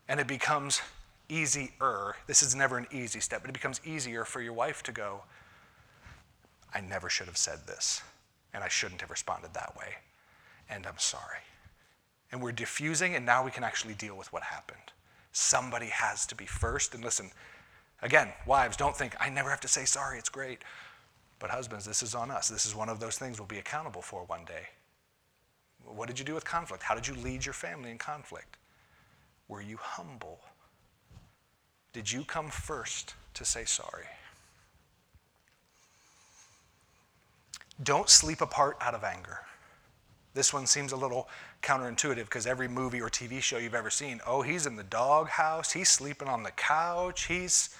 And 0.06 0.20
it 0.20 0.26
becomes 0.26 0.82
easier. 1.30 2.16
This 2.26 2.42
is 2.42 2.54
never 2.54 2.76
an 2.76 2.86
easy 2.92 3.20
step, 3.20 3.40
but 3.40 3.48
it 3.48 3.54
becomes 3.54 3.80
easier 3.82 4.26
for 4.26 4.42
your 4.42 4.52
wife 4.52 4.82
to 4.82 4.92
go, 4.92 5.22
I 6.74 6.82
never 6.82 7.08
should 7.08 7.28
have 7.28 7.38
said 7.38 7.60
this, 7.66 8.02
and 8.52 8.62
I 8.62 8.68
shouldn't 8.68 9.00
have 9.00 9.10
responded 9.10 9.54
that 9.54 9.74
way, 9.74 9.94
and 10.68 10.86
I'm 10.86 10.98
sorry. 10.98 11.40
And 12.30 12.42
we're 12.42 12.52
diffusing, 12.52 13.14
and 13.14 13.24
now 13.24 13.42
we 13.42 13.50
can 13.50 13.64
actually 13.64 13.94
deal 13.94 14.18
with 14.18 14.34
what 14.34 14.42
happened. 14.42 14.92
Somebody 15.32 15.86
has 15.86 16.26
to 16.26 16.34
be 16.34 16.44
first. 16.44 16.94
And 16.94 17.02
listen, 17.02 17.30
again, 18.02 18.34
wives, 18.46 18.76
don't 18.76 18.94
think, 18.94 19.16
I 19.18 19.30
never 19.30 19.48
have 19.48 19.60
to 19.60 19.68
say 19.68 19.86
sorry, 19.86 20.18
it's 20.18 20.28
great. 20.28 20.58
But 21.40 21.50
husbands, 21.50 21.84
this 21.84 22.02
is 22.02 22.14
on 22.14 22.30
us. 22.30 22.48
This 22.48 22.66
is 22.66 22.76
one 22.76 22.88
of 22.88 23.00
those 23.00 23.18
things 23.18 23.40
we'll 23.40 23.46
be 23.46 23.58
accountable 23.58 24.02
for 24.02 24.24
one 24.24 24.44
day. 24.44 24.68
What 25.84 26.06
did 26.06 26.18
you 26.18 26.24
do 26.24 26.34
with 26.34 26.44
conflict? 26.44 26.82
How 26.82 26.94
did 26.94 27.08
you 27.08 27.14
lead 27.14 27.44
your 27.44 27.54
family 27.54 27.90
in 27.90 27.98
conflict? 27.98 28.58
Were 29.48 29.62
you 29.62 29.78
humble? 29.80 30.38
Did 31.92 32.12
you 32.12 32.24
come 32.24 32.50
first 32.50 33.14
to 33.34 33.44
say 33.44 33.64
sorry? 33.64 34.04
Don't 37.82 38.10
sleep 38.10 38.42
apart 38.42 38.76
out 38.80 38.94
of 38.94 39.02
anger. 39.02 39.40
This 40.34 40.52
one 40.52 40.66
seems 40.66 40.92
a 40.92 40.96
little 40.96 41.28
counterintuitive 41.62 42.24
because 42.24 42.46
every 42.46 42.68
movie 42.68 43.00
or 43.00 43.08
TV 43.08 43.40
show 43.40 43.56
you've 43.56 43.74
ever 43.74 43.90
seen, 43.90 44.20
oh, 44.26 44.42
he's 44.42 44.66
in 44.66 44.76
the 44.76 44.84
doghouse, 44.84 45.72
he's 45.72 45.88
sleeping 45.88 46.28
on 46.28 46.42
the 46.42 46.52
couch, 46.52 47.24
he's. 47.24 47.74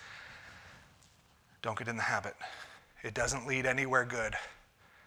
Don't 1.62 1.78
get 1.78 1.88
in 1.88 1.96
the 1.96 2.02
habit. 2.02 2.34
It 3.03 3.14
doesn't 3.14 3.46
lead 3.46 3.66
anywhere 3.66 4.05
good. 4.05 4.34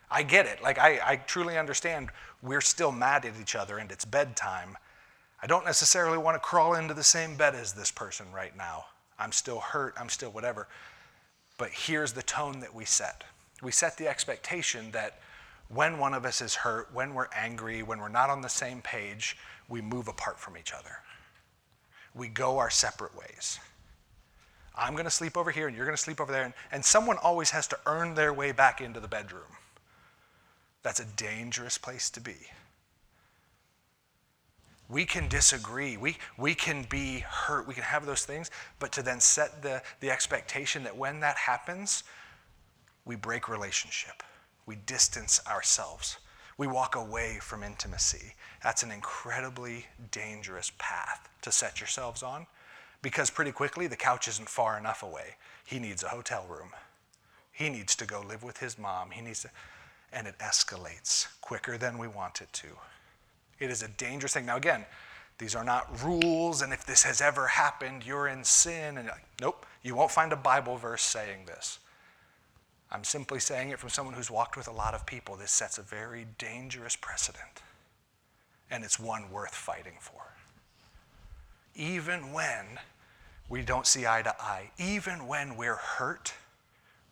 I 0.10 0.24
get 0.24 0.46
it. 0.46 0.62
Like, 0.62 0.78
I, 0.78 1.00
I 1.04 1.16
truly 1.18 1.58
understand 1.58 2.10
we're 2.42 2.62
still 2.62 2.92
mad 2.92 3.26
at 3.26 3.34
each 3.42 3.56
other 3.56 3.78
and 3.78 3.92
it's 3.92 4.06
bedtime. 4.06 4.78
I 5.42 5.48
don't 5.48 5.66
necessarily 5.66 6.18
want 6.18 6.36
to 6.36 6.40
crawl 6.40 6.76
into 6.76 6.94
the 6.94 7.04
same 7.04 7.36
bed 7.36 7.56
as 7.56 7.74
this 7.74 7.92
person 7.92 8.32
right 8.32 8.56
now. 8.56 8.86
I'm 9.20 9.32
still 9.32 9.60
hurt, 9.60 9.94
I'm 10.00 10.10
still 10.10 10.32
whatever. 10.32 10.68
But 11.58 11.70
here's 11.72 12.14
the 12.14 12.24
tone 12.24 12.60
that 12.62 12.74
we 12.74 12.86
set 12.86 13.24
we 13.62 13.72
set 13.72 13.98
the 13.98 14.10
expectation 14.10 14.92
that 14.92 15.20
when 15.70 15.98
one 15.98 16.14
of 16.14 16.26
us 16.26 16.42
is 16.42 16.54
hurt, 16.54 16.90
when 16.94 17.14
we're 17.14 17.30
angry, 17.34 17.82
when 17.82 18.00
we're 18.00 18.10
not 18.10 18.30
on 18.30 18.42
the 18.42 18.50
same 18.50 18.82
page, 18.82 19.38
we 19.70 19.82
move 19.82 20.10
apart 20.10 20.38
from 20.38 20.58
each 20.58 20.74
other. 20.74 20.98
We 22.14 22.28
go 22.28 22.60
our 22.60 22.70
separate 22.70 23.16
ways. 23.18 23.60
I'm 24.76 24.94
going 24.94 25.06
to 25.06 25.12
sleep 25.12 25.38
over 25.38 25.52
here 25.52 25.68
and 25.68 25.76
you're 25.76 25.86
going 25.86 25.96
to 25.96 26.02
sleep 26.02 26.20
over 26.20 26.32
there. 26.32 26.46
And, 26.46 26.54
and 26.72 26.84
someone 26.84 27.18
always 27.18 27.52
has 27.52 27.68
to 27.68 27.80
earn 27.86 28.16
their 28.16 28.34
way 28.34 28.52
back 28.52 28.82
into 28.82 29.00
the 29.00 29.08
bedroom. 29.08 29.44
That's 30.82 31.00
a 31.00 31.06
dangerous 31.06 31.78
place 31.78 32.10
to 32.12 32.22
be. 32.22 32.36
We 34.90 35.06
can 35.06 35.28
disagree. 35.28 35.96
We, 35.98 36.18
we 36.38 36.56
can 36.56 36.86
be 36.90 37.20
hurt. 37.20 37.68
We 37.68 37.74
can 37.74 37.84
have 37.84 38.06
those 38.06 38.26
things. 38.26 38.52
But 38.80 38.92
to 38.94 39.02
then 39.02 39.20
set 39.20 39.62
the, 39.62 39.82
the 40.02 40.12
expectation 40.12 40.84
that 40.84 40.98
when 40.98 41.20
that 41.22 41.38
happens, 41.38 42.04
we 43.06 43.16
break 43.16 43.50
relationship, 43.50 44.24
we 44.66 44.76
distance 44.76 45.42
ourselves, 45.48 46.18
we 46.58 46.68
walk 46.68 46.96
away 46.96 47.40
from 47.42 47.64
intimacy. 47.64 48.34
That's 48.64 48.84
an 48.84 48.92
incredibly 48.92 49.86
dangerous 50.12 50.72
path 50.78 51.28
to 51.42 51.52
set 51.52 51.80
yourselves 51.80 52.24
on 52.24 52.48
because 53.04 53.30
pretty 53.30 53.52
quickly 53.52 53.86
the 53.86 53.96
couch 53.96 54.28
isn't 54.28 54.50
far 54.50 54.80
enough 54.80 55.04
away. 55.04 55.36
He 55.64 55.78
needs 55.78 56.02
a 56.02 56.10
hotel 56.10 56.48
room. 56.50 56.70
He 57.52 57.70
needs 57.70 57.96
to 57.98 58.08
go 58.08 58.22
live 58.28 58.42
with 58.42 58.58
his 58.58 58.80
mom. 58.80 59.12
He 59.12 59.22
needs 59.22 59.44
to, 59.44 59.50
and 60.12 60.26
it 60.26 60.40
escalates 60.40 61.28
quicker 61.42 61.78
than 61.78 62.00
we 62.00 62.08
want 62.08 62.42
it 62.42 62.52
to. 62.54 62.68
It 63.60 63.70
is 63.70 63.84
a 63.84 63.88
dangerous 63.90 64.34
thing. 64.34 64.48
Now, 64.48 64.58
again, 64.58 64.86
these 65.38 65.54
are 65.54 65.64
not 65.64 66.04
rules, 66.04 66.62
and 66.62 66.74
if 66.74 66.86
this 66.86 67.04
has 67.04 67.22
ever 67.22 67.48
happened, 67.48 68.06
you're 68.06 68.28
in 68.28 68.44
sin. 68.44 68.98
And 68.98 69.08
like, 69.08 69.26
nope, 69.40 69.66
you 69.84 69.94
won't 69.94 70.12
find 70.12 70.32
a 70.32 70.38
Bible 70.38 70.78
verse 70.78 71.04
saying 71.04 71.46
this. 71.46 71.80
I'm 72.92 73.04
simply 73.04 73.40
saying 73.40 73.72
it 73.72 73.80
from 73.80 73.90
someone 73.90 74.16
who's 74.16 74.32
walked 74.32 74.56
with 74.56 74.68
a 74.68 74.72
lot 74.72 74.94
of 74.94 75.06
people. 75.06 75.36
This 75.36 75.52
sets 75.52 75.78
a 75.78 75.82
very 75.82 76.28
dangerous 76.38 76.96
precedent, 76.96 77.62
and 78.72 78.84
it's 78.84 79.00
one 79.00 79.30
worth 79.32 79.54
fighting 79.54 79.98
for. 80.00 80.22
Even 81.76 82.32
when 82.32 82.80
we 83.50 83.62
don't 83.62 83.86
see 83.86 84.06
eye 84.08 84.22
to 84.22 84.36
eye. 84.42 84.72
Even 84.78 85.28
when 85.28 85.56
we're 85.56 85.76
hurt, 85.76 86.34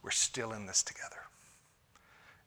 we're 0.03 0.11
still 0.11 0.53
in 0.53 0.65
this 0.65 0.83
together. 0.83 1.17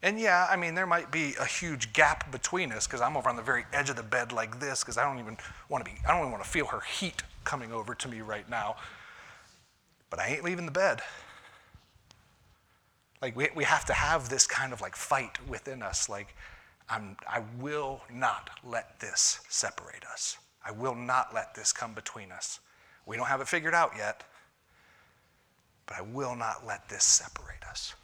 And 0.03 0.20
yeah, 0.20 0.47
I 0.51 0.57
mean, 0.57 0.74
there 0.74 0.87
might 0.87 1.11
be 1.11 1.35
a 1.41 1.47
huge 1.47 1.95
gap 1.95 2.30
between 2.30 2.72
us 2.72 2.87
because 2.87 3.01
I'm 3.01 3.16
over 3.16 3.28
on 3.30 3.37
the 3.37 3.43
very 3.43 3.64
edge 3.72 3.89
of 3.89 3.97
the 3.97 4.03
bed 4.03 4.32
like 4.32 4.61
this 4.61 4.80
because 4.80 4.99
I 4.99 5.05
don't 5.05 5.18
even 5.18 5.39
want 5.70 5.82
to 5.82 5.91
be, 5.91 5.97
I 6.07 6.11
don't 6.11 6.20
even 6.20 6.30
want 6.30 6.45
to 6.45 6.51
feel 6.51 6.66
her 6.66 6.80
heat 6.80 7.22
coming 7.45 7.72
over 7.72 7.95
to 7.95 8.09
me 8.09 8.20
right 8.20 8.49
now. 8.51 8.76
But 10.11 10.20
I 10.20 10.28
ain't 10.28 10.45
leaving 10.45 10.66
the 10.66 10.72
bed. 10.72 11.01
Like, 13.22 13.35
we, 13.35 13.49
we 13.57 13.64
have 13.64 13.87
to 13.87 13.95
have 13.95 14.28
this 14.28 14.47
kind 14.47 14.74
of 14.74 14.82
like 14.82 14.95
fight 14.95 15.39
within 15.49 15.82
us. 15.82 16.11
Like, 16.11 16.37
I'm, 16.91 17.16
I 17.26 17.43
will 17.59 18.03
not 18.12 18.51
let 18.62 19.01
this 19.01 19.41
separate 19.49 20.05
us. 20.12 20.37
I 20.62 20.70
will 20.70 20.95
not 20.95 21.32
let 21.35 21.55
this 21.55 21.72
come 21.72 21.95
between 21.95 22.30
us. 22.30 22.61
We 23.07 23.16
don't 23.16 23.26
have 23.26 23.40
it 23.40 23.48
figured 23.48 23.74
out 23.74 23.92
yet, 23.96 24.24
but 25.86 25.96
I 25.96 26.02
will 26.02 26.34
not 26.34 26.66
let 26.66 26.88
this 26.88 27.05
separate 27.05 27.64
us. 27.68 27.94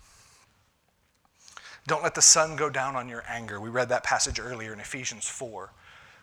Don't 1.86 2.02
let 2.02 2.14
the 2.14 2.22
sun 2.22 2.56
go 2.56 2.68
down 2.68 2.96
on 2.96 3.08
your 3.08 3.24
anger. 3.26 3.60
We 3.60 3.70
read 3.70 3.88
that 3.88 4.04
passage 4.04 4.38
earlier 4.38 4.72
in 4.72 4.80
Ephesians 4.80 5.26
4 5.28 5.70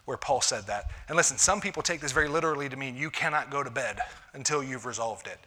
where 0.07 0.17
Paul 0.17 0.39
said 0.39 0.67
that. 0.67 0.89
And 1.09 1.17
listen, 1.17 1.37
some 1.37 1.59
people 1.59 1.83
take 1.83 1.99
this 1.99 2.13
very 2.13 2.29
literally 2.29 2.69
to 2.69 2.77
mean 2.77 2.95
you 2.95 3.09
cannot 3.09 3.51
go 3.51 3.61
to 3.61 3.69
bed 3.69 3.99
until 4.33 4.63
you've 4.63 4.85
resolved 4.85 5.27
it. 5.27 5.37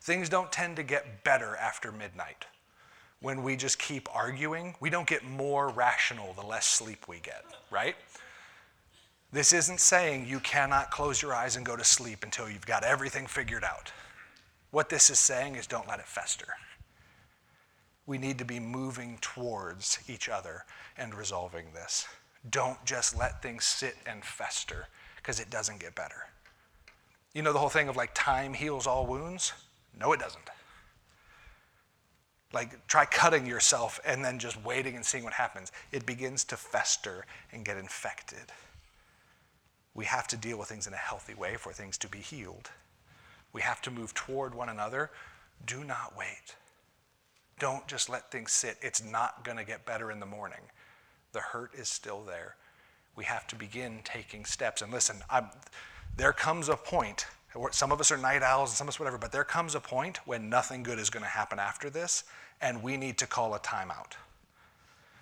Things 0.00 0.30
don't 0.30 0.50
tend 0.50 0.76
to 0.76 0.82
get 0.82 1.22
better 1.22 1.54
after 1.56 1.92
midnight. 1.92 2.46
When 3.20 3.42
we 3.42 3.56
just 3.56 3.78
keep 3.78 4.08
arguing, 4.14 4.74
we 4.80 4.88
don't 4.88 5.06
get 5.06 5.22
more 5.22 5.68
rational 5.68 6.32
the 6.32 6.46
less 6.46 6.64
sleep 6.64 7.06
we 7.06 7.18
get, 7.18 7.44
right? 7.70 7.94
This 9.36 9.52
isn't 9.52 9.80
saying 9.80 10.24
you 10.24 10.40
cannot 10.40 10.90
close 10.90 11.20
your 11.20 11.34
eyes 11.34 11.56
and 11.56 11.66
go 11.66 11.76
to 11.76 11.84
sleep 11.84 12.24
until 12.24 12.48
you've 12.48 12.64
got 12.64 12.82
everything 12.82 13.26
figured 13.26 13.64
out. 13.64 13.92
What 14.70 14.88
this 14.88 15.10
is 15.10 15.18
saying 15.18 15.56
is 15.56 15.66
don't 15.66 15.86
let 15.86 15.98
it 15.98 16.06
fester. 16.06 16.54
We 18.06 18.16
need 18.16 18.38
to 18.38 18.46
be 18.46 18.58
moving 18.58 19.18
towards 19.20 19.98
each 20.08 20.30
other 20.30 20.64
and 20.96 21.14
resolving 21.14 21.66
this. 21.74 22.08
Don't 22.48 22.82
just 22.86 23.14
let 23.14 23.42
things 23.42 23.66
sit 23.66 23.96
and 24.06 24.24
fester 24.24 24.86
because 25.16 25.38
it 25.38 25.50
doesn't 25.50 25.80
get 25.80 25.94
better. 25.94 26.28
You 27.34 27.42
know 27.42 27.52
the 27.52 27.58
whole 27.58 27.68
thing 27.68 27.90
of 27.90 27.96
like 27.96 28.12
time 28.14 28.54
heals 28.54 28.86
all 28.86 29.06
wounds? 29.06 29.52
No, 30.00 30.14
it 30.14 30.20
doesn't. 30.20 30.48
Like, 32.54 32.86
try 32.86 33.04
cutting 33.04 33.44
yourself 33.44 34.00
and 34.06 34.24
then 34.24 34.38
just 34.38 34.64
waiting 34.64 34.96
and 34.96 35.04
seeing 35.04 35.24
what 35.24 35.34
happens. 35.34 35.72
It 35.92 36.06
begins 36.06 36.42
to 36.44 36.56
fester 36.56 37.26
and 37.52 37.66
get 37.66 37.76
infected. 37.76 38.50
We 39.96 40.04
have 40.04 40.28
to 40.28 40.36
deal 40.36 40.58
with 40.58 40.68
things 40.68 40.86
in 40.86 40.92
a 40.92 40.98
healthy 40.98 41.34
way 41.34 41.56
for 41.56 41.72
things 41.72 41.96
to 41.98 42.08
be 42.08 42.18
healed. 42.18 42.70
We 43.54 43.62
have 43.62 43.80
to 43.82 43.90
move 43.90 44.12
toward 44.12 44.54
one 44.54 44.68
another. 44.68 45.10
Do 45.66 45.82
not 45.82 46.14
wait. 46.16 46.54
Don't 47.58 47.88
just 47.88 48.10
let 48.10 48.30
things 48.30 48.52
sit. 48.52 48.76
It's 48.82 49.02
not 49.02 49.42
going 49.42 49.56
to 49.56 49.64
get 49.64 49.86
better 49.86 50.10
in 50.10 50.20
the 50.20 50.26
morning. 50.26 50.60
The 51.32 51.40
hurt 51.40 51.74
is 51.74 51.88
still 51.88 52.22
there. 52.22 52.56
We 53.16 53.24
have 53.24 53.46
to 53.46 53.56
begin 53.56 54.00
taking 54.04 54.44
steps. 54.44 54.82
And 54.82 54.92
listen, 54.92 55.16
I'm, 55.30 55.48
there 56.18 56.34
comes 56.34 56.68
a 56.68 56.76
point, 56.76 57.26
some 57.70 57.90
of 57.90 57.98
us 57.98 58.12
are 58.12 58.18
night 58.18 58.42
owls 58.42 58.70
and 58.70 58.76
some 58.76 58.88
of 58.88 58.92
us 58.92 59.00
whatever, 59.00 59.16
but 59.16 59.32
there 59.32 59.44
comes 59.44 59.74
a 59.74 59.80
point 59.80 60.18
when 60.26 60.50
nothing 60.50 60.82
good 60.82 60.98
is 60.98 61.08
going 61.08 61.22
to 61.22 61.28
happen 61.28 61.58
after 61.58 61.88
this, 61.88 62.24
and 62.60 62.82
we 62.82 62.98
need 62.98 63.16
to 63.18 63.26
call 63.26 63.54
a 63.54 63.58
timeout. 63.60 64.12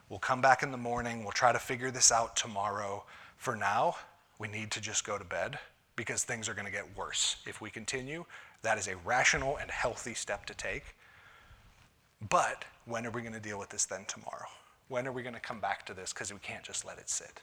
We'll 0.09 0.19
come 0.19 0.41
back 0.41 0.65
in 0.65 0.73
the 0.73 0.77
morning, 0.77 1.23
we'll 1.23 1.33
try 1.33 1.53
to 1.53 1.61
figure 1.61 1.93
this 1.93 2.11
out 2.11 2.35
tomorrow. 2.35 3.05
For 3.37 3.55
now, 3.55 3.97
we 4.39 4.49
need 4.49 4.71
to 4.73 4.81
just 4.81 5.05
go 5.05 5.19
to 5.19 5.25
bed 5.25 5.59
because 5.97 6.25
things 6.25 6.49
are 6.49 6.55
going 6.55 6.67
to 6.67 6.73
get 6.73 6.85
worse. 6.97 7.37
If 7.47 7.61
we 7.61 7.71
continue, 7.71 8.25
that 8.63 8.79
is 8.79 8.89
a 8.89 8.97
rational 8.99 9.57
and 9.59 9.71
healthy 9.71 10.15
step 10.15 10.47
to 10.47 10.55
take. 10.55 10.97
But 12.29 12.65
when 12.87 13.07
are 13.07 13.11
we 13.11 13.21
going 13.21 13.35
to 13.35 13.41
deal 13.41 13.59
with 13.59 13.69
this 13.69 13.85
then 13.85 14.05
tomorrow? 14.07 14.47
When 14.89 15.07
are 15.07 15.13
we 15.13 15.23
going 15.23 15.35
to 15.35 15.41
come 15.41 15.61
back 15.61 15.87
to 15.87 15.95
this 15.95 16.13
because 16.13 16.33
we 16.33 16.39
can't 16.41 16.65
just 16.65 16.85
let 16.85 16.99
it 16.99 17.09
sit? 17.09 17.41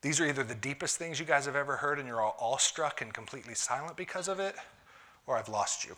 These 0.00 0.20
are 0.20 0.26
either 0.26 0.44
the 0.44 0.54
deepest 0.54 0.98
things 0.98 1.18
you 1.18 1.24
guys 1.24 1.46
have 1.46 1.56
ever 1.56 1.76
heard 1.76 1.98
and 1.98 2.06
you're 2.06 2.20
all 2.20 2.36
awestruck 2.38 3.00
and 3.00 3.12
completely 3.14 3.54
silent 3.54 3.96
because 3.96 4.28
of 4.28 4.38
it, 4.38 4.54
or 5.26 5.38
I've 5.38 5.48
lost 5.48 5.84
you. 5.84 5.96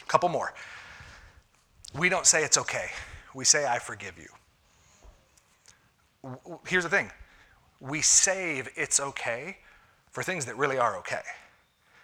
A 0.00 0.04
couple 0.06 0.30
more. 0.30 0.54
We 1.98 2.08
don't 2.08 2.26
say 2.26 2.44
it's 2.44 2.56
okay, 2.56 2.86
we 3.34 3.44
say, 3.44 3.66
I 3.66 3.78
forgive 3.78 4.14
you. 4.16 4.28
Here's 6.66 6.84
the 6.84 6.90
thing 6.90 7.10
we 7.82 8.00
save 8.00 8.70
it's 8.76 9.00
okay 9.00 9.58
for 10.12 10.22
things 10.22 10.46
that 10.46 10.56
really 10.56 10.78
are 10.78 10.96
okay. 10.98 11.22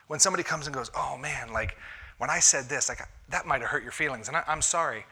When 0.09 0.19
somebody 0.19 0.43
comes 0.43 0.67
and 0.67 0.75
goes, 0.75 0.91
oh 0.97 1.17
man, 1.17 1.53
like 1.53 1.77
when 2.19 2.31
I 2.31 2.41
said 2.41 2.69
this, 2.69 2.89
like 2.89 3.01
that 3.29 3.47
might 3.47 3.61
have 3.61 3.71
hurt 3.71 3.85
your 3.85 3.93
feelings, 3.93 4.29
and 4.29 4.37
I, 4.37 4.43
am 4.49 4.61
sorry. 4.61 5.07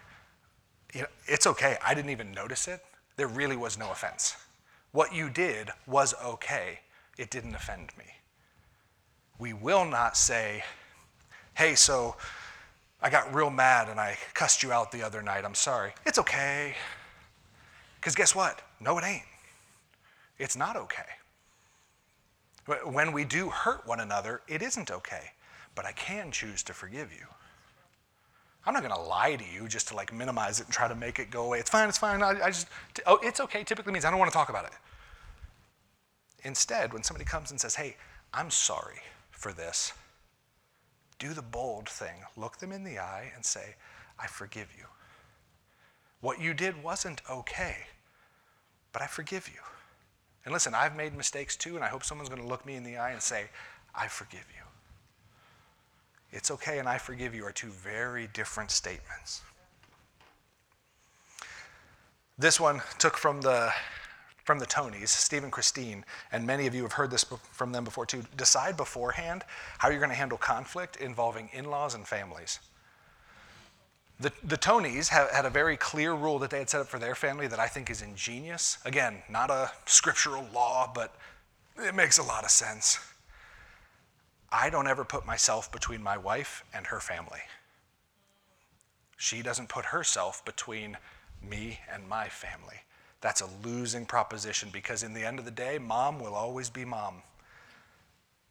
You 0.93 1.03
know, 1.03 1.07
it's 1.27 1.47
okay. 1.47 1.77
I 1.85 1.95
didn't 1.95 2.11
even 2.11 2.33
notice 2.33 2.67
it. 2.67 2.81
There 3.17 3.29
really 3.29 3.57
was 3.57 3.79
no 3.79 3.93
offense. 3.93 4.37
What 4.93 5.15
you 5.15 5.31
did 5.31 5.71
was 5.87 6.15
okay. 6.25 6.81
It 7.17 7.31
didn't 7.31 7.55
offend 7.55 7.91
me. 7.97 8.05
We 9.39 9.53
will 9.53 9.85
not 9.85 10.17
say, 10.17 10.65
hey, 11.55 11.75
so 11.75 12.17
I 13.01 13.11
got 13.11 13.33
real 13.33 13.51
mad 13.51 13.89
and 13.89 14.01
I 14.01 14.17
cussed 14.35 14.63
you 14.63 14.73
out 14.73 14.91
the 14.91 15.03
other 15.03 15.23
night. 15.23 15.45
I'm 15.45 15.55
sorry. 15.55 15.93
It's 16.07 16.19
okay. 16.19 16.75
Because 18.01 18.15
guess 18.15 18.35
what? 18.35 18.63
No, 18.81 18.97
it 18.99 19.05
ain't. 19.05 19.23
It's 20.39 20.57
not 20.57 20.77
okay. 20.77 21.03
When 22.85 23.13
we 23.13 23.25
do 23.25 23.49
hurt 23.49 23.87
one 23.87 24.01
another, 24.01 24.43
it 24.49 24.61
isn't 24.61 24.91
okay. 24.91 25.33
But 25.75 25.85
I 25.85 25.93
can 25.93 26.33
choose 26.33 26.63
to 26.65 26.73
forgive 26.73 27.13
you. 27.13 27.27
I'm 28.65 28.75
not 28.75 28.83
going 28.83 28.95
to 28.95 29.01
lie 29.01 29.37
to 29.37 29.45
you 29.45 29.69
just 29.69 29.89
to 29.89 29.95
like 29.95 30.13
minimize 30.13 30.59
it 30.59 30.67
and 30.67 30.75
try 30.75 30.89
to 30.89 30.95
make 30.97 31.21
it 31.21 31.31
go 31.31 31.45
away. 31.45 31.61
It's 31.61 31.71
fine, 31.71 31.89
it's 31.89 31.99
fine. 31.99 32.23
I, 32.23 32.31
I 32.43 32.49
just, 32.49 32.67
oh, 33.07 33.21
it's 33.23 33.39
okay 33.41 33.63
typically 33.63 33.93
means 33.93 34.05
I 34.05 34.11
don't 34.11 34.19
want 34.19 34.31
to 34.31 34.37
talk 34.37 34.49
about 34.49 34.65
it. 34.65 34.73
Instead, 36.43 36.93
when 36.93 37.05
somebody 37.05 37.25
comes 37.25 37.53
and 37.53 37.61
says, 37.61 37.77
hey, 37.77 37.97
I'm 38.35 38.51
sorry 38.51 39.01
for 39.31 39.53
this, 39.53 39.93
do 41.19 41.33
the 41.33 41.43
bold 41.43 41.89
thing. 41.89 42.17
Look 42.37 42.59
them 42.59 42.73
in 42.73 42.83
the 42.83 42.99
eye 42.99 43.31
and 43.35 43.45
say, 43.45 43.77
I 44.19 44.27
forgive 44.27 44.69
you. 44.77 44.85
What 46.21 46.41
you 46.41 46.53
did 46.53 46.83
wasn't 46.83 47.23
okay, 47.31 47.77
but 48.93 49.03
I 49.03 49.07
forgive 49.07 49.49
you. 49.49 49.61
And 50.47 50.53
listen, 50.53 50.75
I've 50.75 50.97
made 50.97 51.15
mistakes 51.15 51.57
too, 51.57 51.75
and 51.75 51.85
I 51.85 51.89
hope 51.89 52.05
someone's 52.05 52.31
going 52.31 52.41
to 52.41 52.47
look 52.47 52.65
me 52.65 52.77
in 52.77 52.85
the 52.85 52.97
eye 52.97 53.11
and 53.11 53.21
say, 53.21 53.47
I 53.95 54.07
forgive 54.07 54.47
you. 54.57 54.63
It's 56.31 56.51
okay 56.53 56.79
and 56.79 56.89
I 56.89 56.99
forgive 56.99 57.35
you 57.35 57.45
are 57.45 57.53
two 57.53 57.69
very 57.69 58.29
different 58.33 58.71
statements. 58.71 59.43
This 62.39 62.61
one 62.61 62.81
took 62.99 63.17
from 63.17 63.41
the 63.41 63.73
from 64.45 64.61
the 64.61 64.67
Tonys, 64.67 65.09
Steve 65.09 65.43
and 65.43 65.51
Christine, 65.51 66.05
and 66.31 66.47
many 66.47 66.69
of 66.69 66.75
you 66.75 66.83
have 66.83 66.93
heard 66.93 67.11
this 67.11 67.25
from 67.51 67.73
them 67.73 67.83
before 67.83 68.07
too. 68.07 68.23
Decide 68.37 68.77
beforehand 68.77 69.43
how 69.79 69.89
you're 69.89 69.99
going 69.99 70.11
to 70.11 70.15
handle 70.15 70.39
conflict 70.39 70.97
involving 70.97 71.51
in 71.53 71.65
laws 71.65 71.97
and 71.97 72.07
families. 72.07 72.61
The, 74.19 74.33
the 74.43 74.57
Tonys 74.57 75.09
have, 75.09 75.31
had 75.31 75.45
a 75.45 75.51
very 75.51 75.77
clear 75.77 76.15
rule 76.15 76.39
that 76.39 76.51
they 76.51 76.59
had 76.59 76.71
set 76.71 76.81
up 76.81 76.89
for 76.89 76.99
their 76.99 77.15
family 77.15 77.47
that 77.49 77.59
I 77.59 77.67
think 77.67 77.91
is 77.91 78.01
ingenious. 78.01 78.79
Again, 78.85 79.23
not 79.29 79.51
a 79.51 79.71
scriptural 79.85 80.47
law, 80.55 80.91
but 80.95 81.15
it 81.77 81.95
makes 81.95 82.17
a 82.17 82.23
lot 82.23 82.45
of 82.45 82.51
sense. 82.51 82.99
I 84.51 84.71
don't 84.71 84.87
ever 84.87 85.05
put 85.05 85.27
myself 85.27 85.71
between 85.71 86.03
my 86.03 86.17
wife 86.17 86.65
and 86.73 86.87
her 86.87 87.01
family. 87.01 87.41
She 89.19 89.43
doesn't 89.43 89.69
put 89.69 89.87
herself 89.87 90.43
between 90.45 90.97
me 91.43 91.81
and 91.93 92.09
my 92.09 92.29
family. 92.29 92.83
That's 93.21 93.41
a 93.41 93.49
losing 93.63 94.07
proposition 94.07 94.71
because, 94.73 95.03
in 95.03 95.13
the 95.13 95.25
end 95.25 95.39
of 95.39 95.45
the 95.45 95.51
day, 95.51 95.79
mom 95.79 96.21
will 96.21 96.35
always 96.35 96.71
be 96.71 96.85
mom. 96.85 97.23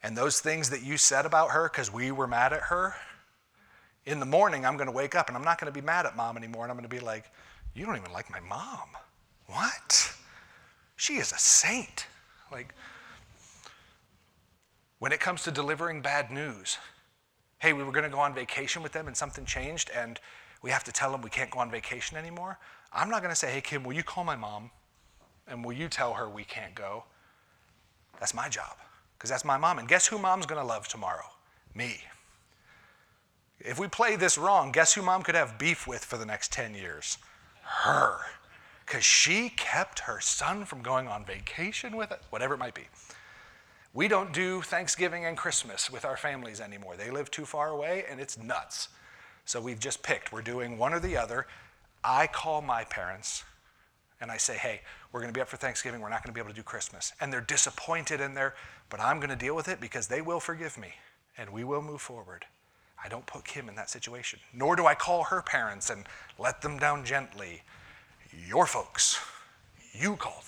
And 0.04 0.16
those 0.16 0.40
things 0.40 0.70
that 0.70 0.84
you 0.84 0.98
said 0.98 1.26
about 1.26 1.52
her 1.52 1.70
because 1.70 1.92
we 1.92 2.12
were 2.12 2.28
mad 2.28 2.54
at 2.54 2.64
her, 2.64 2.96
in 4.06 4.20
the 4.20 4.26
morning, 4.26 4.66
I'm 4.66 4.78
going 4.78 4.88
to 4.88 4.96
wake 4.96 5.16
up 5.16 5.28
and 5.28 5.38
I'm 5.38 5.44
not 5.44 5.60
going 5.60 5.72
to 5.72 5.80
be 5.80 5.86
mad 5.86 6.06
at 6.06 6.16
mom 6.16 6.38
anymore. 6.38 6.64
And 6.64 6.72
I'm 6.72 6.78
going 6.78 6.90
to 6.90 6.96
be 6.96 7.02
like, 7.02 7.26
You 7.74 7.86
don't 7.86 7.98
even 7.98 8.12
like 8.12 8.30
my 8.32 8.40
mom. 8.40 8.90
What? 9.48 10.14
She 10.96 11.16
is 11.16 11.32
a 11.32 11.38
saint. 11.38 12.08
Like, 12.52 12.74
when 15.00 15.12
it 15.12 15.20
comes 15.20 15.44
to 15.44 15.52
delivering 15.52 16.02
bad 16.02 16.32
news, 16.32 16.78
hey, 17.60 17.74
we 17.74 17.84
were 17.84 17.92
going 17.92 18.06
to 18.06 18.10
go 18.10 18.20
on 18.20 18.34
vacation 18.34 18.82
with 18.82 18.92
them 18.92 19.08
and 19.08 19.16
something 19.16 19.46
changed 19.46 19.90
and 19.96 20.20
we 20.62 20.72
have 20.72 20.84
to 20.86 20.92
tell 20.92 21.12
them 21.12 21.22
we 21.22 21.30
can't 21.30 21.52
go 21.52 21.60
on 21.60 21.70
vacation 21.70 22.18
anymore. 22.18 22.58
I'm 22.94 23.10
not 23.10 23.22
going 23.22 23.32
to 23.32 23.36
say, 23.36 23.52
hey, 23.52 23.62
Kim, 23.62 23.84
will 23.84 23.94
you 23.94 24.04
call 24.04 24.24
my 24.24 24.36
mom 24.36 24.72
and 25.48 25.64
will 25.66 25.74
you 25.74 25.90
tell 25.90 26.14
her 26.14 26.30
we 26.30 26.44
can't 26.44 26.74
go? 26.74 27.04
That's 28.20 28.34
my 28.34 28.50
job 28.50 28.78
because 29.18 29.30
that's 29.30 29.46
my 29.46 29.58
mom. 29.58 29.80
And 29.80 29.88
guess 29.88 30.08
who 30.08 30.18
mom's 30.18 30.46
going 30.46 30.62
to 30.62 30.66
love 30.66 30.88
tomorrow? 30.88 31.26
Me. 31.74 31.98
If 33.60 33.80
we 33.80 33.88
play 33.88 34.16
this 34.16 34.38
wrong, 34.38 34.72
guess 34.72 34.94
who 34.94 35.02
mom 35.02 35.24
could 35.24 35.36
have 35.36 35.58
beef 35.58 35.88
with 35.88 36.04
for 36.04 36.18
the 36.18 36.26
next 36.26 36.52
10 36.52 36.76
years? 36.76 37.18
Her. 37.64 38.18
Because 38.86 39.04
she 39.04 39.50
kept 39.50 40.00
her 40.00 40.20
son 40.20 40.66
from 40.66 40.82
going 40.82 41.08
on 41.08 41.26
vacation 41.26 41.96
with 41.96 42.12
it, 42.12 42.22
whatever 42.30 42.54
it 42.54 42.60
might 42.60 42.76
be. 42.76 42.88
We 43.94 44.08
don't 44.08 44.34
do 44.34 44.62
Thanksgiving 44.62 45.26
and 45.26 45.38
Christmas 45.38 45.90
with 45.90 46.04
our 46.04 46.18
families 46.18 46.60
anymore. 46.60 46.98
They 46.98 47.10
live 47.10 47.32
too 47.32 47.46
far 47.46 47.70
away 47.70 48.04
and 48.10 48.20
it's 48.20 48.38
nuts. 48.38 48.90
So 49.46 49.62
we've 49.62 49.80
just 49.80 50.04
picked. 50.04 50.34
We're 50.34 50.42
doing 50.42 50.78
one 50.78 50.94
or 50.94 51.00
the 51.00 51.16
other. 51.16 51.48
I 52.04 52.28
call 52.28 52.62
my 52.62 52.84
parents 52.84 53.46
and 54.20 54.30
I 54.30 54.38
say, 54.38 54.58
hey, 54.58 54.82
we're 55.12 55.22
going 55.22 55.34
to 55.34 55.38
be 55.38 55.42
up 55.42 55.48
for 55.48 55.58
Thanksgiving. 55.58 56.02
We're 56.02 56.10
not 56.10 56.24
going 56.24 56.34
to 56.34 56.34
be 56.34 56.42
able 56.42 56.50
to 56.50 56.56
do 56.56 56.64
Christmas. 56.64 57.14
And 57.22 57.32
they're 57.32 57.42
disappointed 57.42 58.20
in 58.20 58.34
there, 58.34 58.56
but 58.90 59.00
I'm 59.00 59.18
going 59.18 59.30
to 59.30 59.36
deal 59.36 59.56
with 59.56 59.70
it 59.70 59.80
because 59.80 60.08
they 60.08 60.22
will 60.22 60.40
forgive 60.40 60.78
me 60.78 60.94
and 61.38 61.50
we 61.50 61.64
will 61.64 61.82
move 61.82 62.02
forward. 62.02 62.46
I 63.06 63.08
don't 63.08 63.26
put 63.28 63.46
Kim 63.46 63.70
in 63.70 63.76
that 63.76 63.92
situation, 63.92 64.40
nor 64.52 64.76
do 64.76 64.88
I 64.88 64.96
call 64.96 65.26
her 65.26 65.44
parents 65.44 65.92
and 65.92 66.06
let 66.40 66.64
them 66.64 66.80
down 66.80 67.06
gently. 67.06 67.62
Your 68.48 68.66
folks, 68.66 69.20
you 69.94 70.16
call 70.16 70.44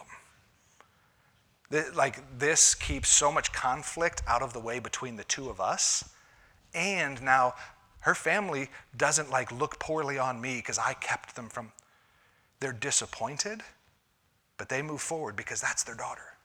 them. 1.70 1.84
Like 1.94 2.40
this 2.40 2.74
keeps 2.74 3.10
so 3.10 3.32
much 3.32 3.54
conflict 3.54 4.24
out 4.28 4.42
of 4.42 4.54
the 4.54 4.60
way 4.60 4.80
between 4.80 5.18
the 5.18 5.24
two 5.26 5.50
of 5.50 5.62
us. 5.62 6.10
And 6.74 7.22
now 7.22 7.54
her 8.00 8.16
family 8.16 8.70
doesn't 8.96 9.30
like 9.30 9.52
look 9.52 9.80
poorly 9.80 10.18
on 10.18 10.42
me 10.42 10.56
because 10.56 10.80
I 10.80 10.94
kept 10.94 11.36
them 11.36 11.50
from. 11.50 11.72
They're 12.60 12.74
disappointed, 12.74 13.62
but 14.58 14.68
they 14.68 14.82
move 14.82 15.02
forward 15.02 15.36
because 15.36 15.62
that's 15.62 15.84
their 15.84 15.94
daughter. 15.94 16.37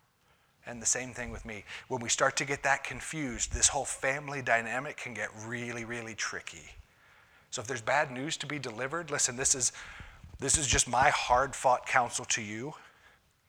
And 0.66 0.80
the 0.80 0.86
same 0.86 1.12
thing 1.12 1.30
with 1.30 1.44
me. 1.44 1.64
When 1.88 2.00
we 2.00 2.08
start 2.08 2.36
to 2.36 2.44
get 2.44 2.62
that 2.62 2.84
confused, 2.84 3.52
this 3.52 3.68
whole 3.68 3.84
family 3.84 4.42
dynamic 4.42 4.96
can 4.96 5.12
get 5.14 5.28
really, 5.46 5.84
really 5.84 6.14
tricky. 6.14 6.72
So 7.50 7.60
if 7.60 7.66
there's 7.68 7.80
bad 7.82 8.10
news 8.10 8.36
to 8.38 8.46
be 8.46 8.58
delivered, 8.58 9.10
listen, 9.10 9.36
this 9.36 9.54
is 9.54 9.72
this 10.38 10.58
is 10.58 10.66
just 10.66 10.88
my 10.88 11.10
hard-fought 11.10 11.86
counsel 11.86 12.24
to 12.26 12.42
you. 12.42 12.74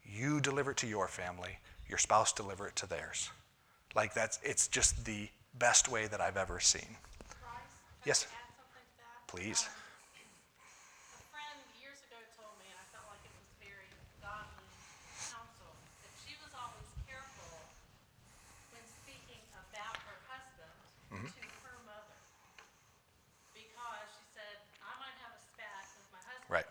You 0.06 0.42
deliver 0.42 0.72
it 0.72 0.78
to 0.78 0.88
your 0.88 1.08
family, 1.08 1.60
your 1.90 1.98
spouse 1.98 2.34
deliver 2.34 2.68
it 2.68 2.76
to 2.78 2.88
theirs. 2.88 3.30
Like 3.96 4.14
that's 4.14 4.40
it's 4.44 4.68
just 4.68 5.06
the 5.06 5.30
best 5.58 5.90
way 5.90 6.08
that 6.08 6.20
I've 6.22 6.38
ever 6.38 6.60
seen. 6.60 6.98
Yes. 8.06 8.28
Please. 9.28 9.68
Right. 26.54 26.68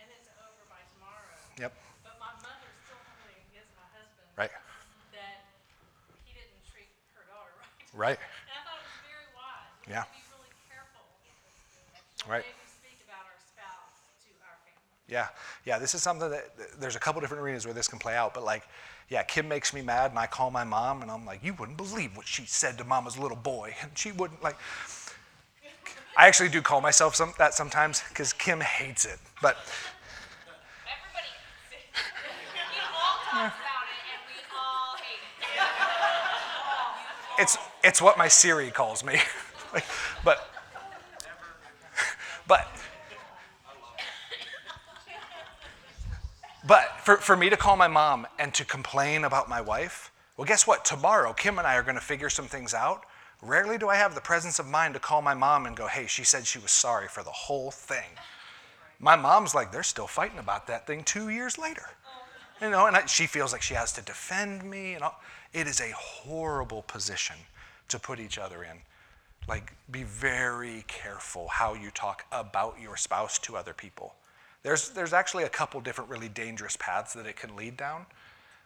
And 0.00 0.08
it's 0.08 0.32
over 0.40 0.64
by 0.72 0.80
tomorrow. 0.96 1.36
Yep. 1.60 1.76
But 2.00 2.16
my 2.16 2.32
mother 2.40 2.70
still 2.80 2.96
told 2.96 3.28
me 3.28 3.36
against 3.52 3.68
my 3.76 3.84
husband. 3.92 4.24
Right. 4.40 4.48
That 5.12 5.44
he 6.24 6.32
didn't 6.32 6.64
treat 6.64 6.88
her 7.12 7.28
daughter 7.28 7.52
Right. 7.60 7.68
right. 7.68 7.89
And 7.89 7.89
I 7.89 7.89
thought 7.89 7.89
it 7.89 7.89
was 7.89 7.89
very 7.89 7.89
wise. 7.89 7.89
We 7.89 7.89
Yeah. 7.89 7.89
have 7.89 7.89
to 7.89 7.89
be 7.89 7.89
really 7.89 7.89
careful. 7.89 7.89
Right. 7.89 7.89
The 7.89 7.89
way 7.89 7.89
we 7.89 7.89
speak 7.89 7.89
about 7.89 7.89
our 7.89 7.89
to 14.24 14.30
our 14.42 14.56
family. 14.64 15.06
Yeah, 15.08 15.28
yeah. 15.64 15.78
This 15.78 15.94
is 15.94 16.02
something 16.02 16.30
that 16.30 16.80
there's 16.80 16.96
a 16.96 16.98
couple 16.98 17.20
different 17.20 17.42
arenas 17.42 17.66
where 17.66 17.74
this 17.74 17.88
can 17.88 17.98
play 17.98 18.16
out. 18.16 18.32
But 18.32 18.44
like, 18.44 18.62
yeah, 19.08 19.22
Kim 19.22 19.48
makes 19.48 19.74
me 19.74 19.82
mad, 19.82 20.10
and 20.10 20.18
I 20.18 20.26
call 20.26 20.50
my 20.50 20.64
mom, 20.64 21.02
and 21.02 21.10
I'm 21.10 21.26
like, 21.26 21.44
you 21.44 21.52
wouldn't 21.54 21.76
believe 21.76 22.16
what 22.16 22.26
she 22.26 22.44
said 22.46 22.78
to 22.78 22.84
Mama's 22.84 23.18
little 23.18 23.36
boy, 23.36 23.74
and 23.82 23.90
she 23.94 24.12
wouldn't 24.12 24.42
like. 24.42 24.56
I 26.16 26.26
actually 26.26 26.48
do 26.48 26.60
call 26.60 26.80
myself 26.80 27.14
some, 27.14 27.34
that 27.38 27.54
sometimes 27.54 28.02
because 28.08 28.32
Kim 28.32 28.60
hates 28.60 29.04
it, 29.04 29.18
but 29.40 29.56
Everybody 30.88 31.28
we 32.56 32.80
all 32.82 33.16
talk 33.24 33.54
about 33.54 33.86
it 33.86 34.02
and 34.10 34.22
we 34.26 34.36
all 34.52 34.96
hate 34.98 35.22
it. 37.38 37.42
it's 37.42 37.56
it's 37.82 38.02
what 38.02 38.18
my 38.18 38.28
Siri 38.28 38.70
calls 38.70 39.04
me. 39.04 39.18
Like, 39.72 39.84
but 40.24 40.50
but 42.48 42.66
but 46.66 47.00
for, 47.04 47.18
for 47.18 47.36
me 47.36 47.50
to 47.50 47.56
call 47.56 47.76
my 47.76 47.86
mom 47.86 48.26
and 48.40 48.52
to 48.54 48.64
complain 48.64 49.22
about 49.22 49.48
my 49.48 49.60
wife, 49.60 50.10
well, 50.36 50.44
guess 50.44 50.66
what? 50.66 50.84
Tomorrow, 50.84 51.34
Kim 51.34 51.58
and 51.58 51.68
I 51.68 51.76
are 51.76 51.84
going 51.84 51.94
to 51.94 52.00
figure 52.00 52.30
some 52.30 52.46
things 52.46 52.74
out. 52.74 53.04
Rarely 53.42 53.78
do 53.78 53.88
I 53.88 53.94
have 53.94 54.16
the 54.16 54.20
presence 54.20 54.58
of 54.58 54.66
mind 54.66 54.94
to 54.94 55.00
call 55.00 55.22
my 55.22 55.34
mom 55.34 55.66
and 55.66 55.76
go, 55.76 55.86
hey, 55.86 56.06
she 56.06 56.24
said 56.24 56.46
she 56.46 56.58
was 56.58 56.72
sorry 56.72 57.06
for 57.06 57.22
the 57.22 57.30
whole 57.30 57.70
thing. 57.70 58.10
My 58.98 59.16
mom's 59.16 59.54
like, 59.54 59.70
they're 59.70 59.82
still 59.82 60.06
fighting 60.06 60.38
about 60.38 60.66
that 60.66 60.86
thing 60.86 61.04
two 61.04 61.28
years 61.28 61.58
later. 61.58 61.90
You 62.60 62.70
know, 62.70 62.86
and 62.86 62.96
I, 62.96 63.06
she 63.06 63.26
feels 63.26 63.52
like 63.52 63.62
she 63.62 63.74
has 63.74 63.92
to 63.92 64.02
defend 64.02 64.62
me. 64.62 64.94
And 64.94 65.04
all. 65.04 65.20
It 65.52 65.66
is 65.66 65.80
a 65.80 65.90
horrible 65.94 66.82
position 66.82 67.36
to 67.90 67.98
put 67.98 68.20
each 68.20 68.38
other 68.38 68.64
in. 68.64 68.78
Like, 69.48 69.72
be 69.90 70.02
very 70.02 70.84
careful 70.86 71.48
how 71.48 71.74
you 71.74 71.90
talk 71.90 72.24
about 72.30 72.80
your 72.80 72.96
spouse 72.96 73.38
to 73.40 73.56
other 73.56 73.72
people. 73.72 74.14
There's, 74.62 74.90
there's 74.90 75.12
actually 75.12 75.44
a 75.44 75.48
couple 75.48 75.80
different 75.80 76.10
really 76.10 76.28
dangerous 76.28 76.76
paths 76.78 77.14
that 77.14 77.26
it 77.26 77.36
can 77.36 77.56
lead 77.56 77.76
down. 77.76 78.06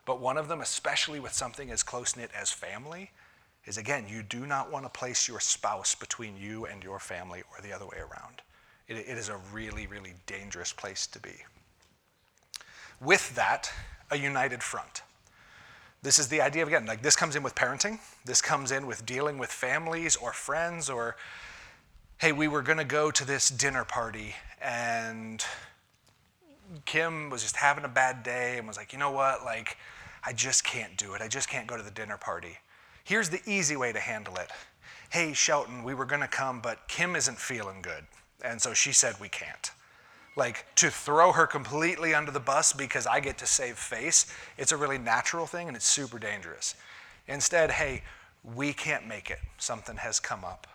But 0.07 0.21
one 0.21 0.37
of 0.37 0.49
them, 0.49 0.61
especially 0.61 1.21
with 1.21 1.33
something 1.33 1.71
as 1.71 1.83
close 1.83 2.17
knit 2.17 2.31
as 2.39 2.51
family, 2.51 3.11
is 3.65 3.79
again, 3.79 4.07
you 4.09 4.23
do 4.23 4.47
not 4.47 4.71
want 4.71 4.85
to 4.85 4.91
place 4.91 5.27
your 5.29 5.41
spouse 5.41 5.95
between 5.95 6.37
you 6.37 6.67
and 6.67 6.83
your 6.83 6.99
family 6.99 7.43
or 7.51 7.63
the 7.63 7.73
other 7.73 7.87
way 7.87 7.99
around. 7.99 8.43
It, 8.89 8.97
it 8.97 9.17
is 9.17 9.29
a 9.29 9.39
really, 9.53 9.87
really 9.87 10.15
dangerous 10.27 10.73
place 10.73 11.07
to 11.09 11.19
be. 11.19 11.35
With 13.01 13.35
that, 13.35 13.71
a 14.11 14.17
united 14.17 14.63
front. 14.63 15.03
This 16.05 16.19
is 16.19 16.29
the 16.29 16.43
idea 16.43 16.61
of, 16.61 16.69
again, 16.69 16.85
like 16.85 17.01
this 17.01 17.17
comes 17.17 17.35
in 17.35 17.43
with 17.43 17.55
parenting, 17.55 17.99
this 18.27 18.43
comes 18.43 18.71
in 18.71 18.87
with 18.87 19.07
dealing 19.07 19.39
with 19.39 19.51
families 19.51 20.17
or 20.17 20.35
friends, 20.35 20.91
or 20.91 21.17
hey, 22.19 22.31
we 22.31 22.47
were 22.47 22.61
going 22.61 22.77
to 22.77 22.85
go 22.85 23.11
to 23.11 23.27
this 23.27 23.49
dinner 23.49 23.85
party 23.85 24.35
and 24.61 25.43
Kim 26.85 27.31
was 27.31 27.41
just 27.41 27.57
having 27.57 27.85
a 27.85 27.89
bad 27.89 28.23
day 28.23 28.59
and 28.59 28.69
was 28.69 28.77
like, 28.77 28.93
you 28.93 28.99
know 28.99 29.13
what, 29.13 29.45
like, 29.47 29.79
I 30.23 30.35
just 30.35 30.63
can't 30.63 30.95
do 30.99 31.15
it. 31.15 31.23
I 31.23 31.29
just 31.29 31.49
can't 31.49 31.67
go 31.67 31.75
to 31.75 31.83
the 31.83 31.91
dinner 31.91 32.19
party. 32.19 32.59
Here's 33.03 33.31
the 33.31 33.41
easy 33.47 33.77
way 33.77 33.91
to 33.91 34.01
handle 34.01 34.37
it. 34.37 34.51
Hey, 35.09 35.33
Shelton, 35.33 35.85
we 35.85 35.95
were 35.95 36.05
going 36.05 36.21
to 36.21 36.29
come, 36.29 36.61
but 36.61 36.87
Kim 36.87 37.17
isn't 37.17 37.39
feeling 37.39 37.81
good. 37.81 38.05
And 38.45 38.61
so 38.61 38.75
she 38.75 38.93
said 38.93 39.15
we 39.19 39.31
can't. 39.31 39.71
Like 40.37 40.67
to 40.77 40.91
throw 40.91 41.33
her 41.33 41.47
completely 41.47 42.15
under 42.15 42.31
the 42.31 42.41
bus 42.41 42.73
because 42.73 43.07
I 43.07 43.21
get 43.21 43.39
to 43.39 43.47
save 43.47 43.77
face, 43.77 44.27
it's 44.59 44.73
a 44.73 44.77
really 44.77 44.99
natural 44.99 45.47
thing 45.47 45.69
and 45.69 45.77
it's 45.77 45.87
super 45.87 46.19
dangerous. 46.19 46.75
Instead, 47.29 47.71
hey, 47.71 48.03
we 48.55 48.73
can't 48.73 49.07
make 49.07 49.31
it. 49.31 49.39
Something 49.59 49.97
has 49.97 50.21
come 50.21 50.45
up. 50.45 50.67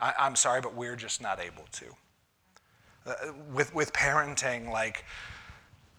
I, 0.00 0.14
am 0.18 0.36
sorry, 0.36 0.60
but 0.60 0.74
we're 0.74 0.96
just 0.96 1.22
not 1.22 1.40
able 1.40 1.64
to. 1.72 1.84
Uh, 3.06 3.14
with, 3.52 3.74
with 3.74 3.92
parenting, 3.92 4.70
like, 4.70 5.04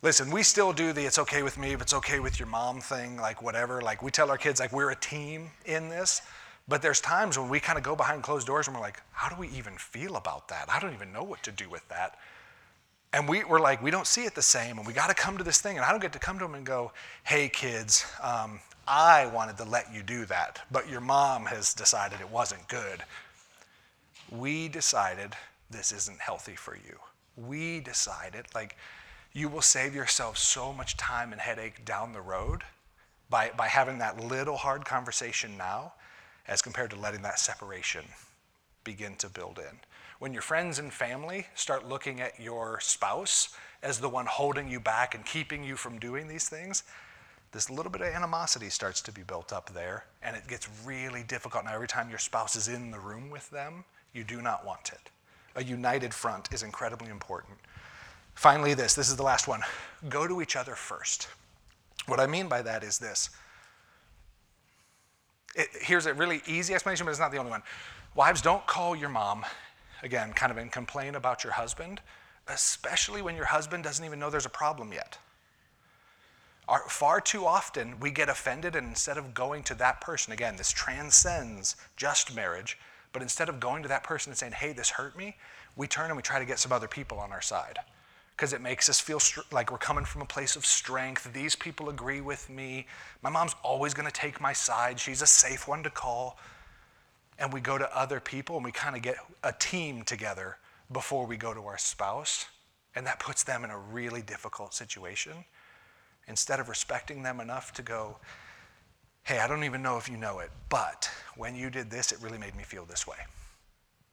listen, 0.02 0.30
we 0.30 0.44
still 0.44 0.74
do 0.74 0.94
the 0.94 1.06
it's 1.06 1.20
okay 1.20 1.44
with 1.44 1.58
me 1.58 1.74
if 1.74 1.82
it's 1.82 1.94
okay 1.94 2.20
with 2.20 2.39
your 2.39 2.48
mom 2.48 2.82
thing, 2.82 3.18
like 3.18 3.42
whatever. 3.42 3.82
Like 3.82 4.04
we 4.04 4.12
tell 4.12 4.30
our 4.30 4.38
kids 4.38 4.60
like 4.60 4.72
we're 4.72 4.92
a 4.92 4.96
team 4.96 5.50
in 5.66 5.89
this. 5.89 6.22
But 6.68 6.82
there's 6.82 7.02
times 7.02 7.38
when 7.38 7.50
we 7.50 7.60
kind 7.60 7.78
of 7.78 7.84
go 7.84 7.96
behind 7.96 8.24
closed 8.24 8.48
doors 8.48 8.68
and 8.68 8.76
we're 8.76 8.82
like, 8.82 9.02
how 9.12 9.30
do 9.30 9.36
we 9.39 9.50
even 9.50 9.78
feel 9.78 10.16
about 10.16 10.48
that? 10.50 10.70
I 10.70 10.80
don't 10.80 10.94
even 10.94 11.12
know 11.12 11.24
what 11.24 11.44
to 11.44 11.52
do 11.52 11.70
with 11.70 11.88
that. 11.89 12.18
And 13.14 13.28
we, 13.28 13.43
we're 13.43 13.59
like, 13.59 13.82
we 13.82 13.91
don't 13.91 14.07
see 14.07 14.24
it 14.24 14.36
the 14.36 14.41
same, 14.41 14.78
and 14.78 14.88
we 14.88 14.93
got 14.93 15.07
to 15.07 15.14
come 15.14 15.38
to 15.38 15.43
this 15.43 15.59
thing. 15.59 15.76
And 15.78 15.86
I 15.86 15.91
don't 15.91 16.01
get 16.01 16.14
to 16.14 16.20
come 16.20 16.39
to 16.39 16.45
them 16.45 16.55
and 16.55 16.66
go, 16.66 16.91
hey, 17.24 17.49
kids, 17.49 18.05
um, 18.24 18.59
I 18.88 19.26
wanted 19.28 19.57
to 19.57 19.66
let 19.66 19.93
you 19.93 20.01
do 20.01 20.26
that, 20.26 20.62
but 20.72 20.89
your 20.89 21.01
mom 21.01 21.45
has 21.45 21.74
decided 21.74 22.22
it 22.22 22.30
wasn't 22.30 22.68
good. 22.68 23.03
We 24.32 24.70
decided 24.70 25.34
this 25.70 25.91
isn't 25.91 26.20
healthy 26.20 26.55
for 26.55 26.76
you. 26.76 26.97
We 27.36 27.82
decided, 27.82 28.45
like, 28.55 28.78
you 29.34 29.49
will 29.49 29.62
save 29.62 29.93
yourself 29.93 30.38
so 30.38 30.74
much 30.74 30.97
time 30.97 31.32
and 31.32 31.41
headache 31.41 31.86
down 31.86 32.14
the 32.14 32.22
road 32.22 32.64
by, 33.30 33.51
by 33.55 33.68
having 33.68 33.97
that 33.99 34.20
little 34.20 34.57
hard 34.57 34.86
conversation 34.86 35.57
now 35.57 35.93
as 36.47 36.62
compared 36.62 36.89
to 36.91 36.99
letting 36.99 37.22
that 37.22 37.39
separation 37.39 38.03
begin 38.84 39.16
to 39.18 39.30
build 39.30 39.59
in. 39.59 39.80
When 40.22 40.34
your 40.34 40.43
friends 40.43 40.78
and 40.78 40.93
family 40.93 41.47
start 41.55 41.89
looking 41.89 42.22
at 42.22 42.39
your 42.39 42.80
spouse 42.80 43.55
as 43.82 43.99
the 43.99 44.07
one 44.07 44.28
holding 44.28 44.69
you 44.69 44.80
back 44.80 45.15
and 45.15 45.26
keeping 45.26 45.63
you 45.63 45.76
from 45.76 45.97
doing 45.97 46.28
these 46.28 46.47
things, 46.47 46.84
this 47.53 47.72
little 47.72 47.91
bit 47.91 48.01
of 48.01 48.07
animosity 48.09 48.69
starts 48.69 49.01
to 49.01 49.11
be 49.11 49.24
built 49.24 49.51
up 49.51 49.74
there, 49.74 50.05
and 50.22 50.36
it 50.36 50.47
gets 50.47 50.69
really 50.86 51.24
difficult. 51.24 51.65
Now, 51.65 51.74
every 51.74 51.88
time 51.88 52.07
your 52.07 52.19
spouse 52.19 52.55
is 52.55 52.67
in 52.67 52.91
the 52.91 52.99
room 52.99 53.32
with 53.32 53.49
them, 53.49 53.84
you 54.13 54.24
do 54.24 54.43
not 54.43 54.63
want 54.63 54.91
it. 54.93 55.09
A 55.55 55.63
united 55.63 56.13
front 56.13 56.53
is 56.53 56.61
incredibly 56.61 57.09
important. 57.09 57.57
Finally, 58.36 58.76
this 58.76 58.93
this 58.93 59.09
is 59.09 59.15
the 59.15 59.24
last 59.24 59.47
one 59.47 59.61
go 60.07 60.28
to 60.28 60.39
each 60.39 60.55
other 60.55 60.76
first. 60.76 61.30
What 62.05 62.19
I 62.19 62.28
mean 62.28 62.47
by 62.47 62.61
that 62.61 62.84
is 62.84 62.99
this. 62.99 63.32
It, 65.55 65.69
here's 65.82 66.05
a 66.05 66.13
really 66.13 66.43
easy 66.45 66.76
explanation, 66.76 67.07
but 67.07 67.09
it's 67.09 67.19
not 67.19 67.32
the 67.32 67.39
only 67.39 67.49
one. 67.49 67.63
Wives, 68.13 68.43
don't 68.43 68.67
call 68.67 68.95
your 68.95 69.09
mom, 69.09 69.45
again, 70.04 70.34
kind 70.34 70.52
of 70.52 70.58
and 70.58 70.72
complain 70.72 71.16
about 71.16 71.43
your 71.43 71.54
husband, 71.54 72.02
especially 72.47 73.22
when 73.22 73.36
your 73.36 73.45
husband 73.45 73.84
doesn't 73.84 74.06
even 74.06 74.20
know 74.20 74.30
there's 74.30 74.45
a 74.45 74.49
problem 74.49 74.91
yet. 74.91 75.18
Our, 76.68 76.82
far 76.88 77.20
too 77.20 77.45
often, 77.45 77.99
we 77.99 78.12
get 78.12 78.30
offended, 78.30 78.76
and 78.76 78.88
instead 78.88 79.18
of 79.18 79.34
going 79.34 79.64
to 79.64 79.76
that 79.76 79.99
person, 80.02 80.32
again, 80.32 80.56
this 80.56 80.72
transcends 80.72 81.76
just 81.97 82.36
marriage, 82.36 82.78
but 83.14 83.22
instead 83.22 83.49
of 83.49 83.60
going 83.60 83.84
to 83.84 83.89
that 83.89 84.04
person 84.04 84.32
and 84.32 84.38
saying, 84.38 84.54
hey, 84.54 84.72
this 84.72 84.91
hurt 84.91 85.18
me, 85.18 85.36
we 85.76 85.88
turn 85.88 86.08
and 86.08 86.16
we 86.16 86.22
try 86.22 86.39
to 86.39 86.45
get 86.45 86.60
some 86.60 86.72
other 86.72 86.88
people 86.88 87.20
on 87.20 87.32
our 87.32 87.41
side 87.41 87.80
because 88.41 88.54
it 88.54 88.62
makes 88.62 88.89
us 88.89 88.99
feel 88.99 89.20
str- 89.20 89.41
like 89.52 89.72
we're 89.72 89.78
coming 89.78 90.04
from 90.04 90.22
a 90.22 90.26
place 90.26 90.56
of 90.56 90.66
strength. 90.66 91.32
These 91.32 91.56
people 91.56 91.89
agree 91.89 92.22
with 92.22 92.49
me. 92.49 92.88
My 93.22 93.30
mom's 93.30 93.56
always 93.64 93.93
going 93.93 94.08
to 94.08 94.12
take 94.12 94.41
my 94.41 94.52
side. 94.52 94.99
She's 94.99 95.22
a 95.22 95.28
safe 95.28 95.68
one 95.68 95.84
to 95.84 95.91
call. 95.91 96.39
And 97.42 97.52
we 97.52 97.60
go 97.60 97.78
to 97.80 97.98
other 97.98 98.20
people 98.20 98.56
and 98.56 98.64
we 98.64 98.72
kind 98.72 98.96
of 98.96 99.02
get 99.02 99.18
a 99.44 99.52
team 99.52 100.04
together 100.04 100.58
before 100.92 101.26
we 101.26 101.38
go 101.38 101.54
to 101.54 101.62
our 101.62 101.78
spouse. 101.78 102.46
And 102.96 103.06
that 103.08 103.20
puts 103.20 103.44
them 103.44 103.64
in 103.64 103.72
a 103.72 103.78
really 103.78 104.22
difficult 104.22 104.76
situation. 104.76 105.34
Instead 106.28 106.60
of 106.60 106.70
respecting 106.70 107.24
them 107.24 107.39
enough 107.39 107.74
to 107.74 107.82
go, 107.82 108.18
hey, 109.24 109.39
I 109.39 109.48
don't 109.48 109.64
even 109.64 109.82
know 109.82 109.98
if 109.98 110.08
you 110.08 110.18
know 110.18 110.39
it, 110.39 110.52
but 110.70 111.10
when 111.36 111.56
you 111.56 111.72
did 111.72 111.89
this, 111.89 112.12
it 112.12 112.20
really 112.22 112.38
made 112.38 112.56
me 112.56 112.64
feel 112.64 112.86
this 112.86 113.08
way. 113.08 113.18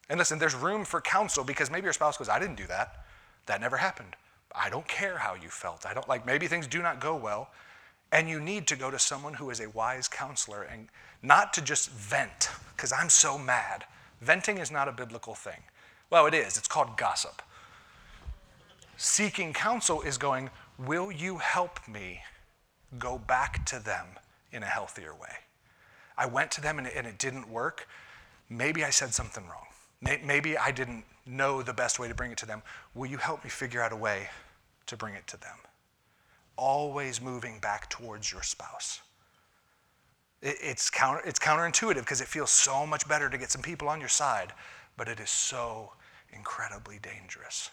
And 0.09 0.19
listen, 0.19 0.39
there's 0.39 0.55
room 0.55 0.87
for 0.87 1.01
counsel 1.03 1.45
because 1.45 1.71
maybe 1.71 1.85
your 1.85 1.93
spouse 1.93 2.17
goes, 2.17 2.31
I 2.31 2.39
didn't 2.39 2.57
do 2.57 2.67
that. 2.69 3.05
That 3.45 3.61
never 3.61 3.77
happened. 3.77 4.17
I 4.55 4.71
don't 4.71 4.89
care 4.89 5.19
how 5.19 5.35
you 5.35 5.51
felt. 5.51 5.85
I 5.85 5.93
don't 5.93 6.09
like, 6.09 6.25
maybe 6.25 6.47
things 6.47 6.67
do 6.67 6.81
not 6.81 6.99
go 6.99 7.15
well. 7.15 7.51
And 8.11 8.27
you 8.27 8.41
need 8.41 8.67
to 8.69 8.77
go 8.77 8.91
to 8.91 8.99
someone 8.99 9.35
who 9.35 9.51
is 9.51 9.61
a 9.61 9.69
wise 9.69 10.09
counselor 10.09 10.63
and 10.63 10.89
not 11.23 11.53
to 11.55 11.63
just 11.63 11.91
vent, 11.91 12.51
because 12.77 12.93
I'm 12.93 13.09
so 13.09 13.39
mad. 13.39 13.85
Venting 14.21 14.59
is 14.59 14.71
not 14.71 14.89
a 14.89 14.93
biblical 14.93 15.35
thing. 15.35 15.63
Well, 16.11 16.27
it 16.27 16.35
is. 16.35 16.57
It's 16.57 16.69
called 16.69 16.97
gossip. 16.97 17.43
Seeking 18.97 19.53
counsel 19.53 20.03
is 20.03 20.19
going, 20.19 20.51
will 20.79 21.13
you 21.13 21.39
help 21.39 21.87
me 21.87 22.21
go 22.99 23.19
back 23.19 23.65
to 23.67 23.79
them 23.79 24.07
in 24.53 24.63
a 24.63 24.67
healthier 24.67 25.13
way? 25.15 25.37
I 26.17 26.27
went 26.27 26.51
to 26.53 26.61
them 26.61 26.79
and 26.79 26.87
it, 26.87 26.95
and 26.97 27.07
it 27.07 27.19
didn't 27.19 27.49
work. 27.49 27.87
Maybe 28.49 28.85
I 28.85 28.91
said 28.91 29.15
something 29.15 29.45
wrong. 29.47 29.67
Maybe 30.25 30.57
I 30.57 30.71
didn't 30.71 31.05
know 31.27 31.63
the 31.63 31.73
best 31.73 31.99
way 31.99 32.09
to 32.09 32.15
bring 32.15 32.33
it 32.33 32.39
to 32.39 32.47
them. 32.47 32.63
Will 32.95 33.07
you 33.07 33.19
help 33.19 33.45
me 33.45 33.51
figure 33.51 33.83
out 33.83 33.93
a 33.93 33.97
way 33.97 34.29
to 34.87 34.97
bring 34.97 35.15
it 35.15 35.27
to 35.29 35.41
them? 35.41 35.57
Always 36.57 37.21
moving 37.21 37.59
back 37.61 37.91
towards 37.91 38.33
your 38.33 38.43
spouse. 38.43 39.01
It's, 40.41 40.89
counter, 40.91 41.23
it's 41.25 41.39
counterintuitive 41.39 42.01
because 42.01 42.21
it 42.21 42.29
feels 42.29 42.51
so 42.51 42.87
much 42.87 43.09
better 43.09 43.29
to 43.29 43.39
get 43.39 43.51
some 43.51 43.63
people 43.63 43.89
on 43.89 43.99
your 43.99 44.09
side, 44.09 44.53
but 44.97 45.09
it 45.09 45.19
is 45.19 45.31
so 45.31 45.93
incredibly 46.33 46.99
dangerous. 47.01 47.71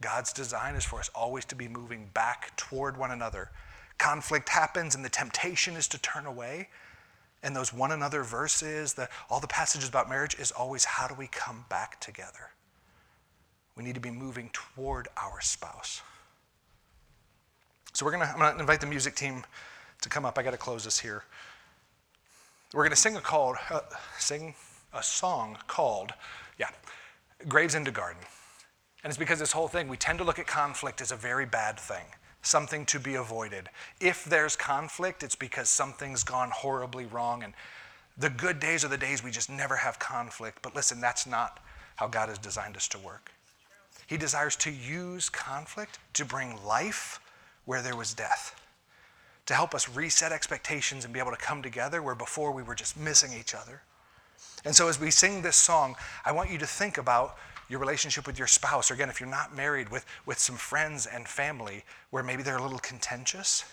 God's 0.00 0.32
design 0.32 0.74
is 0.76 0.84
for 0.84 1.00
us 1.00 1.10
always 1.14 1.44
to 1.46 1.56
be 1.56 1.68
moving 1.68 2.10
back 2.14 2.56
toward 2.56 2.96
one 2.96 3.10
another. 3.10 3.50
Conflict 3.98 4.48
happens 4.48 4.94
and 4.94 5.04
the 5.04 5.08
temptation 5.08 5.74
is 5.74 5.88
to 5.88 5.98
turn 6.00 6.26
away. 6.26 6.68
And 7.42 7.54
those 7.56 7.72
one 7.72 7.92
another 7.92 8.22
verses, 8.22 8.94
the, 8.94 9.08
all 9.30 9.40
the 9.40 9.46
passages 9.46 9.88
about 9.88 10.08
marriage 10.08 10.36
is 10.38 10.52
always 10.52 10.84
how 10.84 11.06
do 11.06 11.14
we 11.14 11.28
come 11.28 11.64
back 11.68 12.00
together? 12.00 12.50
We 13.76 13.84
need 13.84 13.94
to 13.94 14.00
be 14.00 14.10
moving 14.10 14.50
toward 14.52 15.08
our 15.16 15.40
spouse. 15.40 16.02
So 17.92 18.04
we're 18.04 18.12
gonna, 18.12 18.30
I'm 18.32 18.38
gonna 18.38 18.58
invite 18.58 18.80
the 18.80 18.86
music 18.86 19.14
team 19.14 19.44
to 20.02 20.08
come 20.08 20.24
up. 20.24 20.38
I 20.38 20.42
gotta 20.42 20.56
close 20.56 20.84
this 20.84 20.98
here. 20.98 21.24
We're 22.74 22.82
going 22.82 22.90
to 22.90 22.96
sing 22.96 23.16
a 23.16 23.20
called, 23.20 23.56
uh, 23.70 23.80
sing 24.18 24.54
a 24.92 25.02
song 25.02 25.56
called, 25.68 26.12
yeah, 26.58 26.70
Graves 27.48 27.76
into 27.76 27.92
Garden. 27.92 28.22
And 29.04 29.10
it's 29.10 29.18
because 29.18 29.38
this 29.38 29.52
whole 29.52 29.68
thing, 29.68 29.86
we 29.86 29.96
tend 29.96 30.18
to 30.18 30.24
look 30.24 30.40
at 30.40 30.48
conflict 30.48 31.00
as 31.00 31.12
a 31.12 31.16
very 31.16 31.46
bad 31.46 31.78
thing, 31.78 32.04
something 32.42 32.84
to 32.86 32.98
be 32.98 33.14
avoided. 33.14 33.68
If 34.00 34.24
there's 34.24 34.56
conflict, 34.56 35.22
it's 35.22 35.36
because 35.36 35.68
something's 35.68 36.24
gone 36.24 36.50
horribly 36.50 37.06
wrong. 37.06 37.44
And 37.44 37.54
the 38.18 38.30
good 38.30 38.58
days 38.58 38.84
are 38.84 38.88
the 38.88 38.98
days 38.98 39.22
we 39.22 39.30
just 39.30 39.48
never 39.48 39.76
have 39.76 40.00
conflict. 40.00 40.58
But 40.60 40.74
listen, 40.74 41.00
that's 41.00 41.24
not 41.24 41.60
how 41.94 42.08
God 42.08 42.28
has 42.30 42.38
designed 42.38 42.76
us 42.76 42.88
to 42.88 42.98
work. 42.98 43.30
He 44.08 44.16
desires 44.16 44.56
to 44.56 44.72
use 44.72 45.28
conflict 45.28 46.00
to 46.14 46.24
bring 46.24 46.64
life 46.64 47.20
where 47.64 47.82
there 47.82 47.96
was 47.96 48.12
death 48.12 48.60
to 49.46 49.54
help 49.54 49.74
us 49.74 49.88
reset 49.88 50.32
expectations 50.32 51.04
and 51.04 51.14
be 51.14 51.20
able 51.20 51.30
to 51.30 51.36
come 51.36 51.62
together 51.62 52.02
where 52.02 52.14
before 52.14 52.52
we 52.52 52.62
were 52.62 52.74
just 52.74 52.96
missing 52.96 53.32
each 53.32 53.54
other. 53.54 53.82
And 54.64 54.74
so, 54.74 54.88
as 54.88 55.00
we 55.00 55.10
sing 55.10 55.42
this 55.42 55.56
song, 55.56 55.94
I 56.24 56.32
want 56.32 56.50
you 56.50 56.58
to 56.58 56.66
think 56.66 56.98
about 56.98 57.36
your 57.68 57.80
relationship 57.80 58.26
with 58.26 58.38
your 58.38 58.46
spouse, 58.46 58.90
or 58.90 58.94
again, 58.94 59.08
if 59.08 59.20
you're 59.20 59.28
not 59.28 59.54
married, 59.54 59.88
with, 59.90 60.04
with 60.24 60.38
some 60.38 60.56
friends 60.56 61.06
and 61.06 61.26
family 61.26 61.84
where 62.10 62.22
maybe 62.22 62.42
they're 62.42 62.58
a 62.58 62.62
little 62.62 62.78
contentious. 62.78 63.64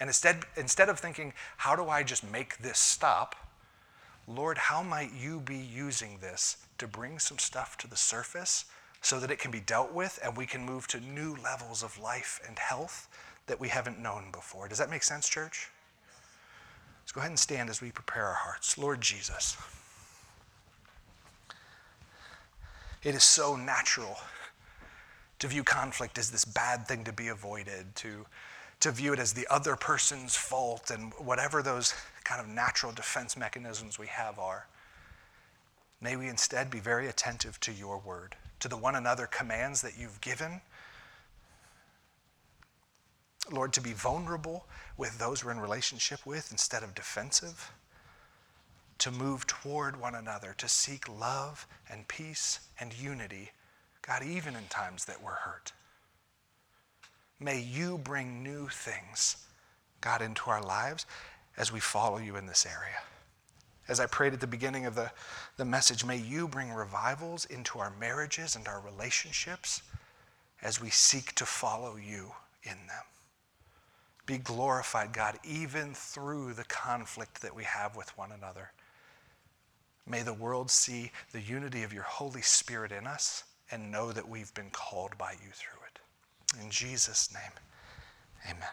And 0.00 0.08
instead, 0.08 0.44
instead 0.56 0.88
of 0.88 0.98
thinking, 0.98 1.32
how 1.56 1.76
do 1.76 1.88
I 1.88 2.02
just 2.02 2.28
make 2.30 2.58
this 2.58 2.78
stop? 2.78 3.36
Lord, 4.26 4.58
how 4.58 4.82
might 4.82 5.12
you 5.12 5.40
be 5.40 5.56
using 5.56 6.18
this 6.20 6.56
to 6.78 6.86
bring 6.86 7.18
some 7.18 7.38
stuff 7.38 7.76
to 7.78 7.88
the 7.88 7.96
surface 7.96 8.64
so 9.02 9.20
that 9.20 9.30
it 9.30 9.38
can 9.38 9.50
be 9.50 9.60
dealt 9.60 9.92
with 9.92 10.18
and 10.22 10.36
we 10.36 10.46
can 10.46 10.64
move 10.64 10.86
to 10.88 11.00
new 11.00 11.36
levels 11.42 11.82
of 11.82 12.00
life 12.00 12.40
and 12.46 12.58
health 12.58 13.08
that 13.46 13.60
we 13.60 13.68
haven't 13.68 13.98
known 13.98 14.30
before. 14.32 14.68
Does 14.68 14.78
that 14.78 14.90
make 14.90 15.02
sense, 15.02 15.28
church? 15.28 15.68
Let's 17.02 17.12
go 17.12 17.20
ahead 17.20 17.30
and 17.30 17.38
stand 17.38 17.68
as 17.68 17.82
we 17.82 17.90
prepare 17.90 18.24
our 18.24 18.34
hearts. 18.34 18.78
Lord 18.78 19.00
Jesus, 19.00 19.56
it 23.02 23.14
is 23.14 23.24
so 23.24 23.56
natural 23.56 24.16
to 25.38 25.48
view 25.48 25.62
conflict 25.62 26.16
as 26.16 26.30
this 26.30 26.46
bad 26.46 26.88
thing 26.88 27.04
to 27.04 27.12
be 27.12 27.28
avoided, 27.28 27.94
to, 27.96 28.24
to 28.80 28.90
view 28.90 29.12
it 29.12 29.18
as 29.18 29.34
the 29.34 29.46
other 29.50 29.76
person's 29.76 30.34
fault, 30.34 30.90
and 30.90 31.12
whatever 31.18 31.62
those 31.62 31.92
kind 32.24 32.40
of 32.40 32.48
natural 32.48 32.92
defense 32.92 33.36
mechanisms 33.36 33.98
we 33.98 34.06
have 34.06 34.38
are. 34.38 34.66
May 36.00 36.16
we 36.16 36.28
instead 36.28 36.70
be 36.70 36.80
very 36.80 37.08
attentive 37.08 37.60
to 37.60 37.72
your 37.72 37.98
word, 37.98 38.36
to 38.60 38.68
the 38.68 38.76
one 38.78 38.94
another 38.94 39.26
commands 39.26 39.82
that 39.82 39.98
you've 39.98 40.20
given 40.22 40.62
Lord, 43.50 43.72
to 43.74 43.80
be 43.80 43.92
vulnerable 43.92 44.66
with 44.96 45.18
those 45.18 45.44
we're 45.44 45.52
in 45.52 45.60
relationship 45.60 46.24
with 46.24 46.50
instead 46.50 46.82
of 46.82 46.94
defensive, 46.94 47.72
to 48.98 49.10
move 49.10 49.46
toward 49.46 50.00
one 50.00 50.14
another, 50.14 50.54
to 50.58 50.68
seek 50.68 51.08
love 51.08 51.66
and 51.90 52.08
peace 52.08 52.60
and 52.80 52.94
unity, 52.94 53.50
God, 54.02 54.22
even 54.22 54.56
in 54.56 54.64
times 54.68 55.04
that 55.04 55.22
we're 55.22 55.32
hurt. 55.32 55.72
May 57.40 57.60
you 57.60 57.98
bring 57.98 58.42
new 58.42 58.68
things, 58.68 59.36
God, 60.00 60.22
into 60.22 60.48
our 60.48 60.62
lives 60.62 61.04
as 61.56 61.72
we 61.72 61.80
follow 61.80 62.18
you 62.18 62.36
in 62.36 62.46
this 62.46 62.66
area. 62.66 63.02
As 63.86 64.00
I 64.00 64.06
prayed 64.06 64.32
at 64.32 64.40
the 64.40 64.46
beginning 64.46 64.86
of 64.86 64.94
the, 64.94 65.10
the 65.56 65.64
message, 65.64 66.04
may 66.04 66.16
you 66.16 66.48
bring 66.48 66.72
revivals 66.72 67.44
into 67.46 67.78
our 67.78 67.92
marriages 68.00 68.56
and 68.56 68.66
our 68.66 68.80
relationships 68.80 69.82
as 70.62 70.80
we 70.80 70.88
seek 70.88 71.34
to 71.34 71.44
follow 71.44 71.96
you 71.96 72.32
in 72.62 72.78
them. 72.86 73.04
Be 74.26 74.38
glorified, 74.38 75.12
God, 75.12 75.38
even 75.44 75.94
through 75.94 76.54
the 76.54 76.64
conflict 76.64 77.42
that 77.42 77.54
we 77.54 77.64
have 77.64 77.94
with 77.96 78.16
one 78.16 78.32
another. 78.32 78.72
May 80.06 80.22
the 80.22 80.32
world 80.32 80.70
see 80.70 81.12
the 81.32 81.40
unity 81.40 81.82
of 81.82 81.92
your 81.92 82.04
Holy 82.04 82.42
Spirit 82.42 82.92
in 82.92 83.06
us 83.06 83.44
and 83.70 83.90
know 83.90 84.12
that 84.12 84.28
we've 84.28 84.52
been 84.54 84.70
called 84.70 85.16
by 85.18 85.32
you 85.32 85.50
through 85.52 85.80
it. 85.86 86.62
In 86.62 86.70
Jesus' 86.70 87.32
name, 87.32 87.52
amen. 88.46 88.68